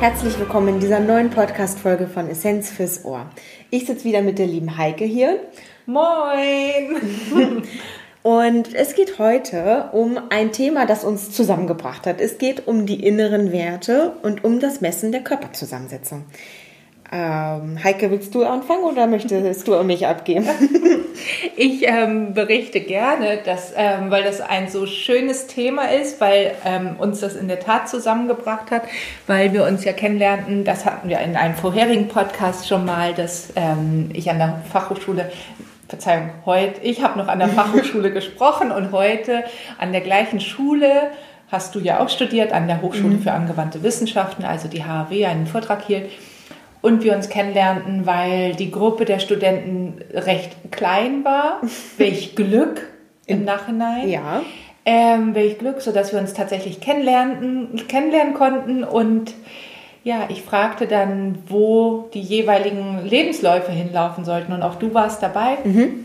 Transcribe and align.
Herzlich 0.00 0.38
willkommen 0.38 0.68
in 0.68 0.80
dieser 0.80 0.98
neuen 0.98 1.28
Podcast-Folge 1.28 2.06
von 2.06 2.26
Essenz 2.30 2.70
fürs 2.70 3.04
Ohr. 3.04 3.26
Ich 3.68 3.84
sitze 3.84 4.04
wieder 4.04 4.22
mit 4.22 4.38
der 4.38 4.46
lieben 4.46 4.78
Heike 4.78 5.04
hier. 5.04 5.40
Moin! 5.84 6.96
Und 8.22 8.74
es 8.74 8.94
geht 8.94 9.18
heute 9.18 9.90
um 9.92 10.18
ein 10.30 10.52
Thema, 10.52 10.86
das 10.86 11.04
uns 11.04 11.32
zusammengebracht 11.32 12.06
hat. 12.06 12.18
Es 12.18 12.38
geht 12.38 12.66
um 12.66 12.86
die 12.86 13.06
inneren 13.06 13.52
Werte 13.52 14.12
und 14.22 14.42
um 14.42 14.58
das 14.58 14.80
Messen 14.80 15.12
der 15.12 15.22
Körperzusammensetzung. 15.22 16.24
Ähm, 17.12 17.82
Heike, 17.82 18.10
willst 18.12 18.34
du 18.36 18.44
anfangen 18.44 18.84
oder 18.84 19.08
möchtest 19.08 19.66
du 19.66 19.82
mich 19.82 20.06
abgeben? 20.06 20.46
Ich 21.56 21.86
ähm, 21.86 22.32
berichte 22.32 22.80
gerne, 22.80 23.38
dass, 23.44 23.74
ähm, 23.76 24.10
weil 24.10 24.22
das 24.22 24.40
ein 24.40 24.68
so 24.68 24.86
schönes 24.86 25.46
Thema 25.46 25.90
ist, 25.90 26.18
weil 26.18 26.52
ähm, 26.64 26.96
uns 26.98 27.20
das 27.20 27.36
in 27.36 27.48
der 27.48 27.60
Tat 27.60 27.90
zusammengebracht 27.90 28.70
hat, 28.70 28.84
weil 29.26 29.52
wir 29.52 29.66
uns 29.66 29.84
ja 29.84 29.92
kennenlernten. 29.92 30.64
Das 30.64 30.86
hatten 30.86 31.10
wir 31.10 31.18
in 31.20 31.36
einem 31.36 31.54
vorherigen 31.54 32.08
Podcast 32.08 32.66
schon 32.66 32.86
mal, 32.86 33.12
dass 33.12 33.52
ähm, 33.56 34.08
ich 34.14 34.30
an 34.30 34.38
der 34.38 34.62
Fachhochschule 34.72 35.30
Verzeihung, 35.88 36.30
heute, 36.46 36.80
ich 36.82 37.02
habe 37.02 37.18
noch 37.18 37.28
an 37.28 37.40
der 37.40 37.48
Fachhochschule 37.50 38.12
gesprochen 38.12 38.70
und 38.70 38.92
heute 38.92 39.44
an 39.76 39.92
der 39.92 40.00
gleichen 40.00 40.40
Schule 40.40 41.10
hast 41.50 41.74
du 41.74 41.80
ja 41.80 42.00
auch 42.00 42.08
studiert, 42.08 42.52
an 42.52 42.68
der 42.68 42.80
Hochschule 42.80 43.16
mhm. 43.16 43.22
für 43.22 43.32
angewandte 43.32 43.82
Wissenschaften, 43.82 44.44
also 44.44 44.68
die 44.68 44.84
HAW, 44.84 45.26
einen 45.26 45.46
Vortrag 45.46 45.82
hielt. 45.82 46.08
Und 46.82 47.02
wir 47.04 47.14
uns 47.14 47.28
kennenlernten, 47.28 48.06
weil 48.06 48.54
die 48.54 48.70
Gruppe 48.70 49.04
der 49.04 49.18
Studenten 49.18 50.02
recht 50.14 50.70
klein 50.70 51.24
war. 51.24 51.60
Welch 51.98 52.34
Glück 52.34 52.88
im 53.26 53.44
Nachhinein. 53.44 54.08
Ja. 54.08 54.42
Ähm, 54.86 55.34
welch 55.34 55.58
Glück, 55.58 55.82
sodass 55.82 56.12
wir 56.12 56.18
uns 56.18 56.32
tatsächlich 56.32 56.80
kennenlernten, 56.80 57.86
kennenlernen 57.86 58.32
konnten 58.32 58.82
und 58.82 59.34
ja, 60.02 60.24
ich 60.30 60.42
fragte 60.42 60.86
dann, 60.86 61.38
wo 61.46 62.08
die 62.14 62.22
jeweiligen 62.22 63.04
Lebensläufe 63.04 63.70
hinlaufen 63.70 64.24
sollten 64.24 64.52
und 64.52 64.62
auch 64.62 64.76
du 64.76 64.94
warst 64.94 65.22
dabei. 65.22 65.58
Mhm. 65.64 66.04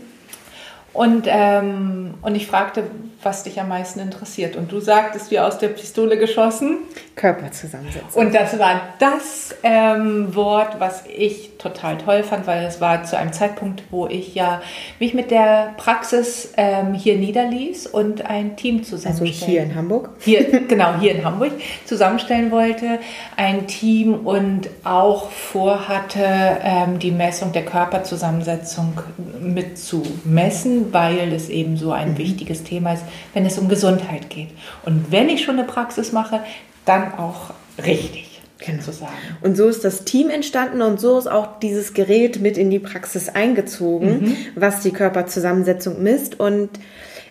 Und, 0.92 1.26
ähm, 1.28 2.14
und 2.22 2.34
ich 2.34 2.46
fragte, 2.46 2.84
was 3.22 3.42
dich 3.42 3.60
am 3.60 3.68
meisten 3.68 4.00
interessiert. 4.00 4.56
Und 4.56 4.70
du 4.70 4.80
sagtest, 4.80 5.30
wie 5.30 5.40
aus 5.40 5.58
der 5.58 5.68
Pistole 5.68 6.18
geschossen. 6.18 6.78
Körperzusammensetzung. 7.14 8.10
Und 8.14 8.34
das 8.34 8.58
war 8.58 8.80
das 8.98 9.54
ähm, 9.62 10.34
Wort, 10.34 10.78
was 10.78 11.04
ich 11.06 11.52
total 11.58 11.98
toll 11.98 12.22
fand, 12.22 12.46
weil 12.46 12.64
es 12.64 12.80
war 12.80 13.04
zu 13.04 13.16
einem 13.16 13.32
Zeitpunkt, 13.32 13.82
wo 13.90 14.06
ich 14.06 14.34
ja 14.34 14.60
mich 15.00 15.14
mit 15.14 15.30
der 15.30 15.74
Praxis 15.76 16.52
ähm, 16.56 16.94
hier 16.94 17.16
niederließ 17.16 17.86
und 17.86 18.26
ein 18.26 18.56
Team 18.56 18.84
zusammenstellen. 18.84 19.32
Also 19.32 19.46
hier 19.46 19.62
in 19.62 19.74
Hamburg? 19.74 20.10
Hier, 20.20 20.60
genau, 20.68 20.98
hier 21.00 21.14
in 21.14 21.24
Hamburg 21.24 21.52
zusammenstellen 21.86 22.50
wollte. 22.50 22.98
Ein 23.36 23.66
Team 23.66 24.14
und 24.26 24.68
auch 24.84 25.30
vorhatte, 25.30 26.22
ähm, 26.62 26.98
die 26.98 27.10
Messung 27.10 27.52
der 27.52 27.64
Körperzusammensetzung 27.64 29.00
mit 29.40 29.78
zu 29.78 30.02
messen, 30.24 30.92
weil 30.92 31.32
es 31.32 31.48
eben 31.48 31.76
so 31.76 31.92
ein 31.92 32.12
mhm. 32.12 32.18
wichtiges 32.18 32.62
Thema 32.62 32.92
ist, 32.92 33.04
wenn 33.34 33.46
es 33.46 33.58
um 33.58 33.68
Gesundheit 33.68 34.30
geht. 34.30 34.50
Und 34.84 35.10
wenn 35.10 35.28
ich 35.28 35.44
schon 35.44 35.58
eine 35.58 35.66
Praxis 35.66 36.12
mache, 36.12 36.40
dann 36.84 37.14
auch 37.14 37.50
richtig. 37.84 38.40
Genau. 38.58 38.82
Sozusagen. 38.82 39.12
Und 39.42 39.56
so 39.56 39.68
ist 39.68 39.84
das 39.84 40.04
Team 40.04 40.30
entstanden 40.30 40.80
und 40.80 40.98
so 40.98 41.18
ist 41.18 41.26
auch 41.26 41.58
dieses 41.58 41.92
Gerät 41.92 42.40
mit 42.40 42.56
in 42.56 42.70
die 42.70 42.78
Praxis 42.78 43.28
eingezogen, 43.28 44.20
mhm. 44.20 44.36
was 44.54 44.80
die 44.80 44.92
Körperzusammensetzung 44.92 46.02
misst. 46.02 46.40
Und 46.40 46.70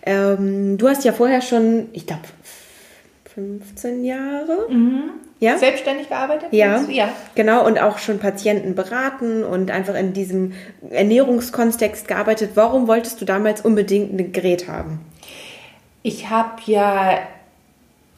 ähm, 0.04 0.78
du 0.78 0.88
hast 0.88 1.04
ja 1.04 1.14
vorher 1.14 1.42
schon, 1.42 1.88
ich 1.94 2.06
glaube, 2.06 2.22
15 3.34 4.06
Jahre. 4.06 4.68
Mhm. 4.70 5.10
Ja? 5.40 5.58
Selbstständig 5.58 6.08
gearbeitet? 6.08 6.50
Ja, 6.52 6.86
ja, 6.90 7.10
genau. 7.36 7.66
Und 7.66 7.80
auch 7.80 7.98
schon 7.98 8.20
Patienten 8.20 8.76
beraten 8.76 9.44
und 9.44 9.72
einfach 9.72 9.96
in 9.96 10.14
diesem 10.14 10.54
Ernährungskontext 10.90 12.08
gearbeitet. 12.08 12.52
Warum 12.56 12.88
wolltest 12.88 13.20
du 13.20 13.26
damals 13.26 13.62
unbedingt 13.62 14.18
ein 14.18 14.32
Gerät 14.32 14.68
haben? 14.68 15.02
Ich 16.06 16.30
habe 16.30 16.62
ja 16.68 17.18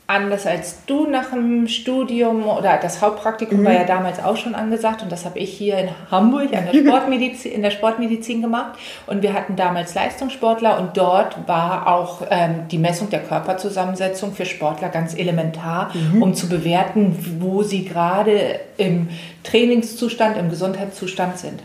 anders 0.07 0.45
als 0.45 0.85
du 0.85 1.07
nach 1.07 1.31
dem 1.31 1.69
Studium 1.69 2.45
oder 2.47 2.77
das 2.81 3.01
Hauptpraktikum 3.01 3.61
mhm. 3.61 3.65
war 3.65 3.73
ja 3.73 3.83
damals 3.85 4.21
auch 4.21 4.35
schon 4.35 4.55
angesagt 4.55 5.03
und 5.03 5.11
das 5.11 5.23
habe 5.23 5.39
ich 5.39 5.53
hier 5.53 5.77
in 5.77 5.89
Hamburg 6.11 6.53
an 6.53 6.65
der 6.65 6.73
Sportmedizin, 6.85 7.53
in 7.53 7.61
der 7.61 7.71
Sportmedizin 7.71 8.41
gemacht 8.41 8.77
und 9.05 9.21
wir 9.21 9.33
hatten 9.33 9.55
damals 9.55 9.95
Leistungssportler 9.95 10.79
und 10.81 10.97
dort 10.97 11.47
war 11.47 11.87
auch 11.87 12.23
ähm, 12.29 12.67
die 12.69 12.77
Messung 12.77 13.09
der 13.09 13.21
Körperzusammensetzung 13.21 14.33
für 14.33 14.45
Sportler 14.45 14.89
ganz 14.89 15.13
elementar, 15.13 15.91
mhm. 15.93 16.21
um 16.21 16.33
zu 16.33 16.49
bewerten, 16.49 17.37
wo 17.39 17.63
sie 17.63 17.85
gerade 17.85 18.59
im 18.75 19.07
Trainingszustand, 19.49 20.37
im 20.37 20.49
Gesundheitszustand 20.49 21.37
sind. 21.37 21.63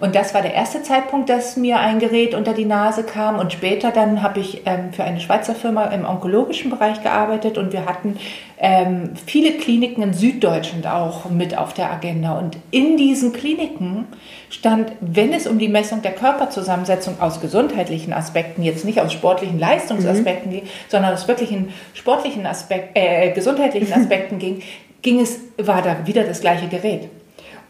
Und 0.00 0.14
das 0.14 0.34
war 0.34 0.42
der 0.42 0.54
erste 0.54 0.82
Zeitpunkt, 0.82 1.28
dass 1.28 1.56
mir 1.56 1.80
ein 1.80 1.98
Gerät 1.98 2.34
unter 2.34 2.52
die 2.52 2.64
Nase 2.64 3.02
kam. 3.02 3.38
Und 3.38 3.52
später 3.52 3.90
dann 3.90 4.22
habe 4.22 4.40
ich 4.40 4.62
ähm, 4.66 4.92
für 4.92 5.02
eine 5.02 5.20
Schweizer 5.20 5.54
Firma 5.54 5.86
im 5.86 6.04
onkologischen 6.04 6.70
Bereich 6.70 7.02
gearbeitet 7.02 7.58
und 7.58 7.72
wir 7.72 7.86
hatten 7.86 8.16
ähm, 8.58 9.10
viele 9.26 9.52
Kliniken 9.52 10.02
in 10.02 10.14
Süddeutschland 10.14 10.86
auch 10.86 11.28
mit 11.28 11.58
auf 11.58 11.74
der 11.74 11.90
Agenda. 11.90 12.38
Und 12.38 12.56
in 12.70 12.96
diesen 12.96 13.32
Kliniken 13.32 14.06
stand, 14.48 14.92
wenn 15.00 15.32
es 15.32 15.48
um 15.48 15.58
die 15.58 15.68
Messung 15.68 16.02
der 16.02 16.12
Körperzusammensetzung 16.12 17.20
aus 17.20 17.40
gesundheitlichen 17.40 18.12
Aspekten, 18.12 18.62
jetzt 18.62 18.84
nicht 18.84 19.00
aus 19.00 19.12
sportlichen 19.12 19.58
Leistungsaspekten 19.58 20.50
mhm. 20.50 20.56
ging, 20.56 20.68
sondern 20.88 21.12
aus 21.12 21.26
wirklichen 21.26 21.70
sportlichen 21.94 22.46
Aspekten, 22.46 22.92
äh, 22.94 23.32
gesundheitlichen 23.32 23.92
Aspekten 24.00 24.38
ging, 24.38 24.62
ging 25.02 25.20
es, 25.20 25.40
war 25.58 25.82
da 25.82 26.06
wieder 26.06 26.22
das 26.24 26.40
gleiche 26.40 26.68
Gerät. 26.68 27.08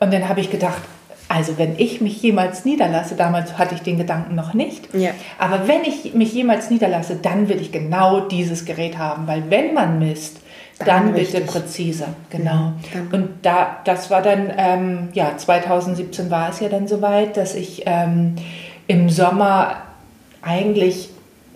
Und 0.01 0.13
dann 0.13 0.29
habe 0.29 0.41
ich 0.41 0.51
gedacht, 0.51 0.83
also 1.29 1.59
wenn 1.59 1.79
ich 1.79 2.01
mich 2.01 2.21
jemals 2.23 2.65
niederlasse, 2.65 3.15
damals 3.15 3.57
hatte 3.59 3.75
ich 3.75 3.83
den 3.83 3.97
Gedanken 3.97 4.35
noch 4.35 4.55
nicht, 4.55 4.95
ja. 4.95 5.11
aber 5.39 5.67
wenn 5.67 5.83
ich 5.85 6.15
mich 6.15 6.33
jemals 6.33 6.71
niederlasse, 6.71 7.17
dann 7.17 7.49
will 7.49 7.61
ich 7.61 7.73
genau 7.73 8.21
dieses 8.21 8.65
Gerät 8.65 8.99
haben, 8.99 9.27
weil 9.27 9.51
wenn 9.51 9.73
man 9.75 9.99
misst, 9.99 10.41
dann, 10.79 10.87
dann 10.87 11.15
bitte 11.15 11.41
präzise, 11.41 12.09
genau. 12.31 12.73
Ja, 12.93 13.01
und 13.13 13.29
da, 13.43 13.79
das 13.85 14.11
war 14.11 14.23
dann, 14.23 14.53
ähm, 14.57 15.09
ja, 15.13 15.37
2017 15.37 16.31
war 16.31 16.51
es 16.51 16.61
ja 16.61 16.69
dann 16.69 16.89
soweit, 16.89 17.37
dass 17.37 17.55
ich 17.55 17.85
ähm, 17.87 18.35
im 18.87 19.09
Sommer 19.09 19.77
eigentlich 20.43 21.11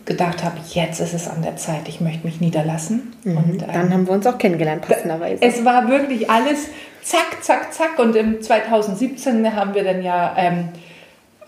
gedacht 0.09 0.43
habe, 0.43 0.57
jetzt 0.71 0.99
ist 1.01 1.15
es 1.15 1.29
an 1.29 1.43
der 1.43 1.57
Zeit, 1.57 1.87
ich 1.87 2.01
möchte 2.01 2.27
mich 2.27 2.41
niederlassen. 2.41 3.15
Mhm. 3.23 3.37
Und, 3.37 3.63
ähm, 3.63 3.69
dann 3.73 3.93
haben 3.93 4.07
wir 4.07 4.15
uns 4.15 4.27
auch 4.27 4.39
kennengelernt, 4.39 4.83
passenderweise. 4.83 5.41
Es 5.41 5.65
war 5.65 5.89
wirklich 5.89 6.29
alles 6.29 6.69
zack, 7.03 7.43
zack, 7.43 7.73
zack. 7.73 7.99
Und 7.99 8.17
im 8.17 8.43
2017 8.43 9.55
haben 9.55 9.75
wir 9.75 9.85
dann 9.85 10.03
ja 10.03 10.35
ähm, 10.37 10.71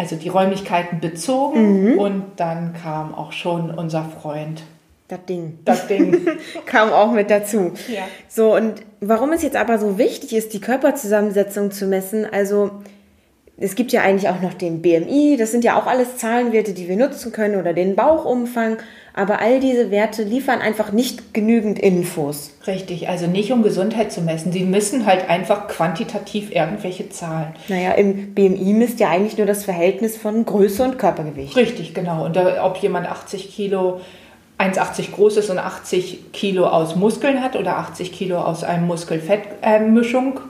also 0.00 0.16
die 0.16 0.28
Räumlichkeiten 0.28 1.00
bezogen 1.00 1.92
mhm. 1.92 1.98
und 1.98 2.24
dann 2.36 2.72
kam 2.72 3.14
auch 3.14 3.32
schon 3.32 3.70
unser 3.70 4.04
Freund. 4.04 4.62
Das 5.08 5.24
Ding. 5.24 5.58
Das 5.64 5.88
Ding. 5.88 6.26
kam 6.66 6.90
auch 6.90 7.12
mit 7.12 7.30
dazu. 7.30 7.72
Ja. 7.88 8.02
So, 8.28 8.54
und 8.54 8.74
warum 9.00 9.32
es 9.32 9.42
jetzt 9.42 9.56
aber 9.56 9.78
so 9.78 9.98
wichtig 9.98 10.34
ist, 10.34 10.54
die 10.54 10.60
Körperzusammensetzung 10.60 11.70
zu 11.70 11.86
messen, 11.86 12.24
also 12.30 12.70
es 13.60 13.74
gibt 13.74 13.92
ja 13.92 14.00
eigentlich 14.00 14.28
auch 14.28 14.40
noch 14.40 14.54
den 14.54 14.80
BMI, 14.80 15.36
das 15.38 15.52
sind 15.52 15.64
ja 15.64 15.78
auch 15.78 15.86
alles 15.86 16.16
Zahlenwerte, 16.16 16.72
die 16.72 16.88
wir 16.88 16.96
nutzen 16.96 17.30
können 17.30 17.60
oder 17.60 17.74
den 17.74 17.94
Bauchumfang, 17.94 18.78
aber 19.12 19.40
all 19.40 19.60
diese 19.60 19.90
Werte 19.90 20.22
liefern 20.22 20.60
einfach 20.60 20.92
nicht 20.92 21.34
genügend 21.34 21.78
Infos. 21.78 22.52
Richtig, 22.66 23.08
also 23.08 23.26
nicht 23.26 23.52
um 23.52 23.62
Gesundheit 23.62 24.12
zu 24.12 24.22
messen, 24.22 24.50
sie 24.50 24.64
messen 24.64 25.04
halt 25.04 25.28
einfach 25.28 25.68
quantitativ 25.68 26.54
irgendwelche 26.54 27.10
Zahlen. 27.10 27.54
Naja, 27.68 27.92
im 27.92 28.34
BMI 28.34 28.72
misst 28.72 28.98
ja 28.98 29.10
eigentlich 29.10 29.36
nur 29.36 29.46
das 29.46 29.64
Verhältnis 29.64 30.16
von 30.16 30.44
Größe 30.46 30.82
und 30.82 30.98
Körpergewicht. 30.98 31.54
Richtig, 31.54 31.92
genau. 31.92 32.24
Und 32.24 32.36
da, 32.36 32.64
ob 32.64 32.78
jemand 32.78 33.08
80 33.08 33.54
Kilo 33.54 34.00
1,80 34.58 35.12
groß 35.12 35.38
ist 35.38 35.50
und 35.50 35.58
80 35.58 36.32
Kilo 36.32 36.66
aus 36.66 36.94
Muskeln 36.94 37.42
hat 37.42 37.56
oder 37.56 37.78
80 37.78 38.12
Kilo 38.12 38.38
aus 38.38 38.62
einem 38.62 38.86
Muskelfettmischung, 38.86 40.40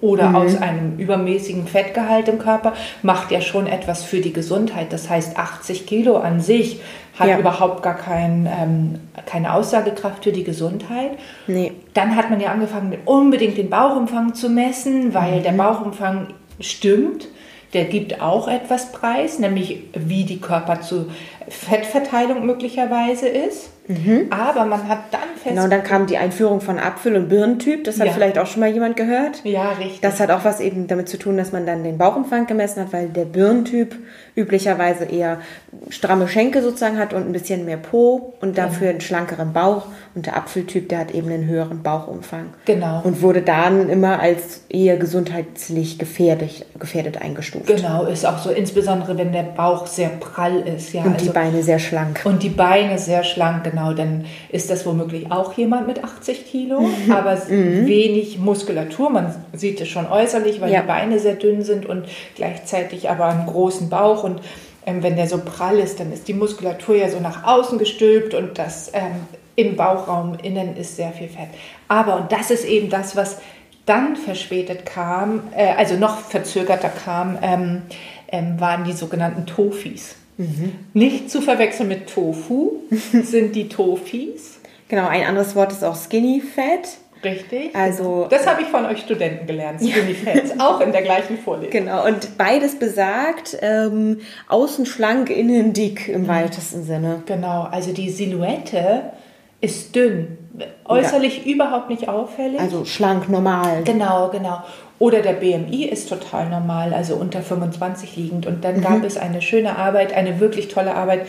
oder 0.00 0.30
mhm. 0.30 0.36
aus 0.36 0.56
einem 0.56 0.98
übermäßigen 0.98 1.66
Fettgehalt 1.66 2.28
im 2.28 2.38
Körper, 2.38 2.72
macht 3.02 3.30
ja 3.30 3.40
schon 3.40 3.66
etwas 3.66 4.04
für 4.04 4.20
die 4.20 4.32
Gesundheit. 4.32 4.92
Das 4.92 5.10
heißt, 5.10 5.36
80 5.36 5.86
Kilo 5.86 6.16
an 6.16 6.40
sich 6.40 6.80
hat 7.18 7.28
ja. 7.28 7.38
überhaupt 7.38 7.82
gar 7.82 7.96
kein, 7.96 8.46
ähm, 8.46 9.00
keine 9.26 9.52
Aussagekraft 9.52 10.24
für 10.24 10.32
die 10.32 10.44
Gesundheit. 10.44 11.12
Nee. 11.46 11.72
Dann 11.92 12.16
hat 12.16 12.30
man 12.30 12.40
ja 12.40 12.50
angefangen, 12.50 12.96
unbedingt 13.04 13.58
den 13.58 13.68
Bauchumfang 13.68 14.34
zu 14.34 14.48
messen, 14.48 15.12
weil 15.12 15.38
mhm. 15.38 15.42
der 15.42 15.52
Bauchumfang 15.52 16.28
stimmt. 16.60 17.28
Der 17.72 17.84
gibt 17.84 18.20
auch 18.20 18.48
etwas 18.48 18.90
preis, 18.90 19.38
nämlich 19.38 19.84
wie 19.94 20.24
die 20.24 20.40
Körper 20.40 20.80
zu, 20.80 21.06
Fettverteilung 21.50 22.46
möglicherweise 22.46 23.28
ist. 23.28 23.70
Mhm. 23.90 24.26
Aber 24.30 24.66
man 24.66 24.88
hat 24.88 25.04
dann 25.10 25.20
fest. 25.34 25.56
Genau, 25.56 25.66
dann 25.66 25.82
kam 25.82 26.06
die 26.06 26.16
Einführung 26.16 26.60
von 26.60 26.78
Apfel- 26.78 27.16
und 27.16 27.28
Birnentyp. 27.28 27.84
Das 27.84 27.98
hat 27.98 28.06
ja. 28.06 28.12
vielleicht 28.12 28.38
auch 28.38 28.46
schon 28.46 28.60
mal 28.60 28.70
jemand 28.70 28.96
gehört. 28.96 29.44
Ja, 29.44 29.70
richtig. 29.72 30.00
Das 30.00 30.20
hat 30.20 30.30
auch 30.30 30.44
was 30.44 30.60
eben 30.60 30.86
damit 30.86 31.08
zu 31.08 31.18
tun, 31.18 31.36
dass 31.36 31.50
man 31.50 31.66
dann 31.66 31.82
den 31.82 31.98
Bauchumfang 31.98 32.46
gemessen 32.46 32.82
hat, 32.82 32.92
weil 32.92 33.08
der 33.08 33.24
Birnentyp 33.24 33.96
üblicherweise 34.36 35.04
eher 35.04 35.40
stramme 35.88 36.28
Schenkel 36.28 36.62
sozusagen 36.62 36.98
hat 36.98 37.12
und 37.12 37.26
ein 37.26 37.32
bisschen 37.32 37.64
mehr 37.64 37.78
Po 37.78 38.34
und 38.40 38.56
dafür 38.58 38.86
mhm. 38.86 38.90
einen 38.90 39.00
schlankeren 39.00 39.52
Bauch. 39.52 39.86
Und 40.14 40.26
der 40.26 40.36
Apfeltyp, 40.36 40.88
der 40.88 40.98
hat 40.98 41.10
eben 41.12 41.28
einen 41.30 41.46
höheren 41.46 41.82
Bauchumfang. 41.82 42.46
Genau. 42.66 43.00
Und 43.02 43.22
wurde 43.22 43.42
dann 43.42 43.88
immer 43.88 44.20
als 44.20 44.64
eher 44.68 44.96
gesundheitlich 44.96 45.98
gefährdet, 45.98 46.66
gefährdet 46.78 47.20
eingestuft. 47.20 47.66
Genau, 47.66 48.06
ist 48.06 48.24
auch 48.24 48.38
so, 48.38 48.50
insbesondere 48.50 49.18
wenn 49.18 49.32
der 49.32 49.42
Bauch 49.42 49.86
sehr 49.86 50.08
prall 50.08 50.60
ist. 50.60 50.92
Ja, 50.92 51.02
und 51.02 51.14
also, 51.14 51.26
die 51.26 51.32
Beine 51.40 51.62
sehr 51.62 51.78
schlank. 51.78 52.20
Und 52.24 52.42
die 52.42 52.50
Beine 52.50 52.98
sehr 52.98 53.24
schlank, 53.24 53.64
genau 53.64 53.94
dann 53.94 54.26
ist 54.50 54.68
das 54.68 54.84
womöglich 54.84 55.32
auch 55.32 55.54
jemand 55.54 55.86
mit 55.86 56.04
80 56.04 56.44
Kilo, 56.44 56.80
mhm. 56.80 57.10
aber 57.10 57.36
mhm. 57.48 57.86
wenig 57.86 58.38
Muskulatur. 58.38 59.08
Man 59.08 59.34
sieht 59.54 59.80
es 59.80 59.88
schon 59.88 60.06
äußerlich, 60.06 60.60
weil 60.60 60.70
ja. 60.70 60.82
die 60.82 60.86
Beine 60.86 61.18
sehr 61.18 61.36
dünn 61.36 61.62
sind 61.62 61.86
und 61.86 62.04
gleichzeitig 62.34 63.08
aber 63.08 63.26
einen 63.26 63.46
großen 63.46 63.88
Bauch. 63.88 64.22
Und 64.22 64.42
ähm, 64.84 65.02
wenn 65.02 65.16
der 65.16 65.28
so 65.28 65.38
prall 65.38 65.78
ist, 65.78 65.98
dann 65.98 66.12
ist 66.12 66.28
die 66.28 66.34
Muskulatur 66.34 66.96
ja 66.96 67.08
so 67.08 67.20
nach 67.20 67.44
außen 67.44 67.78
gestülpt 67.78 68.34
und 68.34 68.58
das 68.58 68.90
ähm, 68.92 69.26
im 69.56 69.76
Bauchraum 69.76 70.36
innen 70.42 70.76
ist 70.76 70.96
sehr 70.96 71.12
viel 71.12 71.28
Fett. 71.28 71.48
Aber, 71.88 72.16
und 72.16 72.32
das 72.32 72.50
ist 72.50 72.66
eben 72.66 72.90
das, 72.90 73.16
was 73.16 73.38
dann 73.86 74.14
verspätet 74.14 74.84
kam, 74.84 75.44
äh, 75.56 75.72
also 75.72 75.96
noch 75.96 76.18
verzögerter 76.18 76.90
kam, 76.90 77.38
ähm, 77.40 77.82
ähm 78.28 78.60
waren 78.60 78.84
die 78.84 78.92
sogenannten 78.92 79.46
Tofis. 79.46 80.16
Mhm. 80.40 80.72
Nicht 80.94 81.30
zu 81.30 81.42
verwechseln 81.42 81.88
mit 81.88 82.08
Tofu, 82.08 82.76
sind 83.12 83.54
die 83.54 83.68
Tofis. 83.68 84.60
Genau, 84.88 85.06
ein 85.06 85.24
anderes 85.24 85.54
Wort 85.54 85.70
ist 85.70 85.84
auch 85.84 85.94
Skinny 85.96 86.40
Fat. 86.40 86.96
Richtig. 87.22 87.76
Also, 87.76 88.26
das 88.30 88.46
habe 88.46 88.62
ich 88.62 88.68
von 88.68 88.86
euch 88.86 89.00
Studenten 89.00 89.46
gelernt, 89.46 89.80
Skinny 89.80 90.16
ja. 90.24 90.32
Fats, 90.32 90.52
auch 90.58 90.80
in 90.80 90.92
der 90.92 91.02
gleichen 91.02 91.36
Vorlesung. 91.36 91.70
Genau, 91.70 92.06
und 92.06 92.38
beides 92.38 92.78
besagt, 92.78 93.58
ähm, 93.60 94.20
außen 94.48 94.86
schlank, 94.86 95.28
innen 95.28 95.74
dick 95.74 96.08
im 96.08 96.22
mhm. 96.22 96.28
weitesten 96.28 96.84
Sinne. 96.84 97.22
Genau, 97.26 97.68
also 97.70 97.92
die 97.92 98.08
Silhouette 98.08 99.12
ist 99.60 99.94
dünn, 99.94 100.38
äußerlich 100.86 101.44
ja. 101.44 101.52
überhaupt 101.52 101.90
nicht 101.90 102.08
auffällig. 102.08 102.58
Also 102.58 102.86
schlank, 102.86 103.28
normal. 103.28 103.82
Genau, 103.84 104.30
genau. 104.30 104.62
Oder 105.00 105.22
der 105.22 105.32
BMI 105.32 105.86
ist 105.86 106.10
total 106.10 106.50
normal, 106.50 106.92
also 106.92 107.16
unter 107.16 107.40
25 107.40 108.16
liegend. 108.16 108.46
Und 108.46 108.62
dann 108.64 108.76
mhm. 108.76 108.82
gab 108.82 109.02
es 109.02 109.16
eine 109.16 109.40
schöne 109.40 109.76
Arbeit, 109.76 110.12
eine 110.12 110.40
wirklich 110.40 110.68
tolle 110.68 110.94
Arbeit 110.94 111.26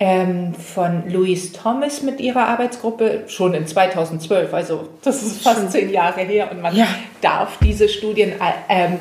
ähm, 0.00 0.54
von 0.54 1.08
Louise 1.08 1.52
Thomas 1.52 2.02
mit 2.02 2.18
ihrer 2.18 2.48
Arbeitsgruppe, 2.48 3.22
schon 3.28 3.54
in 3.54 3.64
2012. 3.64 4.52
Also 4.52 4.88
das 5.02 5.22
ist 5.22 5.40
fast 5.40 5.70
zehn 5.70 5.90
Jahre 5.90 6.22
her. 6.22 6.50
Und 6.50 6.62
man 6.62 6.74
ja. 6.74 6.88
darf 7.20 7.58
diese 7.62 7.88
Studien 7.88 8.32
ähm, 8.68 8.98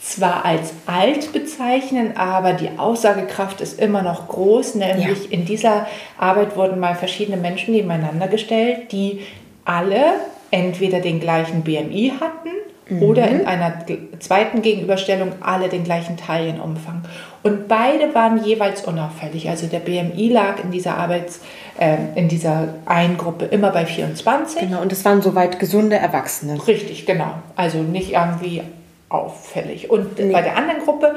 zwar 0.00 0.44
als 0.44 0.72
alt 0.86 1.32
bezeichnen, 1.32 2.16
aber 2.16 2.52
die 2.52 2.70
Aussagekraft 2.78 3.60
ist 3.60 3.80
immer 3.80 4.02
noch 4.02 4.28
groß. 4.28 4.76
Nämlich 4.76 5.24
ja. 5.24 5.30
in 5.30 5.44
dieser 5.44 5.88
Arbeit 6.18 6.56
wurden 6.56 6.78
mal 6.78 6.94
verschiedene 6.94 7.36
Menschen 7.36 7.74
nebeneinander 7.74 8.28
gestellt, 8.28 8.92
die 8.92 9.22
alle 9.64 10.04
entweder 10.52 11.00
den 11.00 11.18
gleichen 11.18 11.62
BMI 11.62 12.12
hatten 12.20 12.50
Mhm. 12.88 13.02
Oder 13.02 13.28
in 13.28 13.46
einer 13.46 13.84
zweiten 14.20 14.62
Gegenüberstellung 14.62 15.32
alle 15.40 15.68
den 15.68 15.82
gleichen 15.82 16.16
Taillenumfang. 16.16 17.02
Und 17.42 17.66
beide 17.66 18.14
waren 18.14 18.44
jeweils 18.44 18.84
unauffällig. 18.84 19.48
Also 19.48 19.66
der 19.66 19.80
BMI 19.80 20.28
lag 20.28 20.62
in 20.62 20.70
dieser 20.70 20.96
Arbeits, 20.96 21.40
äh, 21.78 21.96
in 22.14 22.28
dieser 22.28 22.68
einen 22.86 23.16
Gruppe 23.16 23.46
immer 23.46 23.70
bei 23.70 23.86
24. 23.86 24.60
Genau, 24.60 24.82
und 24.82 24.92
es 24.92 25.04
waren 25.04 25.20
soweit 25.20 25.58
gesunde 25.58 25.96
Erwachsene. 25.96 26.64
Richtig, 26.66 27.06
genau. 27.06 27.34
Also 27.56 27.78
nicht 27.78 28.12
irgendwie 28.12 28.62
auffällig. 29.08 29.90
Und 29.90 30.18
nee. 30.18 30.32
bei 30.32 30.42
der 30.42 30.56
anderen 30.56 30.80
Gruppe, 30.82 31.16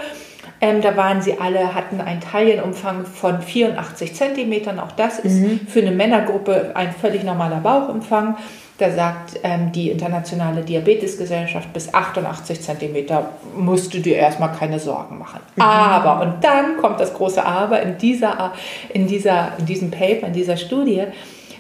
ähm, 0.62 0.82
da 0.82 0.98
waren 0.98 1.22
sie 1.22 1.40
alle, 1.40 1.76
hatten 1.76 2.02
einen 2.02 2.22
Taillenumfang 2.22 3.06
von 3.06 3.42
84 3.42 4.16
Zentimetern. 4.16 4.80
Auch 4.80 4.92
das 4.92 5.20
ist 5.20 5.40
mhm. 5.40 5.60
für 5.68 5.82
eine 5.82 5.92
Männergruppe 5.92 6.72
ein 6.74 6.92
völlig 6.92 7.24
normaler 7.24 7.60
Bauchumfang. 7.60 8.38
Da 8.80 8.90
sagt 8.92 9.42
ähm, 9.44 9.74
die 9.74 9.92
Internationale 9.92 10.62
Diabetesgesellschaft, 10.62 11.74
bis 11.74 11.94
88 11.94 12.62
Zentimeter 12.62 13.32
musst 13.56 13.94
du 13.94 14.00
dir 14.00 14.16
erstmal 14.16 14.54
keine 14.54 14.80
Sorgen 14.80 15.20
machen. 15.20 15.42
Mhm. 15.58 15.62
Aber, 15.62 16.22
und 16.22 16.42
dann 16.44 16.78
kommt 16.78 17.00
das 17.00 17.14
große 17.14 17.46
Aber 17.46 17.82
in, 17.82 17.98
dieser, 17.98 18.54
in, 18.94 19.06
dieser, 19.06 19.52
in 19.60 19.66
diesem 19.66 19.92
Paper, 19.92 20.28
in 20.28 20.34
dieser 20.34 20.56
Studie, 20.56 21.04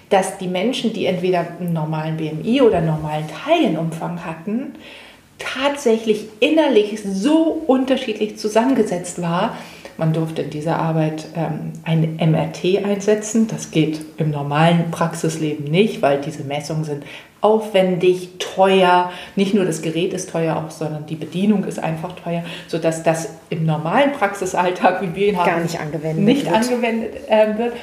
dass 0.09 0.37
die 0.37 0.47
Menschen, 0.47 0.93
die 0.93 1.05
entweder 1.07 1.45
einen 1.59 1.73
normalen 1.73 2.15
BMI 2.15 2.61
oder 2.61 2.77
einen 2.77 2.87
normalen 2.87 3.25
Taillenumfang 3.27 4.25
hatten, 4.25 4.75
tatsächlich 5.39 6.27
innerlich 6.39 7.01
so 7.03 7.63
unterschiedlich 7.67 8.37
zusammengesetzt 8.37 9.21
war, 9.21 9.57
man 9.99 10.13
durfte 10.13 10.41
in 10.41 10.49
dieser 10.49 10.79
Arbeit 10.79 11.27
ähm, 11.35 11.73
ein 11.83 12.17
MRT 12.17 12.83
einsetzen. 12.83 13.47
Das 13.47 13.71
geht 13.71 13.99
im 14.17 14.31
normalen 14.31 14.89
Praxisleben 14.91 15.65
nicht, 15.65 16.01
weil 16.01 16.21
diese 16.21 16.43
Messungen 16.43 16.85
sind 16.85 17.03
aufwendig, 17.41 18.31
teuer. 18.39 19.11
Nicht 19.35 19.53
nur 19.53 19.65
das 19.65 19.81
Gerät 19.81 20.13
ist 20.13 20.31
teuer, 20.31 20.55
auch, 20.57 20.71
sondern 20.71 21.05
die 21.05 21.15
Bedienung 21.15 21.63
ist 21.63 21.79
einfach 21.79 22.13
teuer, 22.13 22.43
sodass 22.67 23.03
das 23.03 23.35
im 23.49 23.65
normalen 23.65 24.13
Praxisalltag, 24.13 25.01
wie 25.01 25.15
wir 25.15 25.27
ihn 25.29 25.37
haben, 25.37 25.49
gar 25.49 25.59
nicht 25.59 25.79
angewendet 25.79 26.25
nicht 26.25 26.45
wird. 26.45 26.55
Angewendet, 26.55 27.29
äh, 27.29 27.57
wird. 27.57 27.73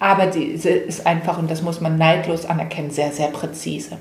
Aber 0.00 0.26
diese 0.26 0.70
ist 0.70 1.06
einfach, 1.06 1.38
und 1.38 1.50
das 1.50 1.62
muss 1.62 1.80
man 1.80 1.98
neidlos 1.98 2.46
anerkennen, 2.46 2.90
sehr, 2.90 3.10
sehr 3.12 3.28
präzise. 3.28 3.98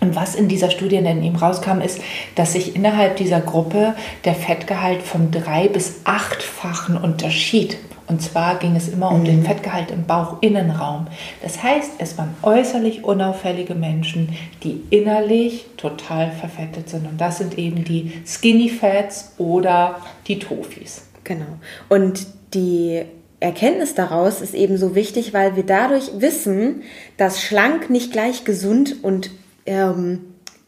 Und 0.00 0.16
was 0.16 0.34
in 0.34 0.48
dieser 0.48 0.70
Studie 0.70 1.02
dann 1.02 1.22
eben 1.22 1.36
rauskam, 1.36 1.80
ist, 1.80 2.00
dass 2.34 2.54
sich 2.54 2.74
innerhalb 2.74 3.16
dieser 3.16 3.40
Gruppe 3.40 3.94
der 4.24 4.34
Fettgehalt 4.34 5.02
von 5.02 5.30
drei 5.30 5.68
bis 5.68 6.00
achtfachen 6.04 6.96
unterschied. 6.96 7.76
Und 8.10 8.20
zwar 8.20 8.58
ging 8.58 8.74
es 8.74 8.88
immer 8.88 9.12
um 9.12 9.24
den 9.24 9.40
mhm. 9.40 9.44
Fettgehalt 9.44 9.92
im 9.92 10.04
Bauchinnenraum. 10.04 11.06
Das 11.42 11.62
heißt, 11.62 11.92
es 11.98 12.18
waren 12.18 12.34
äußerlich 12.42 13.04
unauffällige 13.04 13.76
Menschen, 13.76 14.30
die 14.64 14.82
innerlich 14.90 15.66
total 15.76 16.32
verfettet 16.32 16.88
sind. 16.88 17.06
Und 17.06 17.20
das 17.20 17.38
sind 17.38 17.56
eben 17.56 17.84
die 17.84 18.20
Skinny 18.26 18.68
Fats 18.68 19.34
oder 19.38 20.00
die 20.26 20.40
Tofis. 20.40 21.06
Genau. 21.22 21.46
Und 21.88 22.26
die 22.52 23.02
Erkenntnis 23.38 23.94
daraus 23.94 24.40
ist 24.40 24.54
eben 24.54 24.76
so 24.76 24.96
wichtig, 24.96 25.32
weil 25.32 25.54
wir 25.54 25.64
dadurch 25.64 26.10
wissen, 26.16 26.82
dass 27.16 27.40
schlank 27.40 27.90
nicht 27.90 28.10
gleich 28.10 28.44
gesund 28.44 28.96
und 29.02 29.30
ähm, 29.66 30.20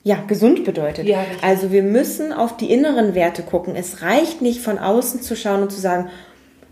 ja, 0.05 0.17
gesund 0.27 0.65
bedeutet. 0.65 1.07
Ja, 1.07 1.25
also 1.43 1.71
wir 1.71 1.83
müssen 1.83 2.33
auf 2.33 2.57
die 2.57 2.73
inneren 2.73 3.15
Werte 3.15 3.43
gucken. 3.43 3.77
Es 3.77 4.03
reicht 4.03 4.43
nicht 4.43 4.61
von 4.61 4.79
außen 4.79 5.23
zu 5.23 5.37
schauen 5.37 5.63
und 5.63 5.71
zu 5.71 5.81
sagen, 5.81 6.11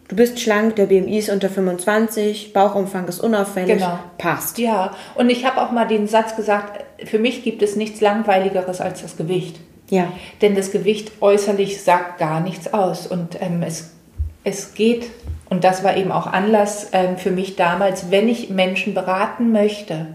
du 0.09 0.17
bist 0.17 0.41
schlank, 0.41 0.75
der 0.77 0.87
BMI 0.87 1.19
ist 1.19 1.31
unter 1.31 1.49
25, 1.49 2.53
Bauchumfang 2.53 3.07
ist 3.07 3.21
unauffällig, 3.21 3.79
genau. 3.79 4.01
passt. 4.19 4.59
Ja, 4.59 4.97
und 5.15 5.31
ich 5.31 5.45
habe 5.45 5.61
auch 5.61 5.71
mal 5.71 5.87
den 5.87 6.09
Satz 6.09 6.35
gesagt, 6.35 6.85
für 7.05 7.21
mich 7.21 7.45
gibt 7.45 7.63
es 7.63 7.77
nichts 7.77 8.01
Langweiligeres 8.01 8.81
als 8.81 9.03
das 9.03 9.17
Gewicht. 9.17 9.61
Ja. 9.91 10.13
Denn 10.43 10.57
das 10.57 10.73
Gewicht 10.73 11.13
äußerlich 11.21 11.83
sagt 11.83 12.19
gar 12.19 12.41
nichts 12.41 12.73
aus. 12.73 13.07
Und 13.07 13.41
ähm, 13.41 13.63
es, 13.63 13.91
es 14.43 14.75
geht, 14.75 15.11
und 15.49 15.63
das 15.63 15.85
war 15.85 15.97
eben 15.97 16.11
auch 16.11 16.27
Anlass 16.27 16.89
ähm, 16.93 17.17
für 17.17 17.31
mich 17.31 17.57
damals, 17.57 18.11
wenn 18.11 18.29
ich 18.29 18.51
Menschen 18.51 18.95
beraten 18.95 19.53
möchte, 19.53 20.07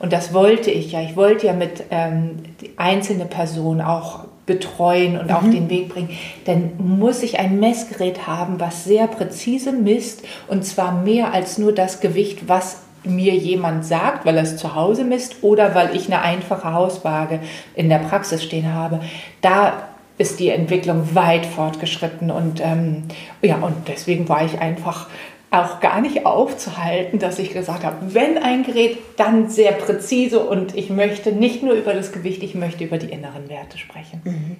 und 0.00 0.12
das 0.12 0.32
wollte 0.34 0.70
ich 0.70 0.92
ja. 0.92 1.02
Ich 1.02 1.14
wollte 1.14 1.46
ja 1.46 1.52
mit 1.52 1.84
ähm, 1.90 2.42
die 2.60 2.72
einzelne 2.76 3.26
Person 3.26 3.80
auch 3.80 4.24
betreuen 4.46 5.18
und 5.18 5.26
mhm. 5.26 5.34
auf 5.34 5.42
den 5.42 5.70
Weg 5.70 5.90
bringen. 5.90 6.10
Dann 6.46 6.72
muss 6.78 7.22
ich 7.22 7.38
ein 7.38 7.60
Messgerät 7.60 8.26
haben, 8.26 8.58
was 8.58 8.84
sehr 8.84 9.06
präzise 9.06 9.72
misst 9.72 10.24
und 10.48 10.64
zwar 10.64 10.92
mehr 10.92 11.32
als 11.32 11.58
nur 11.58 11.72
das 11.72 12.00
Gewicht, 12.00 12.48
was 12.48 12.82
mir 13.04 13.34
jemand 13.34 13.84
sagt, 13.84 14.26
weil 14.26 14.36
er 14.36 14.42
es 14.42 14.56
zu 14.56 14.74
Hause 14.74 15.04
misst 15.04 15.36
oder 15.42 15.74
weil 15.74 15.94
ich 15.94 16.06
eine 16.06 16.22
einfache 16.22 16.72
Hauswaage 16.72 17.40
in 17.74 17.88
der 17.88 17.98
Praxis 17.98 18.42
stehen 18.42 18.74
habe. 18.74 19.00
Da 19.40 19.88
ist 20.18 20.38
die 20.38 20.50
Entwicklung 20.50 21.14
weit 21.14 21.46
fortgeschritten 21.46 22.30
und 22.30 22.60
ähm, 22.60 23.04
ja 23.40 23.56
und 23.56 23.88
deswegen 23.88 24.28
war 24.28 24.44
ich 24.44 24.60
einfach 24.60 25.08
auch 25.50 25.80
gar 25.80 26.00
nicht 26.00 26.26
aufzuhalten, 26.26 27.18
dass 27.18 27.40
ich 27.40 27.52
gesagt 27.52 27.84
habe, 27.84 28.14
wenn 28.14 28.38
ein 28.38 28.62
Gerät, 28.62 28.98
dann 29.16 29.50
sehr 29.50 29.72
präzise 29.72 30.38
und 30.40 30.76
ich 30.76 30.90
möchte 30.90 31.32
nicht 31.32 31.62
nur 31.64 31.74
über 31.74 31.92
das 31.92 32.12
Gewicht, 32.12 32.42
ich 32.44 32.54
möchte 32.54 32.84
über 32.84 32.98
die 32.98 33.10
inneren 33.10 33.48
Werte 33.48 33.76
sprechen. 33.76 34.22
Mhm. 34.24 34.56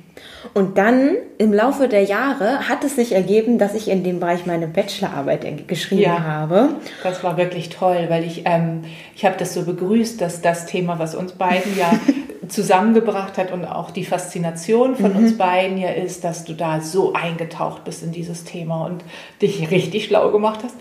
Und 0.53 0.79
dann 0.79 1.13
im 1.39 1.53
Laufe 1.53 1.87
der 1.87 2.03
Jahre 2.03 2.69
hat 2.69 2.83
es 2.83 2.97
sich 2.97 3.13
ergeben, 3.13 3.59
dass 3.59 3.75
ich 3.75 3.89
in 3.89 4.03
dem 4.03 4.19
Bereich 4.19 4.47
meine 4.47 4.67
Bachelorarbeit 4.67 5.69
geschrieben 5.69 6.03
ja, 6.03 6.25
habe. 6.25 6.71
Das 7.05 7.23
war 7.23 7.37
wirklich 7.37 7.69
toll, 7.69 8.07
weil 8.09 8.25
ich, 8.25 8.43
ähm, 8.47 8.83
ich 9.15 9.25
habe 9.25 9.37
das 9.39 9.55
so 9.55 9.63
begrüßt, 9.63 10.21
dass 10.21 10.43
das 10.43 10.67
Thema, 10.67 10.99
was 10.99 11.15
uns 11.15 11.33
beiden 11.33 11.79
ja 11.79 11.93
zusammengebracht 12.51 13.39
hat 13.39 13.53
und 13.53 13.65
auch 13.65 13.91
die 13.91 14.05
Faszination 14.05 14.97
von 14.97 15.13
mhm. 15.13 15.19
uns 15.19 15.39
beiden 15.39 15.79
ja 15.79 15.91
ist, 15.91 16.25
dass 16.25 16.45
du 16.45 16.53
da 16.53 16.81
so 16.81 17.13
eingetaucht 17.13 17.85
bist 17.85 18.03
in 18.03 18.13
dieses 18.13 18.45
Thema 18.45 18.85
und 18.87 19.05
dich 19.41 19.71
richtig 19.71 20.07
schlau 20.07 20.31
gemacht 20.31 20.61
hast. 20.65 20.75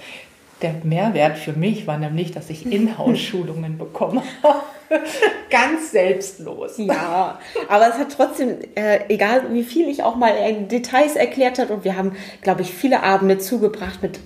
Der 0.62 0.76
Mehrwert 0.84 1.38
für 1.38 1.54
mich 1.54 1.88
war 1.88 1.98
nämlich, 1.98 2.32
dass 2.32 2.50
ich 2.50 2.66
Inhouse-Schulungen 2.66 3.78
bekomme. 3.78 4.24
Ganz 5.50 5.92
selbstlos. 5.92 6.74
Ja, 6.78 7.40
aber 7.70 7.88
es 7.88 7.96
hat 7.96 8.12
trotzdem, 8.12 8.58
äh, 8.76 9.00
egal 9.08 9.44
wie 9.54 9.64
viel 9.64 9.88
ich 9.88 10.04
auch 10.04 10.16
mal 10.16 10.32
in 10.32 10.68
Details 10.68 11.16
erklärt 11.16 11.60
habe, 11.60 11.74
und 11.74 11.86
wir 11.86 11.96
haben, 11.96 12.18
glaube 12.42 12.62
ich, 12.62 12.74
viele 12.74 13.04
Abende 13.04 13.38
zugebracht 13.38 14.02
mit 14.02 14.20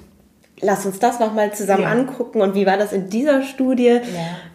lass 0.63 0.85
uns 0.85 0.99
das 0.99 1.19
nochmal 1.19 1.53
zusammen 1.53 1.83
ja. 1.83 1.91
angucken 1.91 2.41
und 2.41 2.55
wie 2.55 2.65
war 2.65 2.77
das 2.77 2.93
in 2.93 3.09
dieser 3.09 3.43
Studie 3.43 3.99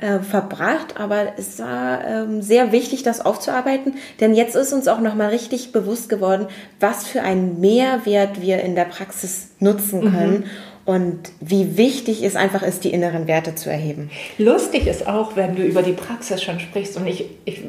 ja. 0.01 0.17
äh, 0.17 0.21
verbracht. 0.21 0.99
Aber 0.99 1.33
es 1.37 1.59
war 1.59 2.05
ähm, 2.05 2.43
sehr 2.43 2.73
wichtig, 2.73 3.03
das 3.03 3.25
aufzuarbeiten, 3.25 3.95
denn 4.21 4.35
jetzt 4.35 4.57
ist 4.57 4.73
uns 4.73 4.89
auch 4.89 5.01
nochmal 5.01 5.29
richtig 5.29 5.73
bewusst 5.73 6.09
geworden, 6.09 6.47
was 6.81 7.07
für 7.07 7.23
einen 7.23 7.61
Mehrwert 7.61 8.41
wir 8.41 8.61
in 8.61 8.75
der 8.75 8.85
Praxis 8.85 9.51
nutzen 9.61 10.01
mhm. 10.01 10.13
können. 10.13 10.39
Mhm. 10.39 10.45
Und 10.85 11.33
wie 11.41 11.77
wichtig 11.77 12.23
es 12.23 12.35
einfach 12.35 12.63
ist, 12.63 12.83
die 12.83 12.95
inneren 12.95 13.27
Werte 13.27 13.55
zu 13.55 13.71
erheben. 13.71 14.11
Lustig 14.39 14.87
ist 14.87 15.07
auch, 15.07 15.37
wenn 15.37 15.55
du 15.55 15.63
über 15.63 15.83
die 15.83 15.93
Praxis 15.93 16.43
schon 16.43 16.61
sprichst. 16.61 16.97
Und 16.97 17.07
ich, 17.07 17.27
ich, 17.45 17.61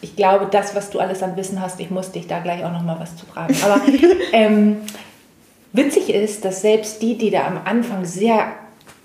ich 0.00 0.14
glaube, 0.14 0.46
das, 0.48 0.72
was 0.76 0.90
du 0.90 1.00
alles 1.00 1.24
an 1.24 1.36
Wissen 1.36 1.60
hast, 1.60 1.80
ich 1.80 1.90
muss 1.90 2.12
dich 2.12 2.28
da 2.28 2.38
gleich 2.38 2.64
auch 2.64 2.70
noch 2.70 2.84
mal 2.84 3.00
was 3.00 3.16
zu 3.16 3.26
fragen. 3.26 3.56
Aber 3.64 3.80
ähm, 4.32 4.76
Witzig 5.72 6.10
ist, 6.10 6.44
dass 6.44 6.60
selbst 6.60 7.00
die, 7.00 7.16
die 7.16 7.30
da 7.30 7.46
am 7.46 7.60
Anfang 7.64 8.04
sehr 8.04 8.52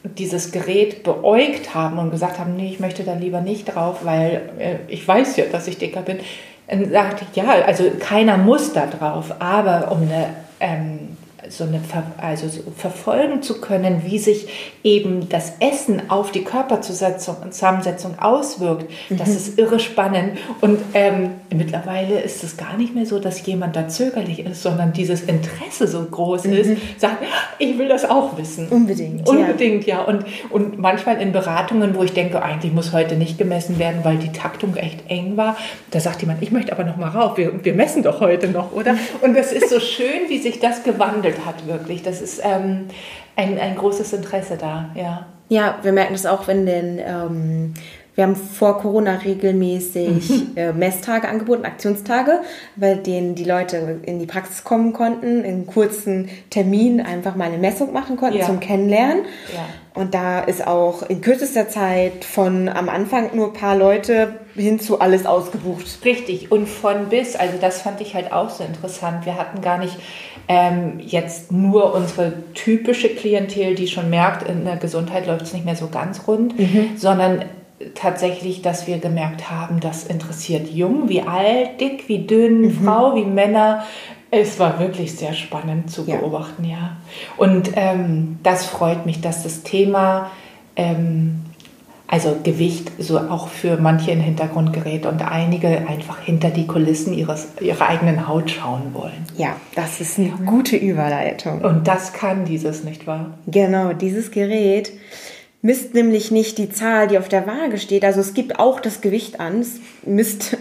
dieses 0.04 0.52
Gerät 0.52 1.04
beäugt 1.04 1.74
haben 1.74 1.98
und 1.98 2.12
gesagt 2.12 2.40
haben, 2.40 2.56
nee, 2.56 2.70
ich 2.70 2.80
möchte 2.80 3.04
da 3.04 3.14
lieber 3.14 3.42
nicht 3.42 3.76
drauf, 3.76 4.00
weil 4.04 4.50
äh, 4.60 4.76
ich 4.88 5.08
weiß 5.08 5.38
ja, 5.38 5.46
dass 5.52 5.68
ich 5.68 5.78
dicker 5.78 6.02
bin, 6.02 6.20
dann 6.68 6.92
sagte 6.92 7.26
ich, 7.30 7.36
ja, 7.36 7.46
also 7.66 7.86
keiner 8.00 8.38
muss 8.38 8.74
da 8.74 8.86
drauf, 8.88 9.36
aber 9.40 9.92
um 9.92 10.02
eine 10.02 10.36
ähm, 10.60 11.18
so 11.50 11.64
eine 11.64 11.82
also 12.18 12.48
so 12.48 12.62
verfolgen 12.76 13.42
zu 13.42 13.60
können, 13.62 14.04
wie 14.06 14.20
sich 14.20 14.48
eben 14.84 15.30
das 15.30 15.54
Essen 15.60 16.10
auf 16.10 16.32
die 16.32 16.44
Körperzusammensetzung 16.44 18.20
auswirkt, 18.20 18.90
mhm. 19.10 19.18
das 19.18 19.30
ist 19.30 19.58
irre 19.58 19.80
spannend. 19.80 20.38
Und 20.62 20.80
ähm, 20.94 21.32
mittlerweile 21.54 22.20
ist 22.20 22.44
es 22.44 22.58
gar 22.58 22.78
nicht 22.78 22.96
mehr 22.96 23.06
so, 23.06 23.20
dass 23.20 23.46
jemand 23.46 23.76
da 23.76 23.88
zögerlich 23.88 24.40
ist, 24.40 24.64
sondern 24.64 24.94
dieses 24.94 25.22
Interesse 25.22 25.88
so 25.88 26.04
groß 26.04 26.46
mhm. 26.46 26.54
ist, 26.54 26.72
sagt, 26.98 27.24
ich 27.60 27.78
will 27.78 27.88
das 27.88 28.06
auch 28.06 28.38
wissen. 28.38 28.68
Unbedingt. 28.70 29.28
Unbedingt, 29.28 29.86
ja. 29.86 29.98
ja. 29.98 30.04
Und, 30.04 30.26
und 30.50 30.80
manchmal 30.80 31.22
in 31.22 31.32
Beratungen, 31.32 31.96
wo 31.96 32.04
ich 32.04 32.14
denke, 32.14 32.42
eigentlich 32.42 32.74
muss 32.74 32.94
heute 32.94 33.16
nicht 33.16 33.38
gemessen 33.38 33.80
werden, 33.80 34.00
weil 34.04 34.18
die 34.18 34.32
Taktung 34.32 34.76
echt 34.76 35.10
eng 35.10 35.38
war, 35.38 35.58
da 35.92 36.00
sagt 36.00 36.22
jemand, 36.22 36.42
ich 36.42 36.52
möchte 36.52 36.72
aber 36.72 36.84
noch 36.84 36.98
mal 36.98 37.10
rauf, 37.10 37.38
wir, 37.38 37.64
wir 37.64 37.74
messen 37.74 38.04
doch 38.04 38.20
heute 38.20 38.48
noch, 38.48 38.72
oder? 38.72 38.96
Und 39.22 39.36
das 39.36 39.52
ist 39.52 39.70
so 39.70 39.80
schön, 39.80 40.30
wie 40.30 40.38
sich 40.38 40.60
das 40.60 40.84
gewandelt 40.84 41.37
hat, 41.46 41.68
wirklich. 41.68 42.04
Das 42.04 42.22
ist 42.22 42.42
ähm, 42.44 42.88
ein, 43.36 43.60
ein 43.60 43.76
großes 43.76 44.14
Interesse 44.14 44.58
da, 44.58 44.90
ja. 44.96 45.26
Ja, 45.50 45.80
wir 45.82 45.94
merken 45.94 46.14
das 46.14 46.26
auch, 46.26 46.48
wenn 46.48 46.66
den, 46.66 47.00
ähm, 47.00 47.74
wir 48.16 48.24
haben 48.24 48.36
vor 48.36 48.80
Corona 48.80 49.16
regelmäßig 49.24 50.30
mhm. 50.30 50.52
äh, 50.56 50.74
Messtage 50.74 51.28
angeboten, 51.28 51.66
Aktionstage, 51.66 52.42
bei 52.76 52.96
denen 52.96 53.36
die 53.36 53.44
Leute 53.44 54.00
in 54.02 54.20
die 54.20 54.26
Praxis 54.26 54.64
kommen 54.64 54.92
konnten, 54.92 55.44
in 55.44 55.68
kurzen 55.68 56.28
Termin 56.50 57.00
einfach 57.00 57.36
mal 57.36 57.46
eine 57.46 57.60
Messung 57.60 57.94
machen 57.94 58.18
konnten 58.18 58.40
ja. 58.40 58.46
zum 58.46 58.60
Kennenlernen. 58.60 59.24
Ja. 59.54 60.02
Und 60.02 60.14
da 60.14 60.40
ist 60.40 60.66
auch 60.66 61.04
in 61.04 61.22
kürzester 61.22 61.70
Zeit 61.70 62.26
von 62.26 62.70
am 62.70 62.90
Anfang 62.90 63.36
nur 63.36 63.48
ein 63.48 63.54
paar 63.54 63.76
Leute 63.76 64.34
hin 64.56 64.80
zu 64.80 65.00
alles 65.00 65.26
ausgebucht. 65.26 65.86
Richtig, 66.04 66.52
und 66.52 66.68
von 66.68 67.10
bis, 67.10 67.36
also 67.36 67.58
das 67.62 67.82
fand 67.82 68.02
ich 68.02 68.16
halt 68.16 68.32
auch 68.32 68.50
so 68.50 68.64
interessant. 68.64 69.26
Wir 69.26 69.38
hatten 69.38 69.62
gar 69.62 69.78
nicht 69.78 69.98
ähm, 70.48 71.00
jetzt 71.00 71.52
nur 71.52 71.94
unsere 71.94 72.34
typische 72.54 73.10
Klientel, 73.10 73.76
die 73.76 73.88
schon 73.88 74.10
merkt, 74.10 74.48
in 74.48 74.66
der 74.66 74.78
Gesundheit 74.78 75.28
läuft 75.28 75.44
es 75.44 75.54
nicht 75.54 75.66
mehr 75.66 75.76
so 75.76 75.88
ganz 75.88 76.28
rund, 76.28 76.58
mhm. 76.58 76.92
sondern 76.96 77.46
tatsächlich, 77.96 78.62
dass 78.62 78.88
wir 78.88 78.98
gemerkt 78.98 79.50
haben, 79.50 79.80
das 79.80 80.06
interessiert 80.06 80.70
jung 80.70 81.10
wie 81.10 81.22
alt, 81.22 81.80
dick 81.80 82.08
wie 82.08 82.26
dünn, 82.26 82.62
mhm. 82.62 82.84
Frau 82.84 83.16
wie 83.16 83.26
Männer, 83.26 83.84
es 84.32 84.60
war 84.60 84.80
wirklich 84.80 85.16
sehr 85.16 85.34
spannend 85.34 85.90
zu 85.90 86.06
beobachten, 86.06 86.66
ja. 86.66 86.78
ja. 86.78 86.98
Und 87.38 87.72
ähm, 87.76 88.40
das 88.44 88.66
freut 88.66 89.06
mich, 89.06 89.22
dass 89.22 89.44
das 89.44 89.64
Thema, 89.64 90.32
ähm, 90.76 91.44
also 92.08 92.38
Gewicht, 92.42 92.92
so 93.00 93.20
auch 93.20 93.50
für 93.50 93.78
manche 93.78 94.12
in 94.12 94.20
den 94.20 94.26
Hintergrund 94.26 94.72
gerät 94.72 95.06
und 95.06 95.22
einige 95.22 95.68
einfach 95.88 96.20
hinter 96.22 96.50
die 96.50 96.66
Kulissen 96.66 97.14
ihres, 97.14 97.50
ihrer 97.60 97.88
eigenen 97.88 98.28
Haut 98.28 98.50
schauen 98.50 98.94
wollen. 98.94 99.26
Ja, 99.36 99.58
das 99.76 100.00
ist 100.00 100.18
eine 100.18 100.30
gute 100.46 100.78
Überleitung. 100.78 101.62
Und 101.62 101.88
das 101.88 102.14
kann 102.14 102.46
dieses, 102.46 102.84
nicht 102.84 103.08
wahr? 103.08 103.38
Genau, 103.46 103.92
dieses 103.92 104.32
Gerät 104.32 104.94
misst 105.62 105.94
nämlich 105.94 106.32
nicht 106.32 106.58
die 106.58 106.70
Zahl, 106.70 107.08
die 107.08 107.18
auf 107.18 107.28
der 107.28 107.46
Waage 107.46 107.78
steht. 107.78 108.06
Also 108.06 108.22
es 108.22 108.34
gibt 108.34 108.58
auch 108.58 108.80
das 108.80 109.02
Gewicht 109.02 109.40
an, 109.42 109.60
es 109.60 109.82
misst 110.06 110.58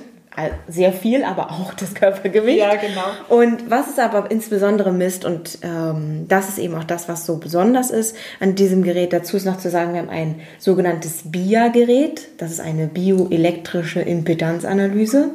sehr 0.69 0.93
viel, 0.93 1.25
aber 1.25 1.50
auch 1.50 1.73
das 1.75 1.95
Körpergewicht. 1.95 2.59
Ja, 2.59 2.75
genau. 2.75 3.07
Und 3.28 3.71
was 3.71 3.88
es 3.88 3.99
aber 3.99 4.31
insbesondere 4.31 4.93
misst, 4.93 5.25
und 5.25 5.59
ähm, 5.62 6.26
das 6.28 6.49
ist 6.49 6.59
eben 6.59 6.75
auch 6.75 6.85
das, 6.85 7.09
was 7.09 7.25
so 7.25 7.38
besonders 7.38 7.90
ist 7.90 8.16
an 8.40 8.55
diesem 8.55 8.83
Gerät, 8.83 9.12
dazu 9.12 9.37
ist 9.37 9.47
noch 9.47 9.59
zu 9.59 9.71
sagen, 9.71 9.95
wir 9.95 10.00
haben 10.00 10.11
ein 10.11 10.40
sogenanntes 10.59 11.23
BIA-Gerät. 11.25 12.28
Das 12.38 12.50
ist 12.50 12.61
eine 12.61 12.87
bioelektrische 12.87 14.00
Impedanzanalyse. 14.00 15.31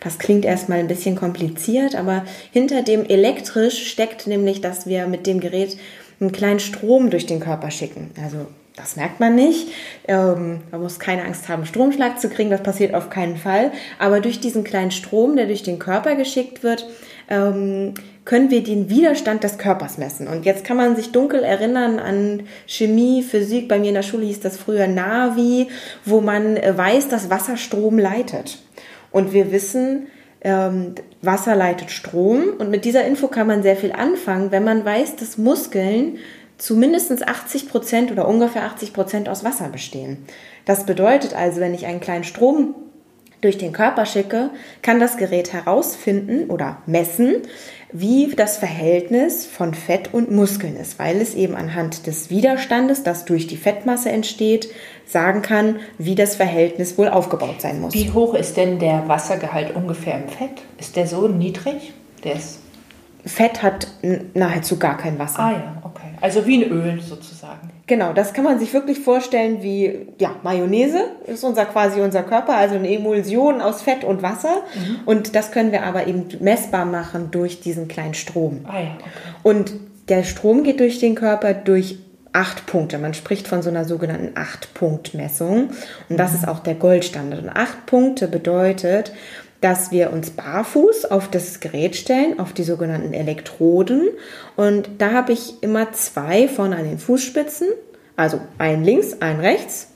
Das 0.00 0.18
klingt 0.18 0.44
erstmal 0.44 0.78
ein 0.78 0.88
bisschen 0.88 1.16
kompliziert, 1.16 1.94
aber 1.94 2.24
hinter 2.52 2.82
dem 2.82 3.04
elektrisch 3.04 3.90
steckt 3.90 4.26
nämlich, 4.26 4.60
dass 4.60 4.86
wir 4.86 5.06
mit 5.08 5.26
dem 5.26 5.40
Gerät 5.40 5.76
einen 6.20 6.32
kleinen 6.32 6.60
Strom 6.60 7.10
durch 7.10 7.26
den 7.26 7.40
Körper 7.40 7.70
schicken. 7.70 8.10
Also 8.22 8.46
das 8.78 8.96
merkt 8.96 9.20
man 9.20 9.34
nicht. 9.34 9.68
Ähm, 10.06 10.60
man 10.70 10.80
muss 10.80 10.98
keine 10.98 11.24
Angst 11.24 11.48
haben, 11.48 11.66
Stromschlag 11.66 12.20
zu 12.20 12.28
kriegen. 12.28 12.50
Das 12.50 12.62
passiert 12.62 12.94
auf 12.94 13.10
keinen 13.10 13.36
Fall. 13.36 13.72
Aber 13.98 14.20
durch 14.20 14.40
diesen 14.40 14.64
kleinen 14.64 14.90
Strom, 14.90 15.36
der 15.36 15.46
durch 15.46 15.62
den 15.62 15.78
Körper 15.78 16.14
geschickt 16.14 16.62
wird, 16.62 16.86
ähm, 17.28 17.94
können 18.24 18.50
wir 18.50 18.62
den 18.62 18.90
Widerstand 18.90 19.42
des 19.42 19.56
Körpers 19.56 19.96
messen. 19.96 20.28
Und 20.28 20.44
jetzt 20.44 20.64
kann 20.64 20.76
man 20.76 20.96
sich 20.96 21.12
dunkel 21.12 21.42
erinnern 21.42 21.98
an 21.98 22.42
Chemie, 22.66 23.22
Physik. 23.22 23.68
Bei 23.68 23.78
mir 23.78 23.88
in 23.88 23.94
der 23.94 24.02
Schule 24.02 24.26
hieß 24.26 24.40
das 24.40 24.58
früher 24.58 24.86
Navi, 24.86 25.68
wo 26.04 26.20
man 26.20 26.56
äh, 26.56 26.76
weiß, 26.76 27.08
dass 27.08 27.30
Wasser 27.30 27.56
Strom 27.56 27.98
leitet. 27.98 28.58
Und 29.10 29.32
wir 29.32 29.50
wissen, 29.50 30.08
ähm, 30.42 30.94
Wasser 31.22 31.56
leitet 31.56 31.90
Strom. 31.90 32.50
Und 32.58 32.70
mit 32.70 32.84
dieser 32.84 33.04
Info 33.04 33.28
kann 33.28 33.46
man 33.46 33.62
sehr 33.62 33.76
viel 33.76 33.92
anfangen, 33.92 34.52
wenn 34.52 34.64
man 34.64 34.84
weiß, 34.84 35.16
dass 35.16 35.38
Muskeln 35.38 36.18
zu 36.58 36.74
mindestens 36.74 37.22
80 37.22 37.68
Prozent 37.68 38.12
oder 38.12 38.28
ungefähr 38.28 38.64
80 38.64 38.92
Prozent 38.92 39.28
aus 39.28 39.44
Wasser 39.44 39.68
bestehen. 39.68 40.18
Das 40.64 40.84
bedeutet 40.84 41.34
also, 41.34 41.60
wenn 41.60 41.74
ich 41.74 41.86
einen 41.86 42.00
kleinen 42.00 42.24
Strom 42.24 42.74
durch 43.40 43.56
den 43.56 43.72
Körper 43.72 44.04
schicke, 44.04 44.50
kann 44.82 44.98
das 44.98 45.16
Gerät 45.16 45.52
herausfinden 45.52 46.50
oder 46.50 46.78
messen, 46.86 47.36
wie 47.92 48.34
das 48.34 48.58
Verhältnis 48.58 49.46
von 49.46 49.72
Fett 49.74 50.12
und 50.12 50.30
Muskeln 50.30 50.76
ist, 50.76 50.98
weil 50.98 51.20
es 51.20 51.34
eben 51.34 51.54
anhand 51.54 52.06
des 52.06 52.30
Widerstandes, 52.30 53.04
das 53.04 53.24
durch 53.24 53.46
die 53.46 53.56
Fettmasse 53.56 54.10
entsteht, 54.10 54.68
sagen 55.06 55.40
kann, 55.40 55.76
wie 55.96 56.16
das 56.16 56.34
Verhältnis 56.34 56.98
wohl 56.98 57.08
aufgebaut 57.08 57.60
sein 57.62 57.80
muss. 57.80 57.94
Wie 57.94 58.10
hoch 58.10 58.34
ist 58.34 58.56
denn 58.56 58.80
der 58.80 59.08
Wassergehalt 59.08 59.74
ungefähr 59.74 60.16
im 60.16 60.28
Fett? 60.28 60.62
Ist 60.78 60.96
der 60.96 61.06
so 61.06 61.28
niedrig? 61.28 61.92
Der 62.24 62.34
ist 62.34 62.58
Fett 63.24 63.62
hat 63.62 63.88
nahezu 64.34 64.78
gar 64.78 64.96
kein 64.96 65.18
Wasser. 65.18 65.40
Ah 65.40 65.52
ja. 65.52 65.82
Also 66.20 66.46
wie 66.46 66.64
ein 66.64 66.70
Öl 66.70 67.00
sozusagen. 67.00 67.70
Genau, 67.86 68.12
das 68.12 68.32
kann 68.32 68.44
man 68.44 68.58
sich 68.58 68.72
wirklich 68.72 69.00
vorstellen 69.00 69.62
wie 69.62 70.06
ja, 70.18 70.36
Mayonnaise 70.42 71.04
ist 71.26 71.44
unser 71.44 71.64
quasi 71.64 72.00
unser 72.00 72.22
Körper, 72.22 72.54
also 72.54 72.74
eine 72.74 72.92
Emulsion 72.92 73.60
aus 73.60 73.82
Fett 73.82 74.04
und 74.04 74.22
Wasser. 74.22 74.62
Mhm. 74.74 75.00
Und 75.06 75.34
das 75.34 75.50
können 75.52 75.72
wir 75.72 75.84
aber 75.84 76.06
eben 76.06 76.26
messbar 76.40 76.84
machen 76.84 77.30
durch 77.30 77.60
diesen 77.60 77.88
kleinen 77.88 78.14
Strom. 78.14 78.60
Ah 78.66 78.80
ja, 78.80 78.90
okay. 78.98 79.10
Und 79.42 79.72
der 80.08 80.24
Strom 80.24 80.64
geht 80.64 80.80
durch 80.80 80.98
den 80.98 81.14
Körper 81.14 81.54
durch 81.54 81.98
acht 82.32 82.66
Punkte. 82.66 82.98
Man 82.98 83.14
spricht 83.14 83.48
von 83.48 83.62
so 83.62 83.70
einer 83.70 83.84
sogenannten 83.84 84.38
Acht-Punkt-Messung. 84.38 85.70
Und 86.08 86.16
das 86.16 86.32
mhm. 86.32 86.38
ist 86.38 86.48
auch 86.48 86.60
der 86.60 86.74
Goldstandard. 86.74 87.42
Und 87.42 87.50
acht 87.50 87.86
Punkte 87.86 88.28
bedeutet, 88.28 89.12
dass 89.60 89.90
wir 89.90 90.12
uns 90.12 90.30
barfuß 90.30 91.06
auf 91.06 91.28
das 91.30 91.60
Gerät 91.60 91.96
stellen, 91.96 92.38
auf 92.38 92.52
die 92.52 92.62
sogenannten 92.62 93.12
Elektroden. 93.12 94.08
Und 94.56 94.88
da 94.98 95.12
habe 95.12 95.32
ich 95.32 95.62
immer 95.62 95.92
zwei 95.92 96.48
vorne 96.48 96.76
an 96.76 96.84
den 96.84 96.98
Fußspitzen, 96.98 97.68
also 98.16 98.40
einen 98.58 98.84
links, 98.84 99.20
einen 99.20 99.40
rechts, 99.40 99.88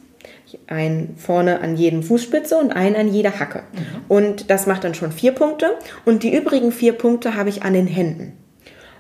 einen 0.67 1.17
vorne 1.17 1.61
an 1.61 1.77
jedem 1.77 2.03
Fußspitze 2.03 2.59
und 2.59 2.73
einen 2.73 2.97
an 2.97 3.09
jeder 3.09 3.39
Hacke. 3.39 3.63
Mhm. 3.73 4.05
Und 4.09 4.51
das 4.51 4.67
macht 4.67 4.85
dann 4.85 4.95
schon 4.95 5.13
vier 5.13 5.33
Punkte. 5.33 5.79
Und 6.05 6.23
die 6.23 6.37
übrigen 6.37 6.73
vier 6.73 6.93
Punkte 6.93 7.37
habe 7.37 7.49
ich 7.49 7.63
an 7.63 7.73
den 7.73 7.87
Händen. 7.87 8.33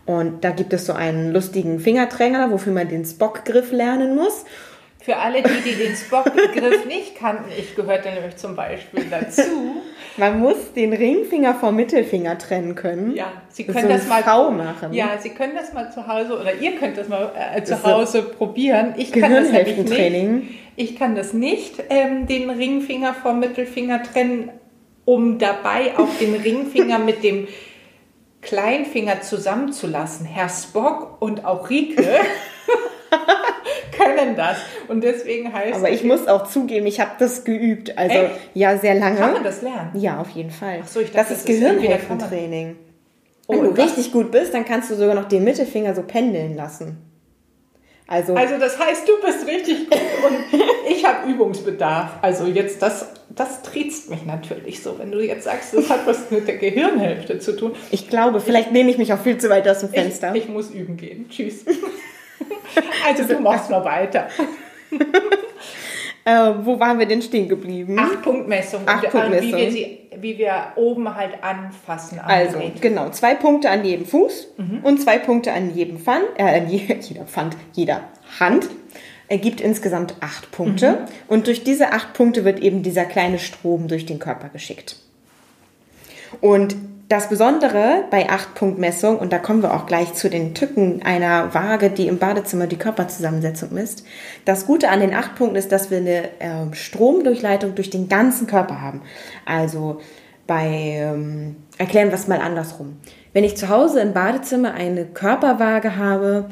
Und 0.04 0.44
da 0.44 0.50
gibt 0.50 0.72
es 0.72 0.86
so 0.86 0.92
einen 0.92 1.32
lustigen 1.32 1.78
Fingerträger, 1.78 2.50
wofür 2.50 2.72
man 2.72 2.88
den 2.88 3.04
Spockgriff 3.04 3.70
lernen 3.70 4.16
muss. 4.16 4.44
Für 5.02 5.16
alle, 5.16 5.42
die, 5.42 5.70
die 5.70 5.74
den 5.74 5.96
Spock-Begriff 5.96 6.86
nicht 6.86 7.16
kannten, 7.16 7.50
ich 7.58 7.74
gehörte 7.74 8.10
nämlich 8.10 8.36
zum 8.36 8.54
Beispiel 8.54 9.04
dazu. 9.10 9.42
Man 10.16 10.38
muss 10.38 10.72
den 10.74 10.92
Ringfinger 10.92 11.54
vom 11.54 11.74
Mittelfinger 11.74 12.38
trennen 12.38 12.76
können. 12.76 13.16
Ja, 13.16 13.32
Sie 13.48 13.64
können 13.64 13.82
so 13.82 13.88
das 13.88 14.06
mal 14.06 14.22
Frau 14.22 14.50
machen. 14.50 14.92
Ja, 14.92 15.18
Sie 15.18 15.30
können 15.30 15.54
das 15.56 15.72
mal 15.72 15.90
zu 15.90 16.06
Hause 16.06 16.38
oder 16.38 16.54
ihr 16.54 16.76
könnt 16.76 16.98
das 16.98 17.08
mal 17.08 17.32
äh, 17.34 17.64
zu 17.64 17.82
Hause 17.82 18.22
probieren. 18.22 18.94
Ich 18.96 19.10
kann 19.10 19.32
das 19.32 19.50
nämlich 19.50 19.76
nicht. 19.78 20.60
Ich 20.76 20.96
kann 20.96 21.16
das 21.16 21.32
nicht, 21.32 21.82
ähm, 21.90 22.26
den 22.26 22.48
Ringfinger 22.48 23.14
vom 23.14 23.40
Mittelfinger 23.40 24.02
trennen, 24.02 24.50
um 25.04 25.38
dabei 25.38 25.98
auch 25.98 26.08
den 26.20 26.34
Ringfinger 26.34 26.98
mit 27.00 27.24
dem 27.24 27.48
Kleinfinger 28.40 29.20
zusammenzulassen. 29.20 30.26
Herr 30.26 30.48
Spock 30.48 31.20
und 31.20 31.44
auch 31.44 31.70
Rike 31.70 32.04
können 34.04 34.36
das. 34.36 34.58
Und 34.88 35.02
deswegen 35.02 35.52
heißt 35.52 35.74
Aber 35.76 35.90
ich 35.90 36.04
muss 36.04 36.26
auch 36.28 36.46
zugeben, 36.48 36.86
ich 36.86 37.00
habe 37.00 37.12
das 37.18 37.44
geübt. 37.44 37.96
Also 37.98 38.14
Echt? 38.16 38.30
ja, 38.54 38.76
sehr 38.78 38.94
lange. 38.94 39.16
Kann 39.18 39.32
man 39.34 39.44
das 39.44 39.62
lernen? 39.62 39.90
Ja, 39.94 40.20
auf 40.20 40.30
jeden 40.30 40.50
Fall. 40.50 40.80
Ach 40.82 40.88
so, 40.88 41.00
ich 41.00 41.10
das 41.12 41.28
dachte, 41.28 41.34
ist 41.34 41.48
das 41.48 41.54
ist 41.56 41.62
irgendwie, 41.62 41.88
da 41.88 41.96
Gehirnhälftentraining. 41.96 42.76
Oh, 43.48 43.52
Wenn 43.54 43.62
du 43.62 43.68
und 43.70 43.78
was- 43.78 43.84
richtig 43.86 44.12
gut 44.12 44.30
bist, 44.30 44.54
dann 44.54 44.64
kannst 44.64 44.90
du 44.90 44.94
sogar 44.94 45.14
noch 45.14 45.28
den 45.28 45.44
Mittelfinger 45.44 45.94
so 45.94 46.02
pendeln 46.02 46.54
lassen. 46.56 46.98
Also, 48.08 48.34
Also 48.34 48.58
das 48.58 48.78
heißt, 48.78 49.08
du 49.08 49.12
bist 49.24 49.46
richtig 49.46 49.88
gut 49.88 49.98
und 50.26 50.60
ich 50.90 51.04
habe 51.06 51.30
Übungsbedarf. 51.30 52.10
Also 52.20 52.44
jetzt, 52.46 52.82
das, 52.82 53.06
das 53.30 53.62
triezt 53.62 54.10
mich 54.10 54.26
natürlich 54.26 54.82
so, 54.82 54.98
wenn 54.98 55.10
du 55.10 55.20
jetzt 55.24 55.44
sagst, 55.44 55.72
das 55.74 55.88
hat 55.88 56.06
was 56.06 56.30
mit 56.30 56.46
der 56.46 56.58
Gehirnhälfte 56.58 57.38
zu 57.38 57.56
tun. 57.56 57.72
ich 57.90 58.08
glaube, 58.10 58.40
vielleicht 58.40 58.70
lehne 58.72 58.90
ich 58.90 58.98
mich 58.98 59.12
auch 59.14 59.20
viel 59.20 59.38
zu 59.38 59.48
weit 59.48 59.66
aus 59.66 59.80
dem 59.80 59.88
Fenster. 59.88 60.34
Ich, 60.34 60.44
ich 60.44 60.48
muss 60.50 60.70
üben 60.70 60.96
gehen. 60.98 61.26
Tschüss. 61.30 61.64
Also 63.06 63.24
du 63.24 63.40
machst 63.40 63.70
mal 63.70 63.84
weiter. 63.84 64.28
äh, 66.24 66.52
wo 66.62 66.78
waren 66.78 66.98
wir 66.98 67.06
denn 67.06 67.22
stehen 67.22 67.48
geblieben? 67.48 67.98
Acht-Punkt-Messung. 67.98 68.82
Acht-Punkt-Messung. 68.86 69.52
Wie 69.52 69.56
wir, 69.56 69.72
sie, 69.72 69.98
wie 70.18 70.38
wir 70.38 70.66
oben 70.76 71.14
halt 71.14 71.42
anfassen. 71.42 72.20
Also, 72.20 72.58
Gerät. 72.58 72.80
genau, 72.80 73.10
zwei 73.10 73.34
Punkte 73.34 73.70
an 73.70 73.84
jedem 73.84 74.06
Fuß 74.06 74.48
Mhm. 74.58 74.80
und 74.82 75.00
zwei 75.02 75.18
Punkte 75.18 75.52
an 75.52 75.74
jedem 75.74 75.98
Pfand, 75.98 76.24
äh, 76.36 76.42
an 76.60 76.68
je, 76.68 76.78
jeder 77.00 77.24
Pfand, 77.24 77.56
jeder 77.72 78.02
Hand. 78.38 78.68
Ergibt 79.28 79.60
insgesamt 79.62 80.14
acht 80.20 80.50
Punkte. 80.50 80.90
Mhm. 80.92 80.96
Und 81.28 81.46
durch 81.46 81.64
diese 81.64 81.92
acht 81.92 82.12
Punkte 82.12 82.44
wird 82.44 82.60
eben 82.60 82.82
dieser 82.82 83.06
kleine 83.06 83.38
Strom 83.38 83.88
durch 83.88 84.04
den 84.04 84.18
Körper 84.18 84.50
geschickt. 84.50 84.96
Und 86.42 86.76
das 87.12 87.28
Besondere 87.28 88.04
bei 88.10 88.30
8-Punkt-Messung, 88.30 89.18
und 89.18 89.34
da 89.34 89.38
kommen 89.38 89.62
wir 89.62 89.74
auch 89.74 89.84
gleich 89.84 90.14
zu 90.14 90.30
den 90.30 90.54
Tücken 90.54 91.02
einer 91.02 91.52
Waage, 91.52 91.90
die 91.90 92.08
im 92.08 92.16
Badezimmer 92.16 92.66
die 92.66 92.78
Körperzusammensetzung 92.78 93.74
misst. 93.74 94.06
Das 94.46 94.64
Gute 94.64 94.88
an 94.88 95.00
den 95.00 95.12
8 95.12 95.34
Punkten 95.34 95.56
ist, 95.56 95.72
dass 95.72 95.90
wir 95.90 95.98
eine 95.98 96.30
ähm, 96.40 96.72
Stromdurchleitung 96.72 97.74
durch 97.74 97.90
den 97.90 98.08
ganzen 98.08 98.46
Körper 98.46 98.80
haben. 98.80 99.02
Also 99.44 100.00
bei, 100.46 100.68
ähm, 100.96 101.56
erklären 101.76 102.08
wir 102.08 102.14
es 102.14 102.28
mal 102.28 102.40
andersrum. 102.40 102.96
Wenn 103.34 103.44
ich 103.44 103.58
zu 103.58 103.68
Hause 103.68 104.00
im 104.00 104.14
Badezimmer 104.14 104.72
eine 104.72 105.04
Körperwaage 105.04 105.98
habe, 105.98 106.46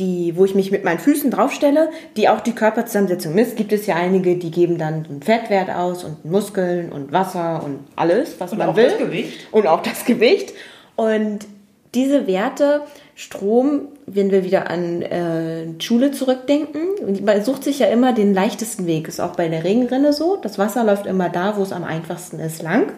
die, 0.00 0.32
wo 0.36 0.44
ich 0.44 0.54
mich 0.54 0.70
mit 0.70 0.82
meinen 0.84 0.98
Füßen 0.98 1.30
draufstelle, 1.30 1.90
die 2.16 2.28
auch 2.28 2.40
die 2.40 2.52
Körperzusammensetzung 2.52 3.34
misst, 3.34 3.56
gibt 3.56 3.72
es 3.72 3.86
ja 3.86 3.94
einige, 3.94 4.36
die 4.36 4.50
geben 4.50 4.78
dann 4.78 5.06
einen 5.08 5.22
Fettwert 5.22 5.70
aus 5.70 6.02
und 6.02 6.24
Muskeln 6.24 6.90
und 6.90 7.12
Wasser 7.12 7.62
und 7.62 7.80
alles, 7.94 8.40
was 8.40 8.52
Und 8.52 8.58
man 8.58 8.70
auch 8.70 8.76
will. 8.76 8.86
das 8.86 8.98
Gewicht. 8.98 9.46
Und 9.52 9.66
auch 9.66 9.82
das 9.82 10.04
Gewicht. 10.04 10.54
Und 10.96 11.46
diese 11.94 12.26
Werte, 12.26 12.82
Strom, 13.14 13.88
wenn 14.06 14.30
wir 14.30 14.44
wieder 14.44 14.70
an 14.70 15.02
äh, 15.02 15.66
Schule 15.80 16.12
zurückdenken, 16.12 16.82
man 17.24 17.44
sucht 17.44 17.64
sich 17.64 17.80
ja 17.80 17.86
immer 17.88 18.12
den 18.12 18.32
leichtesten 18.32 18.86
Weg. 18.86 19.08
Ist 19.08 19.20
auch 19.20 19.36
bei 19.36 19.48
der 19.48 19.64
Regenrinne 19.64 20.12
so. 20.12 20.36
Das 20.36 20.58
Wasser 20.58 20.84
läuft 20.84 21.06
immer 21.06 21.28
da, 21.28 21.56
wo 21.56 21.62
es 21.62 21.72
am 21.72 21.84
einfachsten 21.84 22.40
ist, 22.40 22.62
lang. 22.62 22.92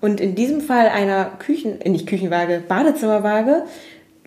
Und 0.00 0.20
in 0.20 0.34
diesem 0.34 0.60
Fall 0.60 0.88
einer 0.88 1.30
Küchen, 1.38 1.80
äh, 1.80 1.88
nicht 1.88 2.06
Küchenwaage, 2.06 2.62
Badezimmerwaage, 2.66 3.62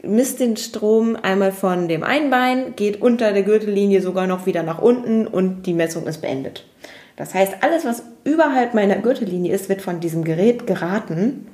misst 0.04 0.40
den 0.40 0.58
Strom 0.58 1.16
einmal 1.16 1.52
von 1.52 1.88
dem 1.88 2.04
einen 2.04 2.30
Bein, 2.30 2.76
geht 2.76 3.02
unter 3.02 3.34
der 3.34 3.44
Gürtellinie 3.44 4.02
sogar 4.02 4.28
noch 4.28 4.46
wieder 4.46 4.64
nach 4.64 4.82
unten 4.82 5.28
und 5.28 5.64
die 5.64 5.74
Messung 5.74 6.08
ist 6.08 6.22
beendet. 6.22 6.66
Das 7.16 7.34
heißt, 7.34 7.56
alles, 7.62 7.84
was 7.84 8.04
überhalb 8.24 8.74
meiner 8.74 8.98
Gürtellinie 8.98 9.54
ist, 9.54 9.70
wird 9.70 9.82
von 9.82 10.00
diesem 10.00 10.24
Gerät 10.24 10.68
geraten. 10.68 11.48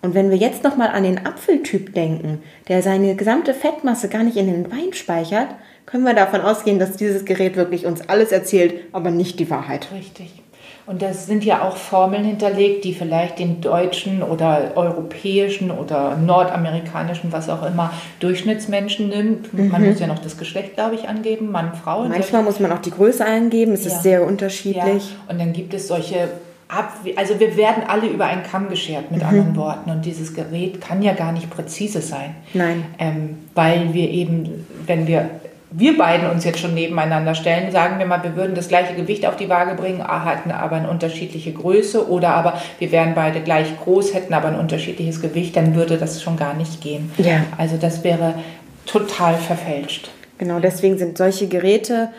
Und 0.00 0.14
wenn 0.14 0.30
wir 0.30 0.36
jetzt 0.36 0.62
nochmal 0.62 0.88
an 0.88 1.02
den 1.02 1.26
Apfeltyp 1.26 1.92
denken, 1.92 2.40
der 2.68 2.82
seine 2.82 3.16
gesamte 3.16 3.52
Fettmasse 3.52 4.08
gar 4.08 4.22
nicht 4.22 4.36
in 4.36 4.46
den 4.46 4.68
Bein 4.68 4.92
speichert, 4.92 5.48
können 5.86 6.04
wir 6.04 6.14
davon 6.14 6.40
ausgehen, 6.40 6.78
dass 6.78 6.96
dieses 6.96 7.24
Gerät 7.24 7.56
wirklich 7.56 7.84
uns 7.84 8.08
alles 8.08 8.30
erzählt, 8.30 8.74
aber 8.92 9.10
nicht 9.10 9.40
die 9.40 9.50
Wahrheit. 9.50 9.88
Richtig. 9.92 10.42
Und 10.88 11.02
das 11.02 11.26
sind 11.26 11.44
ja 11.44 11.60
auch 11.62 11.76
Formeln 11.76 12.24
hinterlegt, 12.24 12.82
die 12.84 12.94
vielleicht 12.94 13.38
den 13.38 13.60
deutschen 13.60 14.22
oder 14.22 14.72
europäischen 14.74 15.70
oder 15.70 16.16
nordamerikanischen, 16.16 17.30
was 17.30 17.50
auch 17.50 17.62
immer, 17.66 17.92
Durchschnittsmenschen 18.20 19.08
nimmt. 19.10 19.52
Man 19.52 19.84
muss 19.84 20.00
ja 20.00 20.06
noch 20.06 20.18
das 20.20 20.38
Geschlecht, 20.38 20.74
glaube 20.74 20.94
ich, 20.94 21.06
angeben, 21.06 21.50
Mann, 21.50 21.72
Frau. 21.74 22.04
Manchmal 22.04 22.42
muss 22.42 22.58
man 22.58 22.72
auch 22.72 22.78
die 22.80 22.90
Größe 22.90 23.22
eingeben, 23.24 23.72
es 23.72 23.84
Ja. 23.84 23.92
ist 23.92 24.02
sehr 24.02 24.20
Ja, 24.20 24.26
unterschiedlich. 24.26 25.14
und 25.28 25.38
dann 25.38 25.52
gibt 25.52 25.74
es 25.74 25.88
solche 25.88 26.28
Ab 26.70 26.92
also 27.16 27.40
wir 27.40 27.56
werden 27.56 27.82
alle 27.88 28.08
über 28.08 28.26
einen 28.26 28.42
Kamm 28.42 28.68
geschert, 28.68 29.10
mit 29.10 29.24
anderen 29.24 29.56
Worten. 29.56 29.88
Und 29.90 30.04
dieses 30.04 30.34
Gerät 30.34 30.82
kann 30.82 31.00
ja 31.00 31.14
gar 31.14 31.32
nicht 31.32 31.48
präzise 31.48 32.02
sein. 32.02 32.34
Nein. 32.52 32.84
Ähm, 32.98 33.38
weil 33.54 33.94
wir 33.94 34.06
eben, 34.10 34.66
wenn 34.86 35.06
wir, 35.06 35.30
wir 35.70 35.98
beiden 35.98 36.30
uns 36.30 36.44
jetzt 36.44 36.60
schon 36.60 36.74
nebeneinander 36.74 37.34
stellen, 37.34 37.70
sagen 37.70 37.98
wir 37.98 38.06
mal, 38.06 38.22
wir 38.22 38.36
würden 38.36 38.54
das 38.54 38.68
gleiche 38.68 38.94
Gewicht 38.94 39.26
auf 39.26 39.36
die 39.36 39.48
Waage 39.48 39.74
bringen, 39.74 40.02
hatten 40.02 40.50
aber 40.50 40.76
eine 40.76 40.88
unterschiedliche 40.88 41.52
Größe 41.52 42.08
oder 42.08 42.30
aber 42.30 42.60
wir 42.78 42.90
wären 42.90 43.14
beide 43.14 43.40
gleich 43.40 43.78
groß, 43.78 44.14
hätten 44.14 44.32
aber 44.32 44.48
ein 44.48 44.58
unterschiedliches 44.58 45.20
Gewicht, 45.20 45.56
dann 45.56 45.74
würde 45.74 45.98
das 45.98 46.22
schon 46.22 46.36
gar 46.36 46.54
nicht 46.54 46.80
gehen. 46.80 47.12
Ja. 47.18 47.44
Also 47.58 47.76
das 47.76 48.02
wäre 48.02 48.34
total 48.86 49.34
verfälscht. 49.34 50.08
Genau, 50.38 50.58
deswegen 50.60 50.96
sind 50.96 51.18
solche 51.18 51.48
Geräte 51.48 52.10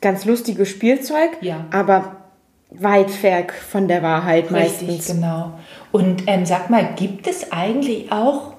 ganz 0.00 0.24
lustiges 0.24 0.68
Spielzeug, 0.70 1.30
Ja. 1.40 1.64
aber 1.72 2.16
weit 2.70 3.22
weg 3.22 3.52
von 3.52 3.86
der 3.88 4.02
Wahrheit 4.02 4.50
Richtig, 4.50 4.88
meistens. 4.88 5.06
genau. 5.14 5.52
Und 5.92 6.24
ähm, 6.26 6.44
sag 6.46 6.70
mal, 6.70 6.88
gibt 6.96 7.26
es 7.26 7.52
eigentlich 7.52 8.10
auch 8.10 8.54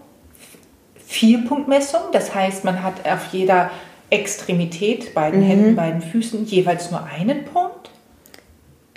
Vierpunktmessung? 1.06 2.02
Das 2.14 2.34
heißt, 2.34 2.64
man 2.64 2.82
hat 2.84 2.94
auf 3.10 3.28
jeder 3.32 3.70
Extremität, 4.10 5.14
beiden 5.14 5.40
Mhm. 5.42 5.46
Händen, 5.46 5.76
beiden 5.76 6.02
Füßen 6.02 6.46
jeweils 6.46 6.92
nur 6.92 7.04
einen 7.04 7.46
Punkt? 7.46 7.90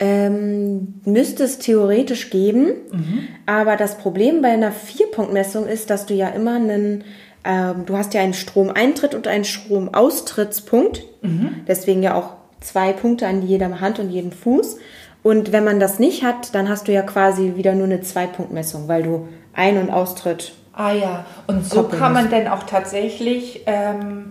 Ähm, 0.00 1.00
müsste 1.04 1.42
es 1.42 1.58
theoretisch 1.58 2.30
geben, 2.30 2.68
Mhm. 2.92 3.20
aber 3.46 3.76
das 3.76 3.98
Problem 3.98 4.42
bei 4.42 4.48
einer 4.50 4.70
Vierpunktmessung 4.70 5.66
ist, 5.66 5.90
dass 5.90 6.06
du 6.06 6.14
ja 6.14 6.28
immer 6.28 6.54
einen, 6.54 7.02
ähm, 7.44 7.84
du 7.84 7.96
hast 7.96 8.14
ja 8.14 8.20
einen 8.20 8.34
Stromeintritt 8.34 9.16
und 9.16 9.26
einen 9.26 9.44
Stromaustrittspunkt, 9.44 11.02
Mhm. 11.22 11.62
deswegen 11.66 12.02
ja 12.04 12.14
auch 12.14 12.34
zwei 12.60 12.92
Punkte 12.92 13.26
an 13.26 13.42
jeder 13.44 13.80
Hand 13.80 13.98
und 13.98 14.10
jedem 14.10 14.30
Fuß. 14.30 14.76
Und 15.24 15.50
wenn 15.50 15.64
man 15.64 15.80
das 15.80 15.98
nicht 15.98 16.22
hat, 16.22 16.54
dann 16.54 16.68
hast 16.68 16.86
du 16.86 16.92
ja 16.92 17.02
quasi 17.02 17.54
wieder 17.56 17.74
nur 17.74 17.86
eine 17.86 18.00
Zwei-Punkt-Messung, 18.00 18.86
weil 18.86 19.02
du 19.02 19.26
Ein- 19.52 19.78
und 19.78 19.90
Austritt 19.90 20.52
Ah 20.72 20.92
ja, 20.92 21.26
und 21.48 21.66
so 21.68 21.82
kann 21.82 22.12
man 22.12 22.30
denn 22.30 22.46
auch 22.46 22.62
tatsächlich 22.62 23.62
ähm, 23.66 24.30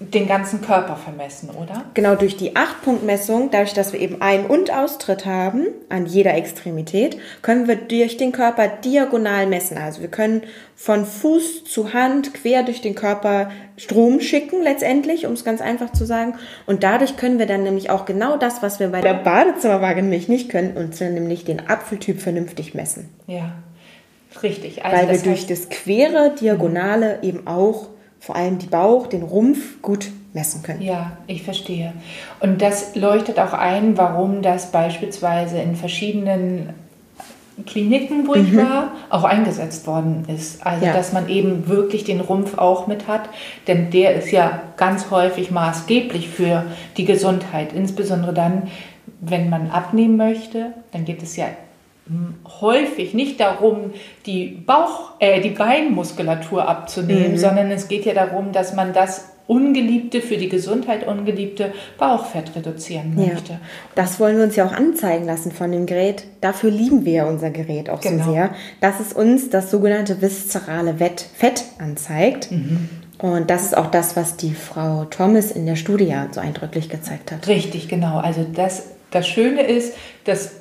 den 0.00 0.26
ganzen 0.26 0.62
Körper 0.62 0.96
vermessen, 0.96 1.50
oder? 1.50 1.84
Genau 1.92 2.14
durch 2.14 2.38
die 2.38 2.56
8-Punkt-Messung, 2.56 3.50
dadurch, 3.50 3.74
dass 3.74 3.92
wir 3.92 4.00
eben 4.00 4.22
Ein- 4.22 4.46
und 4.46 4.72
Austritt 4.72 5.26
haben 5.26 5.66
an 5.90 6.06
jeder 6.06 6.32
Extremität, 6.34 7.18
können 7.42 7.68
wir 7.68 7.76
durch 7.76 8.16
den 8.16 8.32
Körper 8.32 8.66
diagonal 8.66 9.46
messen. 9.46 9.76
Also 9.76 10.00
wir 10.00 10.08
können 10.08 10.42
von 10.74 11.04
Fuß 11.04 11.64
zu 11.64 11.92
Hand 11.92 12.32
quer 12.32 12.62
durch 12.62 12.80
den 12.80 12.94
Körper 12.94 13.50
Strom 13.76 14.20
schicken, 14.20 14.62
letztendlich, 14.62 15.26
um 15.26 15.34
es 15.34 15.44
ganz 15.44 15.60
einfach 15.60 15.92
zu 15.92 16.06
sagen. 16.06 16.34
Und 16.64 16.82
dadurch 16.82 17.18
können 17.18 17.38
wir 17.38 17.46
dann 17.46 17.62
nämlich 17.62 17.90
auch 17.90 18.06
genau 18.06 18.38
das, 18.38 18.62
was 18.62 18.80
wir 18.80 18.88
bei 18.88 19.02
der 19.02 19.12
Badezimmerwaage 19.12 20.00
nämlich 20.00 20.28
nicht 20.28 20.48
können, 20.48 20.78
und 20.78 20.94
zwar 20.94 21.10
nämlich 21.10 21.44
den 21.44 21.68
Apfeltyp 21.68 22.22
vernünftig 22.22 22.72
messen. 22.72 23.10
Ja, 23.26 23.52
richtig. 24.42 24.82
Also 24.82 24.96
Weil 24.96 25.14
wir 25.14 25.22
durch 25.22 25.46
das 25.46 25.68
quere, 25.68 26.34
diagonale 26.40 27.18
eben 27.20 27.46
auch 27.46 27.90
vor 28.20 28.36
allem 28.36 28.58
die 28.58 28.66
Bauch, 28.66 29.06
den 29.06 29.22
Rumpf 29.22 29.80
gut 29.82 30.10
messen 30.32 30.62
können. 30.62 30.82
Ja, 30.82 31.12
ich 31.26 31.42
verstehe. 31.42 31.92
Und 32.38 32.62
das 32.62 32.94
leuchtet 32.94 33.40
auch 33.40 33.52
ein, 33.52 33.96
warum 33.98 34.42
das 34.42 34.70
beispielsweise 34.70 35.58
in 35.58 35.74
verschiedenen 35.74 36.70
Kliniken, 37.66 38.26
wo 38.26 38.34
ich 38.34 38.56
war, 38.56 38.92
auch 39.10 39.24
eingesetzt 39.24 39.86
worden 39.86 40.24
ist. 40.34 40.64
Also, 40.64 40.80
Mhm. 40.80 40.86
Ja. 40.86 40.92
dass 40.92 41.12
man 41.12 41.28
eben 41.28 41.68
wirklich 41.68 42.04
den 42.04 42.20
Rumpf 42.20 42.56
auch 42.56 42.86
mit 42.86 43.06
hat, 43.08 43.28
denn 43.66 43.90
der 43.90 44.14
ist 44.14 44.30
ja 44.30 44.60
ganz 44.76 45.10
häufig 45.10 45.50
maßgeblich 45.50 46.28
für 46.28 46.64
die 46.96 47.04
Gesundheit. 47.04 47.72
Insbesondere 47.74 48.32
dann, 48.32 48.68
wenn 49.20 49.50
man 49.50 49.70
abnehmen 49.70 50.16
möchte, 50.16 50.72
dann 50.92 51.04
geht 51.04 51.22
es 51.22 51.36
ja 51.36 51.46
häufig 52.60 53.14
nicht 53.14 53.40
darum, 53.40 53.92
die 54.26 54.46
Bauch, 54.46 55.12
äh, 55.20 55.40
die 55.40 55.50
Beinmuskulatur 55.50 56.68
abzunehmen, 56.68 57.32
mhm. 57.32 57.38
sondern 57.38 57.70
es 57.70 57.88
geht 57.88 58.04
ja 58.04 58.14
darum, 58.14 58.52
dass 58.52 58.74
man 58.74 58.92
das 58.92 59.30
ungeliebte, 59.50 60.20
für 60.20 60.36
die 60.36 60.48
Gesundheit 60.48 61.06
ungeliebte 61.08 61.72
Bauchfett 61.98 62.54
reduzieren 62.54 63.16
möchte. 63.16 63.54
Ja, 63.54 63.60
das 63.96 64.20
wollen 64.20 64.36
wir 64.36 64.44
uns 64.44 64.54
ja 64.54 64.64
auch 64.64 64.72
anzeigen 64.72 65.24
lassen 65.24 65.50
von 65.50 65.72
dem 65.72 65.86
Gerät. 65.86 66.22
Dafür 66.40 66.70
lieben 66.70 67.04
wir 67.04 67.12
ja 67.12 67.24
unser 67.24 67.50
Gerät 67.50 67.90
auch 67.90 68.00
genau. 68.00 68.24
so 68.24 68.32
sehr, 68.32 68.50
dass 68.80 69.00
es 69.00 69.12
uns 69.12 69.50
das 69.50 69.72
sogenannte 69.72 70.22
viszerale 70.22 70.94
Fett 70.94 71.64
anzeigt. 71.78 72.52
Mhm. 72.52 72.90
Und 73.18 73.50
das 73.50 73.64
ist 73.64 73.76
auch 73.76 73.90
das, 73.90 74.14
was 74.14 74.36
die 74.36 74.54
Frau 74.54 75.04
Thomas 75.06 75.50
in 75.50 75.66
der 75.66 75.76
Studie 75.76 76.14
so 76.30 76.40
eindrücklich 76.40 76.88
gezeigt 76.88 77.32
hat. 77.32 77.48
Richtig, 77.48 77.88
genau. 77.88 78.18
Also 78.18 78.46
das, 78.54 78.90
das 79.10 79.26
Schöne 79.26 79.62
ist, 79.62 79.94
dass 80.24 80.59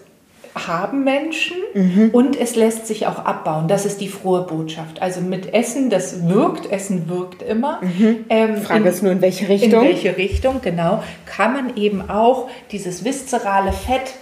haben 0.55 1.03
Menschen 1.03 1.57
mhm. 1.73 2.09
und 2.11 2.39
es 2.39 2.55
lässt 2.55 2.87
sich 2.87 3.07
auch 3.07 3.25
abbauen. 3.25 3.67
Das 3.67 3.85
ist 3.85 4.01
die 4.01 4.07
frohe 4.07 4.41
Botschaft. 4.41 5.01
Also 5.01 5.21
mit 5.21 5.53
Essen, 5.53 5.89
das 5.89 6.27
wirkt, 6.27 6.71
Essen 6.71 7.07
wirkt 7.09 7.41
immer. 7.41 7.79
Mhm. 7.81 8.25
Ähm, 8.29 8.57
Frage 8.57 8.81
in, 8.81 8.89
ist 8.89 9.03
nur, 9.03 9.11
in 9.11 9.21
welche 9.21 9.47
Richtung? 9.47 9.81
In 9.81 9.87
welche 9.87 10.17
Richtung, 10.17 10.61
genau. 10.61 11.03
Kann 11.25 11.53
man 11.53 11.77
eben 11.77 12.09
auch 12.09 12.49
dieses 12.71 13.05
viszerale 13.05 13.71
Fett 13.71 14.13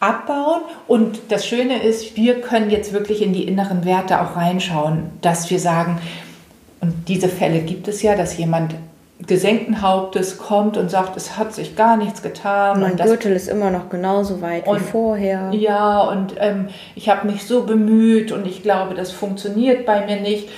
abbauen. 0.00 0.62
Und 0.86 1.18
das 1.28 1.46
Schöne 1.46 1.82
ist, 1.82 2.16
wir 2.16 2.40
können 2.40 2.70
jetzt 2.70 2.92
wirklich 2.92 3.22
in 3.22 3.32
die 3.32 3.44
inneren 3.44 3.84
Werte 3.84 4.20
auch 4.20 4.36
reinschauen, 4.36 5.10
dass 5.20 5.50
wir 5.50 5.58
sagen, 5.58 5.98
und 6.80 7.08
diese 7.08 7.28
Fälle 7.28 7.60
gibt 7.60 7.88
es 7.88 8.02
ja, 8.02 8.16
dass 8.16 8.36
jemand 8.36 8.74
gesenkten 9.18 9.80
Hauptes 9.80 10.36
kommt 10.36 10.76
und 10.76 10.90
sagt, 10.90 11.16
es 11.16 11.38
hat 11.38 11.54
sich 11.54 11.74
gar 11.74 11.96
nichts 11.96 12.22
getan. 12.22 12.80
Mein 12.80 12.96
Gürtel 12.96 13.32
ist 13.32 13.48
immer 13.48 13.70
noch 13.70 13.88
genauso 13.88 14.42
weit 14.42 14.66
und, 14.66 14.80
wie 14.80 14.84
vorher. 14.84 15.50
Ja, 15.52 16.02
und 16.02 16.34
ähm, 16.38 16.68
ich 16.94 17.08
habe 17.08 17.26
mich 17.26 17.44
so 17.44 17.64
bemüht 17.64 18.30
und 18.30 18.46
ich 18.46 18.62
glaube, 18.62 18.94
das 18.94 19.12
funktioniert 19.12 19.86
bei 19.86 20.04
mir 20.04 20.20
nicht. 20.20 20.50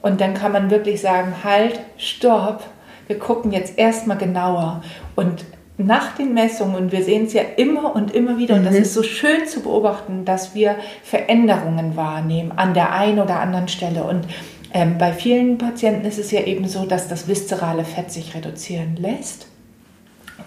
Und 0.00 0.20
dann 0.20 0.34
kann 0.34 0.52
man 0.52 0.70
wirklich 0.70 1.00
sagen, 1.00 1.34
halt, 1.44 1.80
stopp, 1.98 2.62
wir 3.06 3.18
gucken 3.18 3.52
jetzt 3.52 3.78
erstmal 3.78 4.16
genauer. 4.16 4.82
Und 5.14 5.44
nach 5.78 6.14
den 6.14 6.32
Messungen, 6.32 6.74
und 6.74 6.92
wir 6.92 7.02
sehen 7.02 7.26
es 7.26 7.34
ja 7.34 7.42
immer 7.56 7.94
und 7.94 8.14
immer 8.14 8.38
wieder, 8.38 8.54
mhm. 8.54 8.60
und 8.60 8.66
das 8.66 8.74
mhm. 8.74 8.82
ist 8.82 8.94
so 8.94 9.02
schön 9.02 9.46
zu 9.46 9.60
beobachten, 9.60 10.24
dass 10.24 10.54
wir 10.54 10.76
Veränderungen 11.02 11.96
wahrnehmen 11.96 12.52
an 12.56 12.72
der 12.72 12.92
einen 12.92 13.18
oder 13.18 13.40
anderen 13.40 13.68
Stelle. 13.68 14.04
Und 14.04 14.26
ähm, 14.72 14.98
bei 14.98 15.12
vielen 15.12 15.58
Patienten 15.58 16.06
ist 16.06 16.18
es 16.18 16.30
ja 16.30 16.40
eben 16.42 16.68
so, 16.68 16.86
dass 16.86 17.08
das 17.08 17.28
viszerale 17.28 17.84
Fett 17.84 18.10
sich 18.10 18.34
reduzieren 18.34 18.96
lässt 18.96 19.48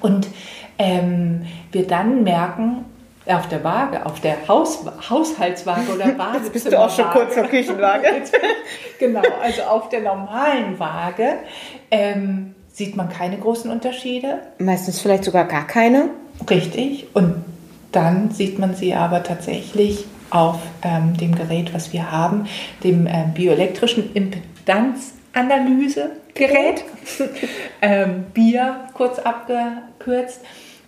und 0.02 0.28
ähm, 0.78 1.46
wir 1.72 1.88
dann 1.88 2.24
merken, 2.24 2.86
auf 3.36 3.48
der 3.48 3.64
Waage, 3.64 4.06
auf 4.06 4.20
der 4.22 4.48
Haus, 4.48 4.80
Haushaltswaage 5.10 5.94
oder 5.94 6.18
Waage. 6.18 6.38
Jetzt 6.44 6.54
bist 6.54 6.72
du 6.72 6.80
auch 6.80 6.90
schon 6.90 7.06
kurz 7.12 7.36
zur 7.36 7.44
Küchenwaage. 7.44 8.08
genau, 9.00 9.22
also 9.42 9.62
auf 9.64 9.90
der 9.90 10.02
normalen 10.02 10.80
Waage 10.80 11.36
ähm, 11.92 12.56
sieht 12.72 12.96
man 12.96 13.10
keine 13.10 13.38
großen 13.38 13.70
Unterschiede. 13.70 14.40
Meistens 14.58 15.00
vielleicht 15.00 15.26
sogar 15.26 15.46
gar 15.46 15.68
keine. 15.68 16.10
Richtig. 16.50 17.08
Und 17.14 17.44
dann 17.92 18.32
sieht 18.32 18.58
man 18.58 18.76
sie 18.76 18.94
aber 18.94 19.24
tatsächlich 19.24 20.06
auf 20.30 20.60
ähm, 20.82 21.18
dem 21.18 21.36
Gerät, 21.36 21.74
was 21.74 21.94
wir 21.94 22.12
haben, 22.12 22.48
dem 22.84 23.08
äh, 23.08 23.26
bioelektrischen 23.34 24.14
Impedanzanalysegerät, 24.14 26.84
ähm, 27.82 28.26
BIA 28.34 28.90
kurz 28.94 29.20
abgekürzt. 29.20 30.42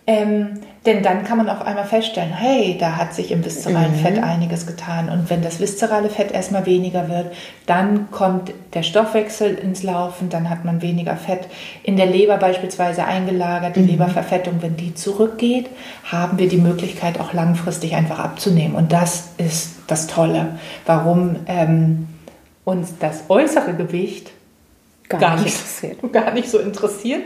Ähm, 0.08 0.60
denn 0.88 1.04
dann 1.04 1.24
kann 1.24 1.38
man 1.38 1.48
auf 1.48 1.62
einmal 1.62 1.86
feststellen, 1.86 2.34
hey, 2.34 2.76
da 2.80 2.98
hat 2.98 3.14
sich 3.14 3.32
im 3.32 3.46
viszeralen 3.46 3.92
mhm. 3.92 4.00
Fett 4.04 4.24
einiges 4.24 4.66
getan. 4.66 5.10
Und 5.10 5.30
wenn 5.30 5.44
das 5.44 5.60
viszerale 5.60 6.10
Fett 6.10 6.32
erstmal 6.32 6.66
weniger 6.66 7.08
wird, 7.08 7.32
dann 7.68 8.10
kommt 8.10 8.52
der 8.74 8.82
Stoffwechsel 8.82 9.54
ins 9.54 9.84
Laufen, 9.84 10.30
dann 10.30 10.50
hat 10.50 10.66
man 10.66 10.82
weniger 10.82 11.16
Fett 11.16 11.48
in 11.84 11.98
der 11.98 12.08
Leber 12.08 12.38
beispielsweise 12.38 13.06
eingelagert, 13.06 13.76
die 13.76 13.82
mhm. 13.82 13.90
Leberverfettung, 13.90 14.62
wenn 14.62 14.76
die 14.76 14.96
zurückgeht, 14.96 15.70
haben 16.04 16.40
wir 16.40 16.50
die 16.50 16.58
Möglichkeit 16.58 17.20
auch 17.20 17.34
langfristig 17.34 17.94
einfach 17.96 18.18
abzunehmen. 18.18 18.76
Und 18.76 18.92
das 18.92 19.34
ist 19.38 19.74
das 19.86 20.08
Tolle, 20.08 20.58
warum 20.88 21.36
ähm, 21.46 22.08
uns 22.66 22.98
das 23.00 23.26
äußere 23.30 23.76
Gewicht 23.76 24.32
gar, 25.10 25.20
gar 25.20 25.42
nicht, 25.42 25.60
gar 26.12 26.34
nicht 26.34 26.50
so 26.50 26.58
interessiert 26.58 27.22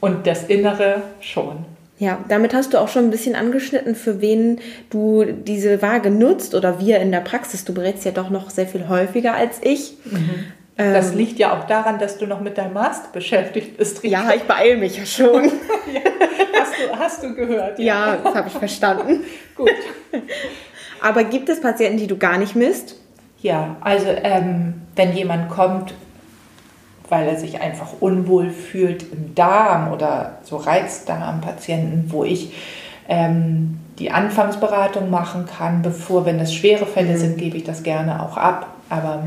und 0.00 0.26
das 0.26 0.44
Innere 0.44 1.02
schon. 1.20 1.64
Ja, 1.98 2.24
damit 2.28 2.54
hast 2.54 2.74
du 2.74 2.78
auch 2.78 2.88
schon 2.88 3.04
ein 3.04 3.10
bisschen 3.10 3.34
angeschnitten, 3.34 3.96
für 3.96 4.20
wen 4.20 4.60
du 4.88 5.24
diese 5.24 5.82
Waage 5.82 6.10
nutzt 6.10 6.54
oder 6.54 6.78
wir 6.78 7.00
in 7.00 7.10
der 7.10 7.20
Praxis. 7.20 7.64
Du 7.64 7.74
berätst 7.74 8.04
ja 8.04 8.12
doch 8.12 8.30
noch 8.30 8.50
sehr 8.50 8.66
viel 8.66 8.88
häufiger 8.88 9.34
als 9.34 9.58
ich. 9.62 9.94
Mhm. 10.04 10.44
Das 10.76 11.10
ähm, 11.10 11.18
liegt 11.18 11.40
ja 11.40 11.58
auch 11.58 11.66
daran, 11.66 11.98
dass 11.98 12.18
du 12.18 12.26
noch 12.26 12.40
mit 12.40 12.56
deinem 12.56 12.74
Master 12.74 13.08
beschäftigt 13.12 13.76
bist. 13.76 13.96
Richtig? 13.96 14.12
Ja, 14.12 14.32
ich 14.32 14.44
beeile 14.44 14.76
mich 14.76 14.96
ja 14.96 15.04
schon. 15.04 15.44
ja. 15.92 16.00
Hast, 16.60 16.72
du, 16.72 16.98
hast 16.98 17.22
du 17.24 17.34
gehört? 17.34 17.80
Ja, 17.80 18.14
ja 18.14 18.16
das 18.22 18.34
habe 18.34 18.48
ich 18.48 18.54
verstanden. 18.54 19.24
Gut. 19.56 19.70
Aber 21.02 21.24
gibt 21.24 21.48
es 21.48 21.60
Patienten, 21.60 21.98
die 21.98 22.06
du 22.06 22.16
gar 22.16 22.38
nicht 22.38 22.54
misst? 22.54 22.94
Ja, 23.40 23.76
also 23.80 24.06
ähm, 24.22 24.74
wenn 24.94 25.16
jemand 25.16 25.48
kommt 25.48 25.94
weil 27.08 27.26
er 27.28 27.36
sich 27.36 27.60
einfach 27.60 27.88
unwohl 28.00 28.50
fühlt 28.50 29.04
im 29.12 29.34
Darm 29.34 29.92
oder 29.92 30.38
so 30.42 30.56
Reizdarmpatienten, 30.56 32.12
wo 32.12 32.24
ich 32.24 32.52
ähm, 33.08 33.80
die 33.98 34.10
Anfangsberatung 34.10 35.10
machen 35.10 35.46
kann, 35.46 35.82
bevor, 35.82 36.26
wenn 36.26 36.38
es 36.38 36.54
schwere 36.54 36.86
Fälle 36.86 37.14
mhm. 37.14 37.18
sind, 37.18 37.38
gebe 37.38 37.56
ich 37.56 37.64
das 37.64 37.82
gerne 37.82 38.22
auch 38.22 38.36
ab. 38.36 38.66
Aber 38.90 39.24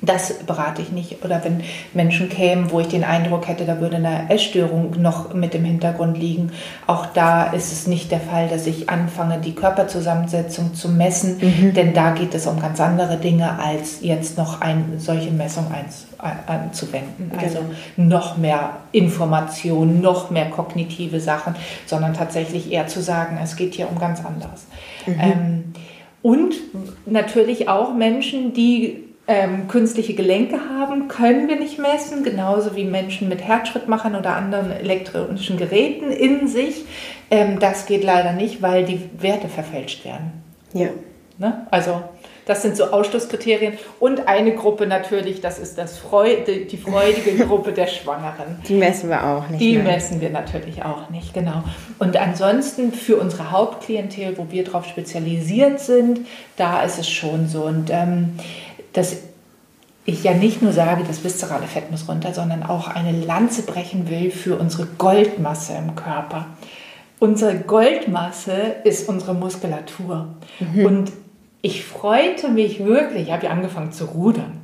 das 0.00 0.32
berate 0.46 0.80
ich 0.80 0.92
nicht. 0.92 1.24
Oder 1.24 1.42
wenn 1.44 1.62
Menschen 1.92 2.28
kämen, 2.28 2.70
wo 2.70 2.78
ich 2.80 2.86
den 2.86 3.02
Eindruck 3.02 3.48
hätte, 3.48 3.64
da 3.64 3.80
würde 3.80 3.96
eine 3.96 4.30
Essstörung 4.30 4.94
noch 5.00 5.34
mit 5.34 5.54
im 5.54 5.64
Hintergrund 5.64 6.16
liegen. 6.16 6.52
Auch 6.86 7.06
da 7.06 7.44
ist 7.44 7.72
es 7.72 7.86
nicht 7.86 8.12
der 8.12 8.20
Fall, 8.20 8.48
dass 8.48 8.66
ich 8.66 8.88
anfange, 8.88 9.38
die 9.38 9.54
Körperzusammensetzung 9.54 10.74
zu 10.74 10.88
messen, 10.88 11.38
mhm. 11.40 11.74
denn 11.74 11.94
da 11.94 12.12
geht 12.12 12.34
es 12.34 12.46
um 12.46 12.60
ganz 12.60 12.80
andere 12.80 13.16
Dinge, 13.16 13.58
als 13.58 14.00
jetzt 14.00 14.38
noch 14.38 14.60
eine 14.60 14.84
solche 14.98 15.30
Messung 15.30 15.66
anzuwenden. 16.46 17.30
Genau. 17.30 17.42
Also 17.42 17.58
noch 17.96 18.36
mehr 18.36 18.76
Informationen, 18.92 20.00
noch 20.00 20.30
mehr 20.30 20.48
kognitive 20.50 21.18
Sachen, 21.18 21.56
sondern 21.86 22.14
tatsächlich 22.14 22.70
eher 22.70 22.86
zu 22.86 23.02
sagen, 23.02 23.38
es 23.42 23.56
geht 23.56 23.74
hier 23.74 23.90
um 23.90 23.98
ganz 23.98 24.24
anderes. 24.24 24.66
Mhm. 25.06 25.20
Ähm, 25.20 25.64
und 26.22 26.54
natürlich 27.06 27.68
auch 27.68 27.94
Menschen, 27.94 28.52
die 28.52 29.07
ähm, 29.28 29.68
künstliche 29.68 30.14
Gelenke 30.14 30.58
haben, 30.70 31.06
können 31.06 31.48
wir 31.48 31.56
nicht 31.56 31.78
messen, 31.78 32.24
genauso 32.24 32.74
wie 32.74 32.84
Menschen 32.84 33.28
mit 33.28 33.42
Herzschrittmachern 33.42 34.16
oder 34.16 34.34
anderen 34.34 34.72
elektronischen 34.72 35.58
Geräten 35.58 36.10
in 36.10 36.48
sich. 36.48 36.86
Ähm, 37.30 37.60
das 37.60 37.84
geht 37.84 38.02
leider 38.02 38.32
nicht, 38.32 38.62
weil 38.62 38.86
die 38.86 39.00
Werte 39.18 39.48
verfälscht 39.48 40.06
werden. 40.06 40.32
Ja. 40.72 40.88
Ne? 41.36 41.66
Also 41.70 42.02
das 42.46 42.62
sind 42.62 42.78
so 42.78 42.84
Ausschlusskriterien. 42.84 43.74
Und 44.00 44.26
eine 44.26 44.54
Gruppe 44.54 44.86
natürlich, 44.86 45.42
das 45.42 45.58
ist 45.58 45.76
das 45.76 45.98
Freude, 45.98 46.64
die 46.64 46.78
freudige 46.78 47.36
Gruppe 47.46 47.72
der 47.72 47.86
Schwangeren. 47.86 48.56
Die 48.66 48.74
messen 48.74 49.10
wir 49.10 49.22
auch 49.22 49.46
nicht. 49.50 49.60
Die 49.60 49.74
mehr. 49.74 49.84
messen 49.84 50.22
wir 50.22 50.30
natürlich 50.30 50.82
auch 50.82 51.10
nicht, 51.10 51.34
genau. 51.34 51.62
Und 51.98 52.16
ansonsten 52.16 52.94
für 52.94 53.16
unsere 53.16 53.50
Hauptklientel, 53.50 54.38
wo 54.38 54.46
wir 54.50 54.64
darauf 54.64 54.86
spezialisiert 54.86 55.80
sind, 55.80 56.20
da 56.56 56.82
ist 56.82 56.98
es 56.98 57.10
schon 57.10 57.46
so. 57.46 57.64
Und 57.64 57.90
ähm, 57.90 58.38
dass 58.98 59.16
ich 60.04 60.24
ja 60.24 60.34
nicht 60.34 60.60
nur 60.60 60.72
sage, 60.72 61.04
das 61.06 61.22
viszerale 61.22 61.66
Fett 61.66 61.90
muss 61.90 62.08
runter, 62.08 62.34
sondern 62.34 62.62
auch 62.62 62.88
eine 62.88 63.12
Lanze 63.12 63.62
brechen 63.62 64.08
will 64.10 64.30
für 64.30 64.58
unsere 64.58 64.86
Goldmasse 64.86 65.74
im 65.74 65.94
Körper. 65.94 66.46
Unsere 67.20 67.58
Goldmasse 67.58 68.52
ist 68.84 69.08
unsere 69.08 69.34
Muskulatur. 69.34 70.28
Mhm. 70.60 70.86
Und 70.86 71.12
ich 71.62 71.84
freute 71.84 72.48
mich 72.48 72.84
wirklich, 72.84 73.24
ich 73.24 73.32
habe 73.32 73.46
ja 73.46 73.52
angefangen 73.52 73.92
zu 73.92 74.06
rudern. 74.06 74.62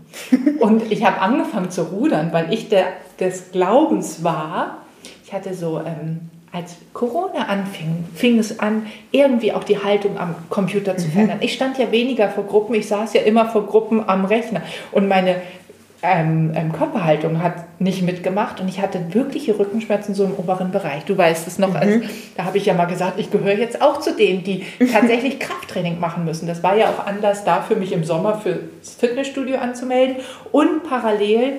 Und 0.60 0.90
ich 0.90 1.04
habe 1.04 1.20
angefangen 1.20 1.70
zu 1.70 1.82
rudern, 1.82 2.32
weil 2.32 2.52
ich 2.52 2.68
der, 2.68 2.86
des 3.20 3.50
Glaubens 3.52 4.24
war, 4.24 4.78
ich 5.24 5.32
hatte 5.32 5.54
so 5.54 5.80
ähm, 5.80 6.30
als 6.54 6.76
Corona 6.92 7.46
anfing, 7.46 8.04
fing 8.14 8.38
es 8.38 8.60
an, 8.60 8.86
irgendwie 9.10 9.52
auch 9.52 9.64
die 9.64 9.82
Haltung 9.82 10.18
am 10.18 10.36
Computer 10.50 10.96
zu 10.96 11.08
mhm. 11.08 11.12
verändern. 11.12 11.38
Ich 11.40 11.52
stand 11.52 11.78
ja 11.78 11.90
weniger 11.90 12.28
vor 12.28 12.44
Gruppen, 12.44 12.74
ich 12.74 12.86
saß 12.86 13.12
ja 13.14 13.22
immer 13.22 13.46
vor 13.46 13.66
Gruppen 13.66 14.08
am 14.08 14.24
Rechner 14.24 14.62
und 14.92 15.08
meine 15.08 15.36
ähm, 16.04 16.52
ähm, 16.54 16.72
Körperhaltung 16.72 17.42
hat 17.42 17.80
nicht 17.80 18.02
mitgemacht 18.02 18.60
und 18.60 18.68
ich 18.68 18.80
hatte 18.80 19.14
wirkliche 19.14 19.58
Rückenschmerzen 19.58 20.14
so 20.14 20.24
im 20.24 20.34
oberen 20.36 20.70
Bereich. 20.70 21.04
Du 21.06 21.18
weißt 21.18 21.48
es 21.48 21.58
noch, 21.58 21.70
mhm. 21.70 21.76
als, 21.76 21.94
da 22.36 22.44
habe 22.44 22.58
ich 22.58 22.66
ja 22.66 22.74
mal 22.74 22.84
gesagt, 22.84 23.18
ich 23.18 23.32
gehöre 23.32 23.58
jetzt 23.58 23.82
auch 23.82 23.98
zu 23.98 24.14
denen, 24.14 24.44
die 24.44 24.64
tatsächlich 24.92 25.40
Krafttraining 25.40 25.98
machen 25.98 26.24
müssen. 26.24 26.46
Das 26.46 26.62
war 26.62 26.76
ja 26.76 26.90
auch 26.90 27.04
Anlass 27.04 27.44
dafür, 27.44 27.76
mich 27.76 27.92
im 27.92 28.04
Sommer 28.04 28.38
fürs 28.38 28.94
Fitnessstudio 28.98 29.56
anzumelden 29.56 30.16
und 30.52 30.84
parallel 30.84 31.54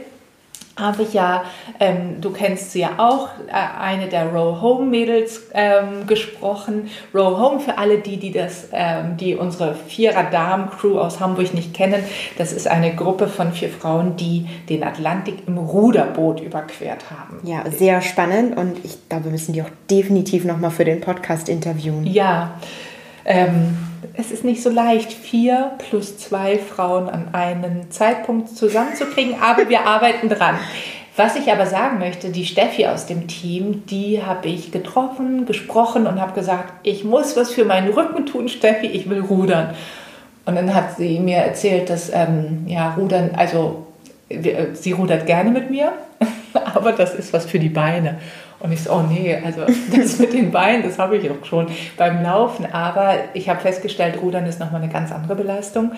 habe 0.77 1.03
ich 1.03 1.13
ja, 1.13 1.45
ähm, 1.79 2.19
du 2.19 2.31
kennst 2.31 2.71
sie 2.71 2.81
ja 2.81 2.91
auch, 2.97 3.29
äh, 3.47 3.79
eine 3.79 4.07
der 4.07 4.27
Row 4.27 4.61
Home 4.61 4.85
Mädels 4.85 5.43
ähm, 5.53 6.05
gesprochen. 6.05 6.89
Row 7.13 7.37
Home 7.39 7.59
für 7.61 7.77
alle 7.77 7.99
die, 7.99 8.17
die 8.17 8.31
das, 8.31 8.67
ähm, 8.73 9.15
die 9.17 9.35
unsere 9.35 9.73
Vierer 9.73 10.23
Damen 10.23 10.69
Crew 10.69 10.99
aus 10.99 11.19
Hamburg 11.19 11.53
nicht 11.53 11.73
kennen, 11.73 12.03
das 12.37 12.51
ist 12.51 12.67
eine 12.67 12.93
Gruppe 12.93 13.27
von 13.27 13.53
vier 13.53 13.69
Frauen, 13.69 14.17
die 14.17 14.47
den 14.69 14.83
Atlantik 14.83 15.47
im 15.47 15.57
Ruderboot 15.57 16.41
überquert 16.41 17.05
haben. 17.09 17.39
Ja, 17.43 17.63
sehr 17.71 18.01
spannend 18.01 18.57
und 18.57 18.83
ich 18.83 19.07
glaube, 19.07 19.25
wir 19.25 19.31
müssen 19.31 19.53
die 19.53 19.61
auch 19.61 19.69
definitiv 19.89 20.43
nochmal 20.43 20.71
für 20.71 20.85
den 20.85 20.99
Podcast 20.99 21.47
interviewen. 21.47 22.05
Ja, 22.05 22.55
ähm, 23.25 23.77
es 24.13 24.31
ist 24.31 24.43
nicht 24.43 24.63
so 24.63 24.69
leicht, 24.69 25.11
vier 25.11 25.71
plus 25.89 26.17
zwei 26.17 26.57
Frauen 26.57 27.09
an 27.09 27.33
einen 27.33 27.91
Zeitpunkt 27.91 28.49
zusammenzukriegen, 28.49 29.35
aber 29.41 29.67
wir 29.69 29.81
arbeiten 29.85 30.29
dran. 30.29 30.55
Was 31.17 31.35
ich 31.37 31.49
aber 31.49 31.65
sagen 31.65 31.99
möchte, 31.99 32.29
die 32.29 32.45
Steffi 32.45 32.87
aus 32.87 33.05
dem 33.05 33.27
Team, 33.27 33.83
die 33.89 34.21
habe 34.21 34.49
ich 34.49 34.71
getroffen, 34.71 35.45
gesprochen 35.45 36.07
und 36.07 36.19
habe 36.19 36.33
gesagt, 36.33 36.73
ich 36.83 37.05
muss 37.05 37.37
was 37.37 37.51
für 37.51 37.63
meinen 37.63 37.93
Rücken 37.93 38.25
tun, 38.25 38.49
Steffi, 38.49 38.87
ich 38.87 39.09
will 39.09 39.21
rudern. 39.21 39.73
Und 40.45 40.55
dann 40.55 40.75
hat 40.75 40.97
sie 40.97 41.19
mir 41.19 41.37
erzählt, 41.37 41.89
dass 41.89 42.11
ähm, 42.13 42.65
ja, 42.67 42.93
Rudern, 42.95 43.31
also 43.35 43.87
sie 44.73 44.91
rudert 44.91 45.25
gerne 45.25 45.49
mit 45.49 45.71
mir, 45.71 45.93
aber 46.53 46.91
das 46.91 47.15
ist 47.15 47.33
was 47.33 47.45
für 47.45 47.59
die 47.59 47.69
Beine. 47.69 48.19
Und 48.65 48.71
ich 48.71 48.81
so, 48.81 48.93
oh 48.93 49.03
nee, 49.07 49.39
also 49.45 49.61
das 49.95 50.17
mit 50.17 50.33
den 50.33 50.49
Beinen, 50.49 50.81
das 50.81 50.97
habe 50.97 51.17
ich 51.17 51.29
auch 51.29 51.45
schon 51.45 51.67
beim 51.97 52.23
Laufen. 52.23 52.65
Aber 52.71 53.13
ich 53.35 53.47
habe 53.47 53.59
festgestellt, 53.61 54.19
Rudern 54.21 54.47
ist 54.47 54.59
nochmal 54.59 54.81
eine 54.81 54.91
ganz 54.91 55.11
andere 55.11 55.35
Belastung. 55.35 55.91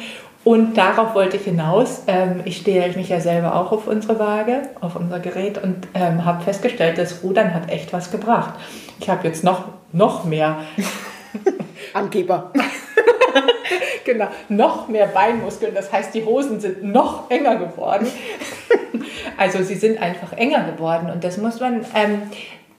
Und 0.44 0.78
darauf 0.78 1.16
wollte 1.16 1.38
ich 1.38 1.44
hinaus. 1.44 2.04
Ähm, 2.08 2.42
ich 2.44 2.58
stehe 2.58 2.90
mich 2.98 3.08
ja 3.08 3.22
selber 3.22 3.56
auch 3.56 3.72
auf 3.72 3.88
unsere 3.88 4.20
Waage, 4.20 4.64
auf 4.82 4.98
unser 4.98 5.20
Gerät 5.20 5.64
und 5.64 5.88
ähm, 5.94 6.26
habe 6.26 6.44
festgestellt, 6.44 6.98
das 6.98 7.24
Rudern 7.24 7.54
hat 7.54 7.72
echt 7.72 7.94
was 7.94 8.12
gebracht. 8.12 8.54
Ich 9.00 9.10
habe 9.10 9.26
jetzt 9.26 9.46
noch, 9.46 9.70
noch 9.94 10.26
mehr 10.26 10.58
Angeber. 11.94 12.52
genau, 14.06 14.28
noch 14.50 14.90
mehr 14.90 15.08
Beinmuskeln. 15.08 15.74
Das 15.74 15.92
heißt, 15.92 16.14
die 16.14 16.26
Hosen 16.26 16.60
sind 16.60 16.84
noch 16.84 17.32
enger 17.32 17.56
geworden. 17.56 18.08
also 19.38 19.64
sie 19.64 19.76
sind 19.76 20.02
einfach 20.02 20.34
enger 20.34 20.64
geworden 20.66 21.10
und 21.10 21.24
das 21.24 21.38
muss 21.38 21.62
man 21.62 21.86
ähm, 21.96 22.24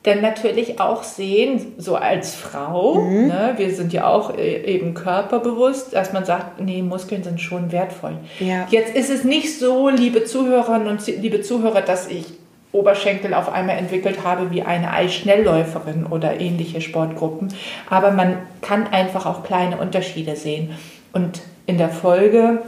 dann 0.04 0.20
natürlich 0.20 0.80
auch 0.80 1.02
sehen, 1.02 1.74
so 1.76 1.96
als 1.96 2.34
Frau, 2.34 3.00
mhm. 3.00 3.26
ne, 3.26 3.54
wir 3.56 3.74
sind 3.74 3.92
ja 3.92 4.06
auch 4.06 4.36
äh, 4.36 4.62
eben 4.64 4.94
körperbewusst, 4.94 5.92
dass 5.92 6.12
man 6.12 6.24
sagt, 6.24 6.60
nee, 6.60 6.82
Muskeln 6.82 7.24
sind 7.24 7.40
schon 7.40 7.72
wertvoll. 7.72 8.16
Ja. 8.38 8.66
Jetzt 8.70 8.94
ist 8.94 9.10
es 9.10 9.24
nicht 9.24 9.58
so, 9.58 9.88
liebe 9.88 10.24
Zuhörerinnen 10.24 10.88
und 10.88 11.06
liebe 11.06 11.42
Zuhörer, 11.42 11.82
dass 11.82 12.08
ich 12.08 12.26
Oberschenkel 12.70 13.34
auf 13.34 13.50
einmal 13.50 13.78
entwickelt 13.78 14.24
habe 14.24 14.50
wie 14.50 14.62
eine 14.62 14.92
Eisschnellläuferin 14.92 16.06
oder 16.06 16.38
ähnliche 16.38 16.80
Sportgruppen. 16.80 17.48
Aber 17.88 18.10
man 18.10 18.36
kann 18.60 18.86
einfach 18.86 19.26
auch 19.26 19.42
kleine 19.42 19.78
Unterschiede 19.78 20.36
sehen. 20.36 20.70
Und 21.12 21.40
in 21.66 21.78
der 21.78 21.88
Folge 21.88 22.62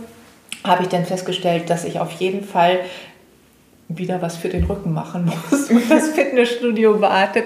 habe 0.65 0.83
ich 0.83 0.89
dann 0.89 1.05
festgestellt, 1.05 1.71
dass 1.71 1.85
ich 1.85 2.01
auf 2.01 2.11
jeden 2.13 2.45
Fall 2.45 2.81
wieder 3.97 4.23
was 4.23 4.37
für 4.37 4.49
den 4.49 4.65
Rücken 4.65 4.93
machen 4.93 5.25
muss. 5.51 5.71
Und 5.71 5.91
das 5.91 6.09
Fitnessstudio 6.11 7.01
wartet 7.01 7.45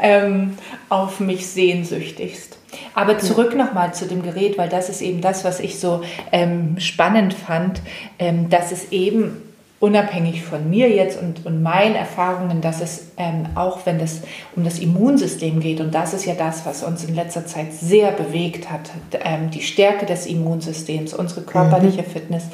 ähm, 0.00 0.56
auf 0.88 1.20
mich 1.20 1.46
sehnsüchtigst. 1.46 2.56
Aber 2.94 3.18
zurück 3.18 3.56
nochmal 3.56 3.94
zu 3.94 4.06
dem 4.06 4.22
Gerät, 4.22 4.56
weil 4.56 4.68
das 4.68 4.88
ist 4.88 5.02
eben 5.02 5.20
das, 5.20 5.44
was 5.44 5.60
ich 5.60 5.80
so 5.80 6.02
ähm, 6.30 6.76
spannend 6.78 7.34
fand, 7.34 7.82
ähm, 8.18 8.48
dass 8.48 8.72
es 8.72 8.92
eben 8.92 9.42
unabhängig 9.80 10.44
von 10.44 10.68
mir 10.68 10.90
jetzt 10.90 11.18
und, 11.20 11.46
und 11.46 11.62
meinen 11.62 11.94
Erfahrungen, 11.94 12.60
dass 12.60 12.82
es 12.82 13.06
ähm, 13.16 13.46
auch, 13.54 13.86
wenn 13.86 13.98
es 13.98 14.20
um 14.54 14.62
das 14.62 14.78
Immunsystem 14.78 15.58
geht, 15.58 15.80
und 15.80 15.94
das 15.94 16.12
ist 16.12 16.26
ja 16.26 16.34
das, 16.34 16.66
was 16.66 16.82
uns 16.82 17.02
in 17.04 17.14
letzter 17.14 17.46
Zeit 17.46 17.72
sehr 17.72 18.12
bewegt 18.12 18.70
hat, 18.70 18.90
ähm, 19.24 19.50
die 19.50 19.62
Stärke 19.62 20.04
des 20.04 20.26
Immunsystems, 20.26 21.14
unsere 21.14 21.40
körperliche 21.40 22.02
mhm. 22.02 22.06
Fitness, 22.06 22.44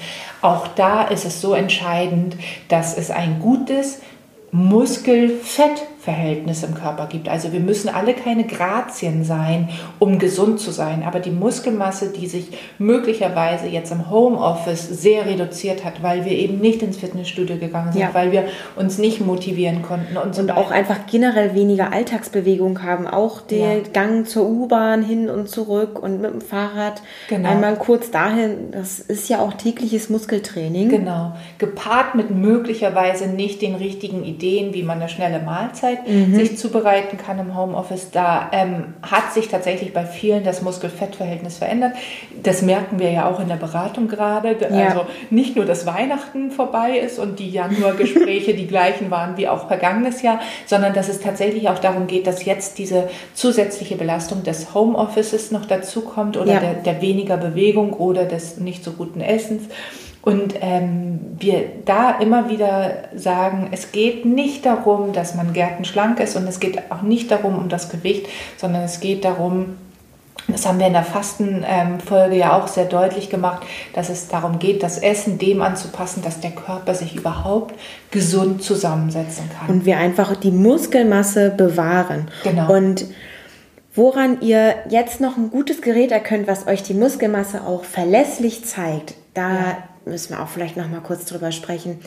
auch 0.41 0.69
da 0.69 1.03
ist 1.03 1.25
es 1.25 1.41
so 1.41 1.53
entscheidend, 1.53 2.37
dass 2.69 2.97
es 2.97 3.11
ein 3.11 3.41
gutes 3.41 4.01
Muskel-Fett 4.53 5.83
Verhältnis 6.07 6.63
im 6.63 6.75
Körper 6.75 7.09
gibt. 7.09 7.29
Also 7.29 7.53
wir 7.53 7.59
müssen 7.59 7.89
alle 7.89 8.15
keine 8.15 8.45
Grazien 8.45 9.25
sein, 9.25 9.71
um 9.99 10.21
gesund 10.21 10.61
zu 10.61 10.71
sein. 10.71 11.03
Aber 11.03 11.19
die 11.19 11.33
Muskelmasse, 11.33 12.13
die 12.13 12.29
sich 12.29 12.57
möglicherweise 12.79 13.67
jetzt 13.67 13.91
im 13.91 14.09
Homeoffice 14.09 14.89
sehr 14.89 15.27
reduziert 15.27 15.85
hat, 15.85 16.05
weil 16.05 16.25
wir 16.25 16.31
eben 16.31 16.61
nicht 16.61 16.81
ins 16.81 16.99
Fitnessstudio 16.99 17.57
gegangen 17.57 17.91
sind, 17.91 18.03
ja. 18.03 18.11
weil 18.13 18.31
wir 18.31 18.45
uns 18.77 18.99
nicht 18.99 19.21
motivieren 19.21 19.83
konnten 19.83 20.17
und 20.17 20.33
so 20.37 20.43
Und 20.43 20.53
auch 20.53 20.71
einfach 20.71 21.09
generell 21.11 21.57
weniger 21.57 21.93
Alltagsbewegung 21.93 22.85
haben. 22.85 23.09
Auch 23.09 23.41
der 23.41 23.79
ja. 23.79 23.83
Gang 23.93 24.29
zur 24.29 24.49
U-Bahn 24.49 25.03
hin 25.03 25.29
und 25.29 25.49
zurück 25.49 26.01
und 26.01 26.21
mit 26.21 26.33
dem 26.33 26.41
Fahrrad 26.41 27.03
genau. 27.29 27.49
einmal 27.49 27.75
kurz 27.75 28.13
dahin. 28.13 28.71
Das 28.71 29.01
ist 29.01 29.29
ja 29.29 29.41
auch 29.41 29.55
tägliches 29.55 30.09
Muskeltraining. 30.09 30.89
Genau. 30.89 31.33
Gepaart 31.59 32.15
mit 32.15 32.31
möglicherweise 32.31 33.27
nicht 33.27 33.61
den 33.61 33.75
richtigen 33.75 34.23
Ideen, 34.23 34.73
wie 34.73 34.85
man 34.85 35.01
eine 35.01 35.09
schnelle 35.09 35.41
Mahlzeit 35.41 35.96
Zeit 35.97 36.09
mhm. 36.09 36.35
sich 36.35 36.59
zubereiten 36.59 37.19
kann 37.19 37.39
im 37.39 37.57
Homeoffice. 37.57 38.11
Da 38.11 38.51
ähm, 38.53 38.95
hat 39.03 39.33
sich 39.33 39.49
tatsächlich 39.49 39.93
bei 39.93 40.05
vielen 40.05 40.45
das 40.45 40.63
Muskel-Fett-Verhältnis 40.63 41.59
verändert. 41.59 41.95
Das 42.43 42.63
merken 42.63 42.99
wir 42.99 43.11
ja 43.11 43.29
auch 43.29 43.41
in 43.41 43.49
der 43.49 43.57
Beratung 43.57 44.09
gerade. 44.09 44.57
Ja. 44.61 44.89
Also 44.89 45.07
nicht 45.31 45.57
nur, 45.57 45.65
dass 45.65 45.87
Weihnachten 45.87 46.51
vorbei 46.51 46.99
ist 46.99 47.19
und 47.19 47.39
die 47.39 47.51
Januargespräche 47.51 48.55
die 48.57 48.67
gleichen 48.67 49.11
waren 49.11 49.37
wie 49.37 49.49
auch 49.49 49.69
vergangenes 49.69 50.23
Jahr, 50.23 50.41
sondern 50.67 50.95
dass 50.95 51.09
es 51.09 51.21
tatsächlich 51.21 51.69
auch 51.69 51.79
darum 51.79 52.07
geht, 52.07 52.27
dass 52.27 52.45
jetzt 52.45 52.79
diese 52.79 53.09
zusätzliche 53.35 53.97
Belastung 53.97 54.43
des 54.43 54.75
Homeoffices 54.75 55.51
noch 55.51 55.67
dazu 55.67 56.03
kommt 56.03 56.37
oder 56.37 56.55
ja. 56.55 56.61
der, 56.61 56.75
der 56.75 57.03
weniger 57.03 57.37
Bewegung 57.37 57.93
oder 57.93 58.25
des 58.25 58.59
nicht 58.59 58.85
so 58.85 58.93
guten 58.93 59.21
Essens. 59.21 59.65
Und 60.27 60.55
ähm, 60.61 61.21
wir 61.39 61.67
da 61.85 62.19
immer 62.19 62.51
wieder 62.51 63.05
sagen, 63.15 63.69
es 63.71 63.93
geht 63.93 64.25
nicht 64.25 64.67
darum, 64.67 65.13
dass 65.13 65.37
man 65.37 65.53
gärtenschlank 65.53 66.19
ist 66.19 66.35
und 66.35 66.49
es 66.49 66.59
geht 66.59 66.91
auch 66.91 67.03
nicht 67.03 67.31
darum 67.31 67.57
um 67.57 67.69
das 67.69 67.91
Gewicht, 67.91 68.27
sondern 68.57 68.83
es 68.83 68.99
geht 68.99 69.25
darum, 69.25 69.77
das 70.49 70.67
haben 70.67 70.81
wir 70.81 70.89
in 70.89 70.95
der 70.95 71.05
Fastenfolge 71.05 72.35
ähm, 72.35 72.41
ja 72.41 72.59
auch 72.61 72.67
sehr 72.67 72.87
deutlich 72.87 73.31
gemacht, 73.31 73.65
dass 73.95 74.09
es 74.09 74.27
darum 74.27 74.59
geht, 74.59 74.83
das 74.83 74.99
Essen 74.99 75.39
dem 75.39 75.63
anzupassen, 75.63 76.25
dass 76.25 76.41
der 76.41 76.51
Körper 76.51 76.93
sich 76.93 77.15
überhaupt 77.15 77.77
gesund 78.11 78.65
zusammensetzen 78.65 79.49
kann. 79.57 79.77
Und 79.77 79.85
wir 79.85 79.97
einfach 79.97 80.35
die 80.35 80.51
Muskelmasse 80.51 81.51
bewahren. 81.51 82.33
Genau. 82.43 82.75
Und 82.75 83.05
woran 83.95 84.41
ihr 84.41 84.75
jetzt 84.89 85.21
noch 85.21 85.37
ein 85.37 85.53
gutes 85.53 85.83
Gerät 85.83 86.11
erkennt, 86.11 86.49
was 86.49 86.67
euch 86.67 86.83
die 86.83 86.95
Muskelmasse 86.95 87.61
auch 87.65 87.85
verlässlich 87.85 88.65
zeigt, 88.65 89.15
da 89.33 89.51
ja 89.51 89.79
müssen 90.07 90.31
wir 90.31 90.43
auch 90.43 90.49
vielleicht 90.49 90.77
noch 90.77 90.89
mal 90.89 91.01
kurz 91.01 91.25
drüber 91.25 91.53
sprechen. 91.53 91.99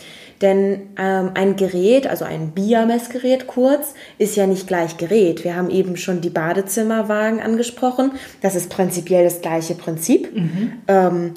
Denn 0.42 0.90
ähm, 0.98 1.32
ein 1.34 1.56
Gerät, 1.58 2.08
also 2.08 2.26
ein 2.26 2.52
BIA-Messgerät 2.52 3.46
kurz, 3.46 3.94
ist 4.18 4.36
ja 4.36 4.48
nicht 4.48 4.68
gleich 4.68 4.98
Gerät. 4.98 5.44
Wir 5.44 5.56
haben 5.56 5.70
eben 5.70 5.98
schon 5.98 6.22
die 6.22 6.30
Badezimmerwagen 6.30 7.42
angesprochen. 7.42 8.14
Das 8.42 8.56
ist 8.56 8.70
prinzipiell 8.70 9.26
das 9.26 9.42
gleiche 9.42 9.76
Prinzip. 9.76 10.34
Mhm. 10.34 10.74
Ähm, 10.88 11.34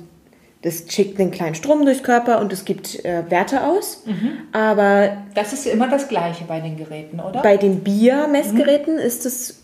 das 0.62 0.84
schickt 0.88 1.18
einen 1.20 1.32
kleinen 1.32 1.56
Strom 1.56 1.84
durchs 1.84 2.04
Körper 2.04 2.40
und 2.40 2.52
es 2.52 2.64
gibt 2.64 3.04
äh, 3.04 3.24
Werte 3.28 3.66
aus. 3.66 4.04
Mhm. 4.06 4.38
Aber 4.52 5.16
das 5.34 5.52
ist 5.52 5.66
immer 5.66 5.88
das 5.88 6.06
Gleiche 6.06 6.44
bei 6.44 6.60
den 6.60 6.76
Geräten, 6.76 7.18
oder? 7.18 7.42
Bei 7.42 7.56
den 7.56 7.80
BIA-Messgeräten 7.80 8.94
mhm. 8.94 9.00
ist 9.00 9.26
es 9.26 9.58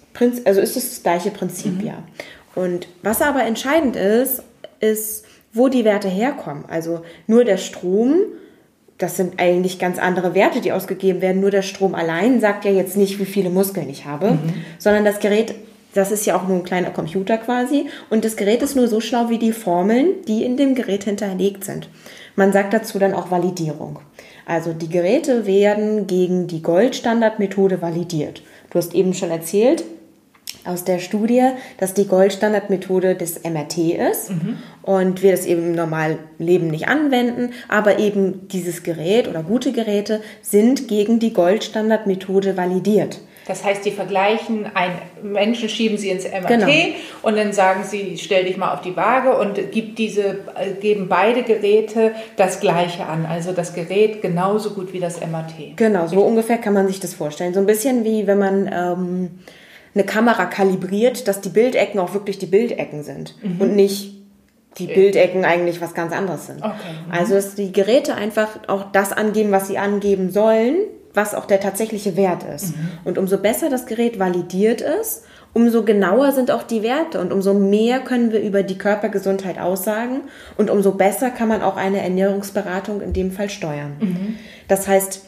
also 0.45 0.61
ist 0.61 0.77
es 0.77 0.91
das 0.91 1.03
gleiche 1.05 1.31
Prinzip, 1.31 1.81
mhm. 1.81 1.87
ja. 1.87 2.03
Und 2.57 2.89
was 3.05 3.23
aber 3.23 3.45
entscheidend 3.45 3.95
ist, 3.95 4.43
ist 4.81 5.25
wo 5.53 5.69
die 5.69 5.85
Werte 5.85 6.09
herkommen. 6.09 6.65
Also 6.69 7.01
nur 7.27 7.45
der 7.45 7.57
Strom, 7.57 8.17
das 8.99 9.17
sind 9.17 9.41
eigentlich 9.41 9.79
ganz 9.79 9.99
andere 9.99 10.35
Werte, 10.35 10.61
die 10.61 10.73
ausgegeben 10.73 11.21
werden. 11.21 11.41
Nur 11.41 11.51
der 11.51 11.63
Strom 11.63 11.95
allein 11.95 12.41
sagt 12.41 12.65
ja 12.65 12.71
jetzt 12.71 12.97
nicht, 12.97 13.19
wie 13.19 13.25
viele 13.25 13.51
Muskeln 13.51 13.89
ich 13.89 14.05
habe, 14.05 14.33
mhm. 14.33 14.55
sondern 14.79 15.05
das 15.05 15.21
Gerät, 15.21 15.55
das 15.95 16.11
ist 16.11 16.27
ja 16.27 16.37
auch 16.37 16.47
nur 16.47 16.59
ein 16.59 16.65
kleiner 16.65 16.91
Computer 16.91 17.39
quasi. 17.39 17.87
Und 18.11 18.25
das 18.25 18.37
Gerät 18.37 18.63
ist 18.63 18.77
nur 18.77 18.89
so 18.89 19.01
schlau 19.01 19.31
wie 19.31 19.39
die 19.39 19.53
Formeln, 19.53 20.23
die 20.27 20.45
in 20.45 20.57
dem 20.57 20.75
Gerät 20.75 21.05
hinterlegt 21.05 21.65
sind. 21.65 21.89
Man 22.37 22.53
sagt 22.53 22.73
dazu 22.73 22.99
dann 22.99 23.15
auch 23.15 23.31
Validierung. 23.31 23.99
Also 24.47 24.73
die 24.73 24.89
Geräte 24.89 25.45
werden 25.47 26.07
gegen 26.07 26.47
die 26.47 26.63
Goldstandardmethode 26.63 27.83
validiert. 27.83 28.43
Du 28.71 28.79
hast 28.79 28.95
eben 28.95 29.13
schon 29.13 29.31
erzählt, 29.31 29.85
aus 30.69 30.85
der 30.85 30.99
Studie, 30.99 31.43
dass 31.79 31.95
die 31.95 32.07
Goldstandardmethode 32.07 33.15
des 33.15 33.43
MRT 33.45 33.79
ist 33.79 34.31
mhm. 34.31 34.59
und 34.83 35.23
wir 35.23 35.33
das 35.33 35.47
eben 35.47 35.69
im 35.69 35.75
normalen 35.75 36.19
Leben 36.39 36.69
nicht 36.69 36.89
anwenden, 36.89 37.53
aber 37.69 37.99
eben 37.99 38.49
dieses 38.49 38.83
Gerät 38.83 39.29
oder 39.29 39.43
gute 39.43 39.73
Geräte 39.73 40.21
sind 40.43 40.89
gegen 40.89 41.19
die 41.19 41.33
Goldstandardmethode 41.33 42.57
validiert. 42.57 43.21
Das 43.49 43.65
heißt, 43.65 43.83
die 43.87 43.91
vergleichen, 43.91 44.67
einen 44.75 44.99
Menschen 45.23 45.71
schieben 45.71 45.97
sie 45.97 46.11
ins 46.11 46.25
MRT 46.25 46.49
Genau. 46.49 46.69
und 47.23 47.37
dann 47.39 47.55
sagen 47.55 47.83
sie, 47.83 48.19
stell 48.19 48.45
dich 48.45 48.59
mal 48.59 48.75
auf 48.75 48.83
die 48.83 48.95
Waage 48.95 49.39
und 49.39 49.59
diese, 49.73 50.23
äh, 50.55 50.73
geben 50.79 51.09
beide 51.09 51.43
Geräte 51.43 52.13
das 52.37 52.61
Gleiche 52.61 53.07
an. 53.07 53.25
Also 53.25 53.53
das 53.53 53.73
Gerät 53.73 54.21
genauso 54.21 54.75
gut 54.75 54.93
wie 54.93 55.01
das 55.01 55.23
MRT. 55.23 55.77
Genau, 55.77 56.07
so 56.07 56.21
ungefähr 56.21 56.59
kann 56.59 56.75
man 56.75 56.89
sich 56.89 57.01
das 57.01 57.15
vorstellen. 57.15 57.55
So 57.55 57.61
ein 57.61 57.67
bisschen 57.67 58.05
wie 58.05 58.27
wenn 58.27 58.39
man 58.39 58.71
ähm, 58.71 59.31
eine 59.95 60.05
Kamera 60.05 60.47
kalibriert, 60.47 61.29
dass 61.29 61.41
die 61.41 61.49
Bildecken 61.49 61.99
auch 61.99 62.15
wirklich 62.15 62.39
die 62.39 62.47
Bildecken 62.47 63.03
sind 63.03 63.35
und 63.59 63.75
nicht 63.75 64.19
die 64.79 64.87
Bildecken 64.87 65.45
eigentlich 65.45 65.81
was 65.81 65.95
ganz 65.95 66.13
anderes 66.13 66.47
sind. 66.47 66.63
Okay. 66.63 66.75
Also 67.11 67.35
dass 67.35 67.55
die 67.55 67.73
Geräte 67.73 68.15
einfach 68.15 68.49
auch 68.69 68.93
das 68.93 69.13
angeben, 69.13 69.51
was 69.51 69.67
sie 69.69 69.79
angeben 69.79 70.31
sollen, 70.31 70.77
was 71.15 71.35
auch 71.35 71.47
der 71.47 71.61
tatsächliche 71.61 72.17
Wert 72.17 72.45
ist. 72.45 72.75
Und 73.05 73.19
umso 73.19 73.39
besser 73.39 73.71
das 73.71 73.87
Gerät 73.87 74.19
validiert 74.19 74.81
ist, 74.81 75.25
umso 75.55 75.83
genauer 75.83 76.33
sind 76.33 76.51
auch 76.51 76.63
die 76.63 76.83
Werte 76.83 77.21
und 77.21 77.33
umso 77.33 77.55
mehr 77.55 78.01
können 78.01 78.31
wir 78.31 78.41
über 78.41 78.63
die 78.63 78.79
Körpergesundheit 78.79 79.59
aussagen 79.59 80.21
und 80.57 80.71
umso 80.71 80.93
besser 80.93 81.31
kann 81.31 81.49
man 81.49 81.63
auch 81.63 81.77
eine 81.77 82.03
Ernährungsberatung 82.03 83.01
in 83.01 83.13
dem 83.13 83.33
Fall 83.33 83.51
steuern. 83.51 84.37
Das 84.69 84.87
heißt, 84.87 85.23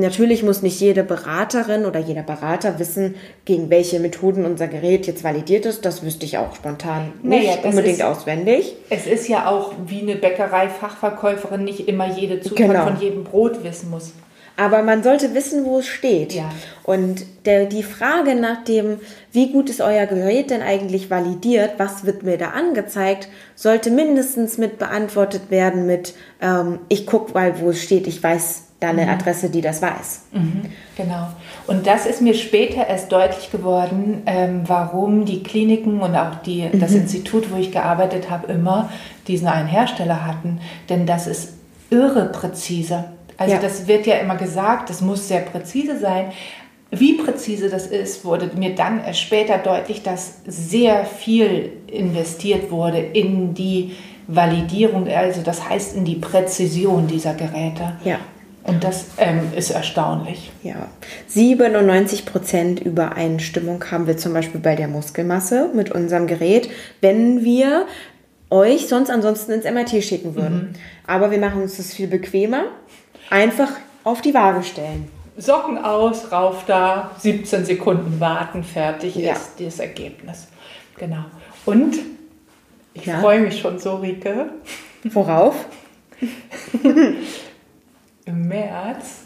natürlich 0.00 0.42
muss 0.42 0.62
nicht 0.62 0.80
jede 0.80 1.04
Beraterin 1.04 1.84
oder 1.84 2.00
jeder 2.00 2.22
Berater 2.22 2.78
wissen, 2.78 3.14
gegen 3.44 3.70
welche 3.70 4.00
Methoden 4.00 4.44
unser 4.44 4.66
Gerät 4.68 5.06
jetzt 5.06 5.22
validiert 5.22 5.66
ist. 5.66 5.84
Das 5.84 6.02
wüsste 6.02 6.24
ich 6.26 6.38
auch 6.38 6.54
spontan 6.56 7.12
nicht 7.22 7.44
Naja, 7.46 7.58
unbedingt 7.62 7.98
ist- 7.98 8.02
auswendig. 8.04 8.74
Es 8.90 9.06
ist 9.06 9.28
ja 9.28 9.46
auch 9.48 9.72
wie 9.86 10.00
eine 10.02 10.16
Bäckerei-Fachverkäuferin 10.16 11.64
nicht 11.64 11.88
immer 11.88 12.06
jede 12.18 12.40
Zutat 12.40 12.56
Genau. 12.68 12.84
von 12.84 13.00
jedem 13.00 13.24
Brot 13.24 13.62
wissen 13.64 13.90
muss. 13.90 14.12
Aber 14.56 14.82
man 14.82 15.02
sollte 15.02 15.34
wissen, 15.34 15.64
wo 15.64 15.78
es 15.78 15.86
steht. 15.86 16.34
Ja. 16.34 16.50
Und 16.84 17.24
der, 17.46 17.64
die 17.64 17.82
Frage 17.82 18.34
nach 18.34 18.64
dem, 18.64 19.00
wie 19.32 19.50
gut 19.50 19.70
ist 19.70 19.80
euer 19.80 20.04
Gerät 20.04 20.50
denn 20.50 20.60
eigentlich 20.60 21.10
validiert, 21.10 21.72
was 21.78 22.04
wird 22.04 22.22
mir 22.22 22.36
da 22.36 22.48
angezeigt, 22.50 23.28
sollte 23.54 23.90
mindestens 23.90 24.58
mit 24.58 24.78
beantwortet 24.78 25.50
werden 25.50 25.86
mit, 25.86 26.14
ähm, 26.42 26.80
ich 26.90 27.06
gucke 27.06 27.32
mal, 27.32 27.60
wo 27.60 27.70
es 27.70 27.82
steht, 27.82 28.06
ich 28.06 28.22
weiß 28.22 28.64
da 28.82 28.88
eine 28.88 29.08
Adresse, 29.08 29.50
die 29.50 29.60
das 29.60 29.80
weiß. 29.82 30.22
Genau. 30.96 31.28
Und 31.66 31.86
das 31.86 32.06
ist 32.06 32.20
mir 32.20 32.34
später 32.34 32.86
erst 32.86 33.12
deutlich 33.12 33.50
geworden, 33.50 34.22
ähm, 34.26 34.62
warum 34.66 35.24
die 35.24 35.42
Kliniken 35.42 36.00
und 36.00 36.16
auch 36.16 36.36
die, 36.44 36.68
das 36.72 36.92
Institut, 36.92 37.50
wo 37.52 37.56
ich 37.56 37.72
gearbeitet 37.72 38.30
habe, 38.30 38.52
immer 38.52 38.90
diesen 39.28 39.48
einen 39.48 39.68
Hersteller 39.68 40.26
hatten. 40.26 40.60
Denn 40.88 41.06
das 41.06 41.26
ist 41.26 41.54
irre 41.90 42.26
präzise. 42.26 43.04
Also 43.38 43.54
Ja. 43.54 43.60
das 43.60 43.86
wird 43.86 44.06
ja 44.06 44.16
immer 44.16 44.36
gesagt, 44.36 44.90
das 44.90 45.00
muss 45.00 45.28
sehr 45.28 45.40
präzise 45.40 45.98
sein. 45.98 46.26
Wie 46.90 47.14
präzise 47.14 47.70
das 47.70 47.86
ist, 47.86 48.24
wurde 48.24 48.50
mir 48.54 48.74
dann 48.74 49.02
erst 49.04 49.20
später 49.20 49.56
deutlich, 49.58 50.02
dass 50.02 50.40
sehr 50.46 51.06
viel 51.06 51.72
investiert 51.86 52.70
wurde 52.70 52.98
in 52.98 53.54
die 53.54 53.92
Validierung, 54.28 55.08
also 55.08 55.40
das 55.42 55.68
heißt 55.68 55.96
in 55.96 56.04
die 56.04 56.16
Präzision 56.16 57.06
dieser 57.06 57.34
Geräte. 57.34 57.94
Ja. 58.04 58.18
Und 58.64 58.84
das 58.84 59.06
ähm, 59.18 59.40
ist 59.56 59.70
erstaunlich. 59.70 60.52
Ja, 60.62 60.86
97% 61.34 62.80
Übereinstimmung 62.82 63.84
haben 63.90 64.06
wir 64.06 64.16
zum 64.16 64.32
Beispiel 64.32 64.60
bei 64.60 64.76
der 64.76 64.86
Muskelmasse 64.88 65.70
mit 65.74 65.90
unserem 65.90 66.26
Gerät, 66.28 66.70
wenn 67.00 67.42
wir 67.44 67.86
euch 68.50 68.86
sonst 68.86 69.10
ansonsten 69.10 69.52
ins 69.52 69.64
MRT 69.64 70.02
schicken 70.04 70.36
würden. 70.36 70.74
Aber 71.06 71.30
wir 71.30 71.38
machen 71.38 71.62
uns 71.62 71.76
das 71.78 71.92
viel 71.92 72.06
bequemer. 72.06 72.64
Einfach 73.30 73.70
auf 74.04 74.20
die 74.20 74.34
Waage 74.34 74.62
stellen. 74.62 75.08
Socken 75.38 75.78
aus, 75.78 76.30
rauf 76.30 76.64
da, 76.66 77.10
17 77.18 77.64
Sekunden 77.64 78.20
warten, 78.20 78.62
fertig 78.62 79.16
Ja. 79.16 79.32
ist 79.32 79.52
das 79.58 79.78
Ergebnis. 79.80 80.46
Genau. 80.98 81.24
Und 81.64 81.96
ich 82.94 83.06
Ja. 83.06 83.18
freue 83.20 83.40
mich 83.40 83.58
schon 83.58 83.78
so, 83.78 83.96
Rike. 83.96 84.50
Worauf? 85.04 85.54
Im 88.24 88.46
März 88.46 89.22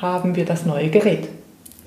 haben 0.00 0.36
wir 0.36 0.44
das 0.44 0.64
neue 0.64 0.88
Gerät. 0.88 1.28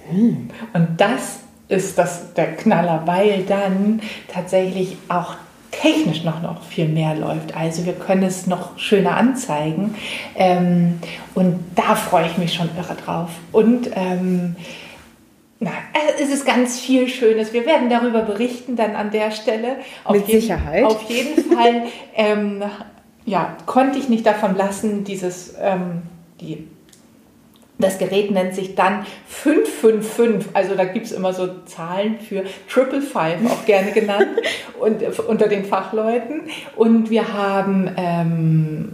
Hm. 0.09 0.49
Und 0.73 0.87
das 0.97 1.39
ist 1.69 1.97
das, 1.97 2.33
der 2.33 2.55
Knaller, 2.55 3.03
weil 3.05 3.43
dann 3.43 4.01
tatsächlich 4.27 4.97
auch 5.07 5.35
technisch 5.71 6.23
noch, 6.23 6.41
noch 6.41 6.63
viel 6.63 6.87
mehr 6.87 7.15
läuft. 7.15 7.55
Also 7.55 7.85
wir 7.85 7.93
können 7.93 8.23
es 8.23 8.47
noch 8.47 8.77
schöner 8.77 9.15
anzeigen. 9.15 9.95
Ähm, 10.35 10.99
und 11.35 11.59
da 11.75 11.95
freue 11.95 12.25
ich 12.25 12.37
mich 12.37 12.53
schon 12.53 12.69
irre 12.77 12.95
drauf. 12.95 13.29
Und 13.51 13.91
ähm, 13.95 14.55
na, 15.59 15.71
es 16.21 16.29
ist 16.29 16.45
ganz 16.45 16.79
viel 16.79 17.07
Schönes. 17.07 17.53
Wir 17.53 17.65
werden 17.65 17.89
darüber 17.89 18.21
berichten 18.21 18.75
dann 18.75 18.95
an 18.95 19.11
der 19.11 19.31
Stelle. 19.31 19.77
Auf 20.03 20.15
Mit 20.15 20.27
jeden, 20.27 20.41
Sicherheit. 20.41 20.83
Auf 20.83 21.09
jeden 21.09 21.53
Fall 21.53 21.83
ähm, 22.15 22.63
ja, 23.25 23.55
konnte 23.65 23.99
ich 23.99 24.09
nicht 24.09 24.25
davon 24.25 24.55
lassen, 24.55 25.03
dieses, 25.03 25.53
ähm, 25.61 26.01
die, 26.41 26.67
das 27.79 27.97
Gerät 27.97 28.31
nennt 28.31 28.53
sich 28.53 28.75
dann 28.75 29.05
555. 29.27 30.49
Also 30.53 30.75
da 30.75 30.83
gibt 30.83 31.05
es 31.05 31.11
immer 31.13 31.33
so 31.33 31.49
Zahlen 31.65 32.19
für 32.19 32.43
Triple 32.69 33.01
Five, 33.01 33.39
auch 33.49 33.65
gerne 33.65 33.91
genannt, 33.91 34.27
und, 34.79 35.01
äh, 35.01 35.11
unter 35.27 35.47
den 35.47 35.65
Fachleuten. 35.65 36.41
Und 36.75 37.09
wir 37.09 37.33
haben 37.33 37.89
ähm, 37.95 38.91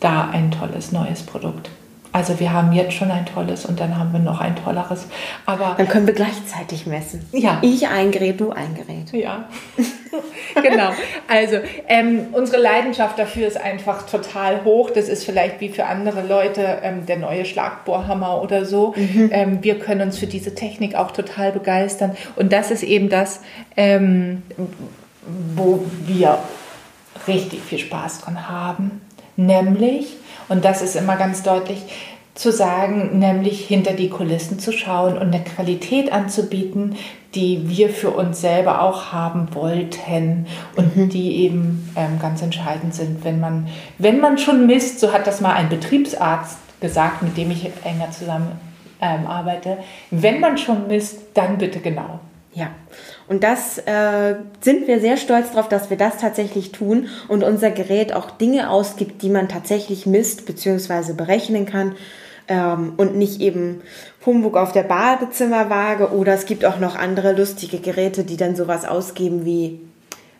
da 0.00 0.28
ein 0.30 0.50
tolles 0.50 0.92
neues 0.92 1.22
Produkt. 1.22 1.70
Also 2.12 2.40
wir 2.40 2.52
haben 2.52 2.72
jetzt 2.72 2.94
schon 2.94 3.10
ein 3.10 3.24
tolles 3.24 3.64
und 3.64 3.78
dann 3.78 3.96
haben 3.96 4.12
wir 4.12 4.18
noch 4.18 4.40
ein 4.40 4.56
tolleres. 4.56 5.06
Aber 5.46 5.74
Dann 5.76 5.86
können 5.86 6.06
wir 6.06 6.14
gleichzeitig 6.14 6.86
messen. 6.86 7.24
Ja. 7.32 7.58
Ich 7.62 7.86
ein 7.86 8.10
Gerät, 8.10 8.40
du 8.40 8.50
ein 8.50 8.74
Gerät. 8.74 9.12
ja, 9.12 9.48
genau. 10.62 10.90
Also 11.28 11.58
ähm, 11.86 12.26
unsere 12.32 12.60
Leidenschaft 12.60 13.18
dafür 13.18 13.46
ist 13.46 13.56
einfach 13.56 14.06
total 14.10 14.64
hoch. 14.64 14.90
Das 14.90 15.08
ist 15.08 15.24
vielleicht 15.24 15.60
wie 15.60 15.68
für 15.68 15.86
andere 15.86 16.26
Leute 16.26 16.78
ähm, 16.82 17.06
der 17.06 17.18
neue 17.18 17.44
Schlagbohrhammer 17.44 18.42
oder 18.42 18.64
so. 18.64 18.94
Ähm, 19.30 19.62
wir 19.62 19.78
können 19.78 20.02
uns 20.02 20.18
für 20.18 20.26
diese 20.26 20.54
Technik 20.54 20.96
auch 20.96 21.12
total 21.12 21.52
begeistern. 21.52 22.16
Und 22.34 22.52
das 22.52 22.72
ist 22.72 22.82
eben 22.82 23.08
das, 23.08 23.40
ähm, 23.76 24.42
wo 25.54 25.84
wir 26.06 26.38
richtig 27.28 27.60
viel 27.62 27.78
Spaß 27.78 28.22
dran 28.22 28.48
haben. 28.48 29.00
Nämlich, 29.36 30.16
und 30.50 30.64
das 30.64 30.82
ist 30.82 30.96
immer 30.96 31.16
ganz 31.16 31.42
deutlich, 31.42 31.82
zu 32.34 32.52
sagen, 32.52 33.18
nämlich 33.18 33.66
hinter 33.66 33.92
die 33.92 34.08
Kulissen 34.08 34.58
zu 34.58 34.72
schauen 34.72 35.18
und 35.18 35.34
eine 35.34 35.44
Qualität 35.44 36.12
anzubieten, 36.12 36.96
die 37.34 37.68
wir 37.68 37.90
für 37.90 38.10
uns 38.10 38.40
selber 38.40 38.82
auch 38.82 39.12
haben 39.12 39.54
wollten 39.54 40.46
und 40.76 41.12
die 41.12 41.42
eben 41.42 41.92
ähm, 41.96 42.18
ganz 42.20 42.40
entscheidend 42.40 42.94
sind, 42.94 43.24
wenn 43.24 43.40
man, 43.40 43.68
wenn 43.98 44.20
man 44.20 44.38
schon 44.38 44.66
misst, 44.66 45.00
so 45.00 45.12
hat 45.12 45.26
das 45.26 45.40
mal 45.40 45.52
ein 45.52 45.68
Betriebsarzt 45.68 46.58
gesagt, 46.80 47.22
mit 47.22 47.36
dem 47.36 47.50
ich 47.50 47.70
enger 47.84 48.10
zusammen 48.10 48.52
ähm, 49.00 49.26
arbeite, 49.26 49.78
wenn 50.10 50.40
man 50.40 50.56
schon 50.56 50.86
misst, 50.86 51.18
dann 51.34 51.58
bitte 51.58 51.80
genau. 51.80 52.20
Ja, 52.52 52.72
und 53.28 53.44
das 53.44 53.78
äh, 53.78 54.34
sind 54.60 54.88
wir 54.88 55.00
sehr 55.00 55.16
stolz 55.16 55.52
darauf, 55.52 55.68
dass 55.68 55.88
wir 55.88 55.96
das 55.96 56.16
tatsächlich 56.16 56.72
tun 56.72 57.08
und 57.28 57.44
unser 57.44 57.70
Gerät 57.70 58.12
auch 58.12 58.30
Dinge 58.32 58.70
ausgibt, 58.70 59.22
die 59.22 59.28
man 59.28 59.48
tatsächlich 59.48 60.04
misst 60.04 60.46
bzw. 60.46 61.12
berechnen 61.12 61.64
kann. 61.64 61.94
Ähm, 62.48 62.94
und 62.96 63.16
nicht 63.16 63.40
eben 63.40 63.82
Humbug 64.26 64.56
auf 64.56 64.72
der 64.72 64.82
Badezimmerwaage 64.82 66.10
oder 66.10 66.34
es 66.34 66.46
gibt 66.46 66.64
auch 66.64 66.80
noch 66.80 66.96
andere 66.96 67.32
lustige 67.32 67.78
Geräte, 67.78 68.24
die 68.24 68.36
dann 68.36 68.56
sowas 68.56 68.84
ausgeben 68.84 69.44
wie 69.44 69.80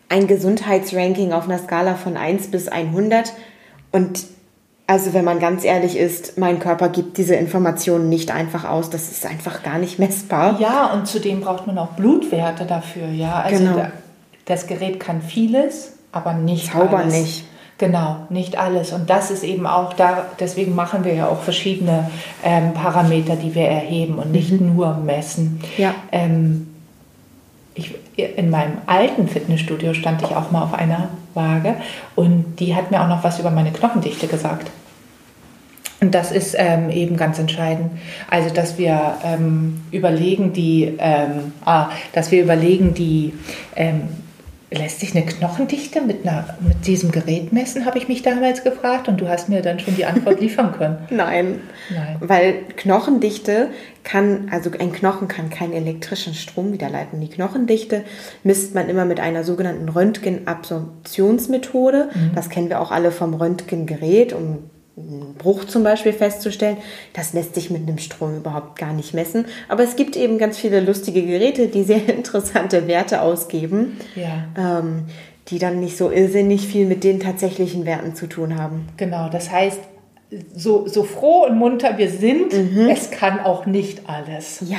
ein 0.09 0.27
Gesundheitsranking 0.27 1.31
auf 1.31 1.45
einer 1.45 1.59
Skala 1.59 1.95
von 1.95 2.17
1 2.17 2.51
bis 2.51 2.67
100 2.67 3.31
und 3.93 4.25
also 4.91 5.13
wenn 5.13 5.23
man 5.23 5.39
ganz 5.39 5.63
ehrlich 5.63 5.95
ist, 5.95 6.37
mein 6.37 6.59
Körper 6.59 6.89
gibt 6.89 7.17
diese 7.17 7.33
Informationen 7.35 8.09
nicht 8.09 8.29
einfach 8.29 8.65
aus, 8.65 8.89
das 8.89 9.09
ist 9.09 9.25
einfach 9.25 9.63
gar 9.63 9.77
nicht 9.77 9.99
messbar. 9.99 10.59
Ja, 10.59 10.91
und 10.91 11.07
zudem 11.07 11.39
braucht 11.39 11.65
man 11.65 11.77
auch 11.77 11.91
Blutwerte 11.91 12.65
dafür, 12.65 13.07
ja. 13.07 13.35
Also 13.39 13.63
Genau. 13.63 13.77
da, 13.77 13.91
das 14.43 14.67
Gerät 14.67 14.99
kann 14.99 15.21
vieles, 15.21 15.93
aber 16.11 16.33
nicht 16.33 16.73
Zauber 16.73 16.97
alles. 16.97 17.13
nicht. 17.13 17.45
Genau, 17.77 18.17
nicht 18.29 18.59
alles. 18.59 18.91
Und 18.91 19.09
das 19.09 19.31
ist 19.31 19.45
eben 19.45 19.65
auch 19.65 19.93
da, 19.93 20.25
deswegen 20.41 20.75
machen 20.75 21.05
wir 21.05 21.13
ja 21.13 21.29
auch 21.29 21.39
verschiedene 21.41 22.11
ähm, 22.43 22.73
Parameter, 22.73 23.37
die 23.37 23.55
wir 23.55 23.67
erheben 23.67 24.15
und 24.15 24.33
nicht 24.33 24.59
nur 24.59 24.95
messen. 24.95 25.61
Ja. 25.77 25.95
Ähm, 26.11 26.67
ich, 27.75 27.95
in 28.17 28.49
meinem 28.49 28.79
alten 28.87 29.29
Fitnessstudio 29.29 29.93
stand 29.93 30.21
ich 30.21 30.35
auch 30.35 30.51
mal 30.51 30.63
auf 30.63 30.73
einer 30.73 31.07
Waage 31.33 31.75
und 32.17 32.57
die 32.59 32.75
hat 32.75 32.91
mir 32.91 33.01
auch 33.01 33.07
noch 33.07 33.23
was 33.23 33.39
über 33.39 33.51
meine 33.51 33.71
Knochendichte 33.71 34.27
gesagt. 34.27 34.69
Und 36.01 36.15
das 36.15 36.31
ist 36.31 36.55
ähm, 36.57 36.89
eben 36.89 37.15
ganz 37.15 37.37
entscheidend. 37.37 37.91
Also, 38.27 38.51
dass 38.51 38.79
wir 38.79 39.19
ähm, 39.23 39.81
überlegen, 39.91 40.51
die, 40.51 40.95
ähm, 40.97 41.53
ah, 41.63 41.91
dass 42.13 42.31
wir 42.31 42.41
überlegen, 42.41 42.95
die 42.95 43.33
ähm, 43.75 44.09
lässt 44.71 44.99
sich 44.99 45.15
eine 45.15 45.23
Knochendichte 45.25 46.01
mit, 46.01 46.25
einer, 46.25 46.57
mit 46.59 46.87
diesem 46.87 47.11
Gerät 47.11 47.53
messen, 47.53 47.85
habe 47.85 47.99
ich 47.99 48.07
mich 48.07 48.23
damals 48.23 48.63
gefragt. 48.63 49.09
Und 49.09 49.21
du 49.21 49.27
hast 49.27 49.47
mir 49.47 49.61
dann 49.61 49.79
schon 49.79 49.95
die 49.95 50.05
Antwort 50.05 50.41
liefern 50.41 50.71
können. 50.71 50.97
Nein. 51.11 51.59
Nein. 51.93 52.15
Weil 52.19 52.63
Knochendichte 52.77 53.67
kann, 54.03 54.49
also 54.49 54.71
ein 54.79 54.91
Knochen 54.93 55.27
kann 55.27 55.51
keinen 55.51 55.73
elektrischen 55.73 56.33
Strom 56.33 56.73
wiederleiten. 56.73 57.21
Die 57.21 57.29
Knochendichte 57.29 58.05
misst 58.43 58.73
man 58.73 58.89
immer 58.89 59.05
mit 59.05 59.19
einer 59.19 59.43
sogenannten 59.43 59.87
Röntgenabsorptionsmethode. 59.87 62.09
Mhm. 62.11 62.31
Das 62.33 62.49
kennen 62.49 62.69
wir 62.69 62.81
auch 62.81 62.89
alle 62.89 63.11
vom 63.11 63.35
Röntgengerät, 63.35 64.33
um 64.33 64.70
einen 64.97 65.35
Bruch 65.35 65.65
zum 65.65 65.83
Beispiel 65.83 66.13
festzustellen. 66.13 66.77
Das 67.13 67.33
lässt 67.33 67.55
sich 67.55 67.69
mit 67.69 67.87
einem 67.87 67.97
Strom 67.97 68.37
überhaupt 68.37 68.77
gar 68.77 68.93
nicht 68.93 69.13
messen. 69.13 69.45
Aber 69.69 69.83
es 69.83 69.95
gibt 69.95 70.15
eben 70.15 70.37
ganz 70.37 70.57
viele 70.57 70.79
lustige 70.81 71.23
Geräte, 71.23 71.67
die 71.67 71.83
sehr 71.83 72.07
interessante 72.15 72.87
Werte 72.87 73.21
ausgeben, 73.21 73.97
ja. 74.15 74.79
ähm, 74.79 75.05
die 75.47 75.59
dann 75.59 75.79
nicht 75.79 75.97
so 75.97 76.11
irrsinnig 76.11 76.67
viel 76.67 76.85
mit 76.85 77.03
den 77.03 77.19
tatsächlichen 77.19 77.85
Werten 77.85 78.15
zu 78.15 78.27
tun 78.27 78.57
haben. 78.57 78.87
Genau, 78.97 79.29
das 79.29 79.49
heißt, 79.51 79.79
so, 80.55 80.87
so 80.87 81.03
froh 81.03 81.45
und 81.45 81.57
munter 81.57 81.97
wir 81.97 82.09
sind, 82.09 82.53
mhm. 82.53 82.89
es 82.89 83.11
kann 83.11 83.39
auch 83.39 83.65
nicht 83.65 84.09
alles. 84.09 84.63
Ja. 84.67 84.77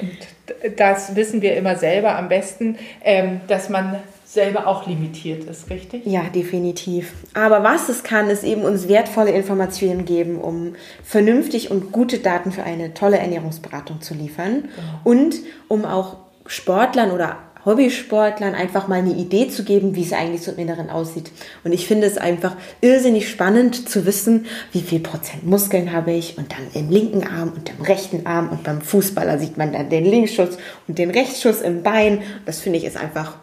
Und 0.00 0.78
das 0.78 1.14
wissen 1.14 1.42
wir 1.42 1.56
immer 1.56 1.76
selber 1.76 2.16
am 2.16 2.28
besten, 2.28 2.76
ähm, 3.04 3.40
dass 3.46 3.68
man 3.68 3.96
selber 4.32 4.68
auch 4.68 4.86
limitiert 4.86 5.42
ist, 5.42 5.68
richtig? 5.70 6.06
Ja, 6.06 6.22
definitiv. 6.32 7.14
Aber 7.34 7.64
was 7.64 7.88
es 7.88 8.04
kann, 8.04 8.30
ist 8.30 8.44
eben 8.44 8.62
uns 8.62 8.86
wertvolle 8.86 9.32
Informationen 9.32 10.04
geben, 10.04 10.38
um 10.40 10.74
vernünftig 11.02 11.72
und 11.72 11.90
gute 11.90 12.18
Daten 12.18 12.52
für 12.52 12.62
eine 12.62 12.94
tolle 12.94 13.18
Ernährungsberatung 13.18 14.00
zu 14.00 14.14
liefern 14.14 14.68
genau. 14.76 15.00
und 15.02 15.34
um 15.66 15.84
auch 15.84 16.18
Sportlern 16.46 17.10
oder 17.10 17.38
Hobbysportlern 17.64 18.54
einfach 18.54 18.86
mal 18.86 19.00
eine 19.00 19.14
Idee 19.14 19.48
zu 19.48 19.64
geben, 19.64 19.96
wie 19.96 20.02
es 20.02 20.12
eigentlich 20.12 20.42
so 20.42 20.52
im 20.52 20.58
Inneren 20.58 20.90
aussieht. 20.90 21.32
Und 21.64 21.72
ich 21.72 21.88
finde 21.88 22.06
es 22.06 22.16
einfach 22.16 22.56
irrsinnig 22.80 23.28
spannend 23.28 23.88
zu 23.88 24.06
wissen, 24.06 24.46
wie 24.72 24.80
viel 24.80 25.00
Prozent 25.00 25.44
Muskeln 25.44 25.92
habe 25.92 26.12
ich 26.12 26.38
und 26.38 26.52
dann 26.52 26.68
im 26.80 26.88
linken 26.88 27.26
Arm 27.26 27.52
und 27.54 27.68
im 27.68 27.84
rechten 27.84 28.26
Arm 28.26 28.48
und 28.50 28.62
beim 28.62 28.80
Fußballer 28.80 29.40
sieht 29.40 29.58
man 29.58 29.72
dann 29.72 29.90
den 29.90 30.04
Linksschuss 30.04 30.56
und 30.86 30.98
den 30.98 31.10
Rechtsschuss 31.10 31.60
im 31.60 31.82
Bein. 31.82 32.22
Das 32.46 32.60
finde 32.60 32.78
ich 32.78 32.84
ist 32.84 32.96
einfach 32.96 33.34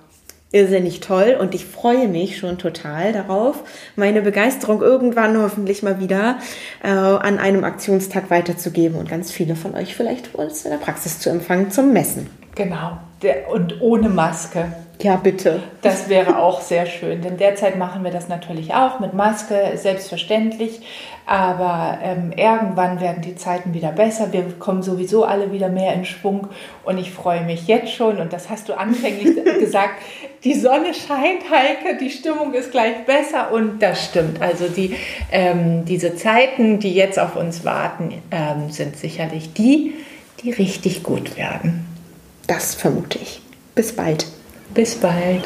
irrsinnig 0.51 1.01
toll 1.01 1.37
und 1.39 1.53
ich 1.53 1.65
freue 1.65 2.07
mich 2.07 2.37
schon 2.37 2.57
total 2.57 3.11
darauf, 3.11 3.63
meine 3.95 4.21
Begeisterung 4.21 4.81
irgendwann 4.81 5.37
hoffentlich 5.41 5.83
mal 5.83 5.99
wieder 5.99 6.39
äh, 6.83 6.87
an 6.89 7.37
einem 7.37 7.63
Aktionstag 7.63 8.29
weiterzugeben 8.29 8.97
und 8.97 9.09
ganz 9.09 9.31
viele 9.31 9.55
von 9.55 9.75
euch 9.75 9.95
vielleicht 9.95 10.33
bei 10.33 10.43
uns 10.43 10.63
in 10.63 10.71
der 10.71 10.77
Praxis 10.77 11.19
zu 11.19 11.29
empfangen 11.29 11.71
zum 11.71 11.91
Messen. 11.91 12.29
Genau, 12.55 12.97
der, 13.21 13.49
und 13.49 13.81
ohne 13.81 14.09
Maske. 14.09 14.71
Ja, 15.01 15.15
bitte. 15.15 15.61
Das 15.83 16.09
wäre 16.09 16.39
auch 16.39 16.59
sehr 16.59 16.87
schön, 16.87 17.21
denn 17.21 17.37
derzeit 17.37 17.77
machen 17.77 18.03
wir 18.03 18.09
das 18.09 18.29
natürlich 18.29 18.73
auch 18.73 18.99
mit 18.99 19.13
Maske, 19.13 19.73
selbstverständlich. 19.75 20.81
Aber 21.27 21.99
ähm, 22.01 22.31
irgendwann 22.35 23.01
werden 23.01 23.21
die 23.21 23.35
Zeiten 23.35 23.73
wieder 23.73 23.91
besser. 23.91 24.31
Wir 24.31 24.43
kommen 24.57 24.81
sowieso 24.81 25.25
alle 25.25 25.51
wieder 25.51 25.67
mehr 25.67 25.93
in 25.93 26.05
Schwung. 26.05 26.47
Und 26.83 26.97
ich 26.97 27.11
freue 27.11 27.43
mich 27.43 27.67
jetzt 27.67 27.91
schon, 27.91 28.19
und 28.19 28.33
das 28.33 28.49
hast 28.49 28.69
du 28.69 28.77
anfänglich 28.77 29.35
gesagt, 29.59 30.01
die 30.43 30.53
Sonne 30.53 30.93
scheint, 30.93 31.51
Heike, 31.51 31.97
die 31.99 32.09
Stimmung 32.09 32.53
ist 32.53 32.71
gleich 32.71 33.05
besser. 33.05 33.51
Und 33.51 33.83
das 33.83 34.05
stimmt. 34.05 34.41
Also 34.41 34.67
die, 34.67 34.95
ähm, 35.31 35.85
diese 35.85 36.15
Zeiten, 36.15 36.79
die 36.79 36.93
jetzt 36.93 37.19
auf 37.19 37.35
uns 37.35 37.65
warten, 37.65 38.13
ähm, 38.31 38.71
sind 38.71 38.95
sicherlich 38.95 39.53
die, 39.53 39.95
die 40.41 40.51
richtig 40.51 41.03
gut 41.03 41.37
werden. 41.37 41.86
Das 42.47 42.75
vermute 42.75 43.19
ich. 43.19 43.41
Bis 43.75 43.95
bald. 43.95 44.25
Bis 44.73 44.95
bald. 44.95 45.43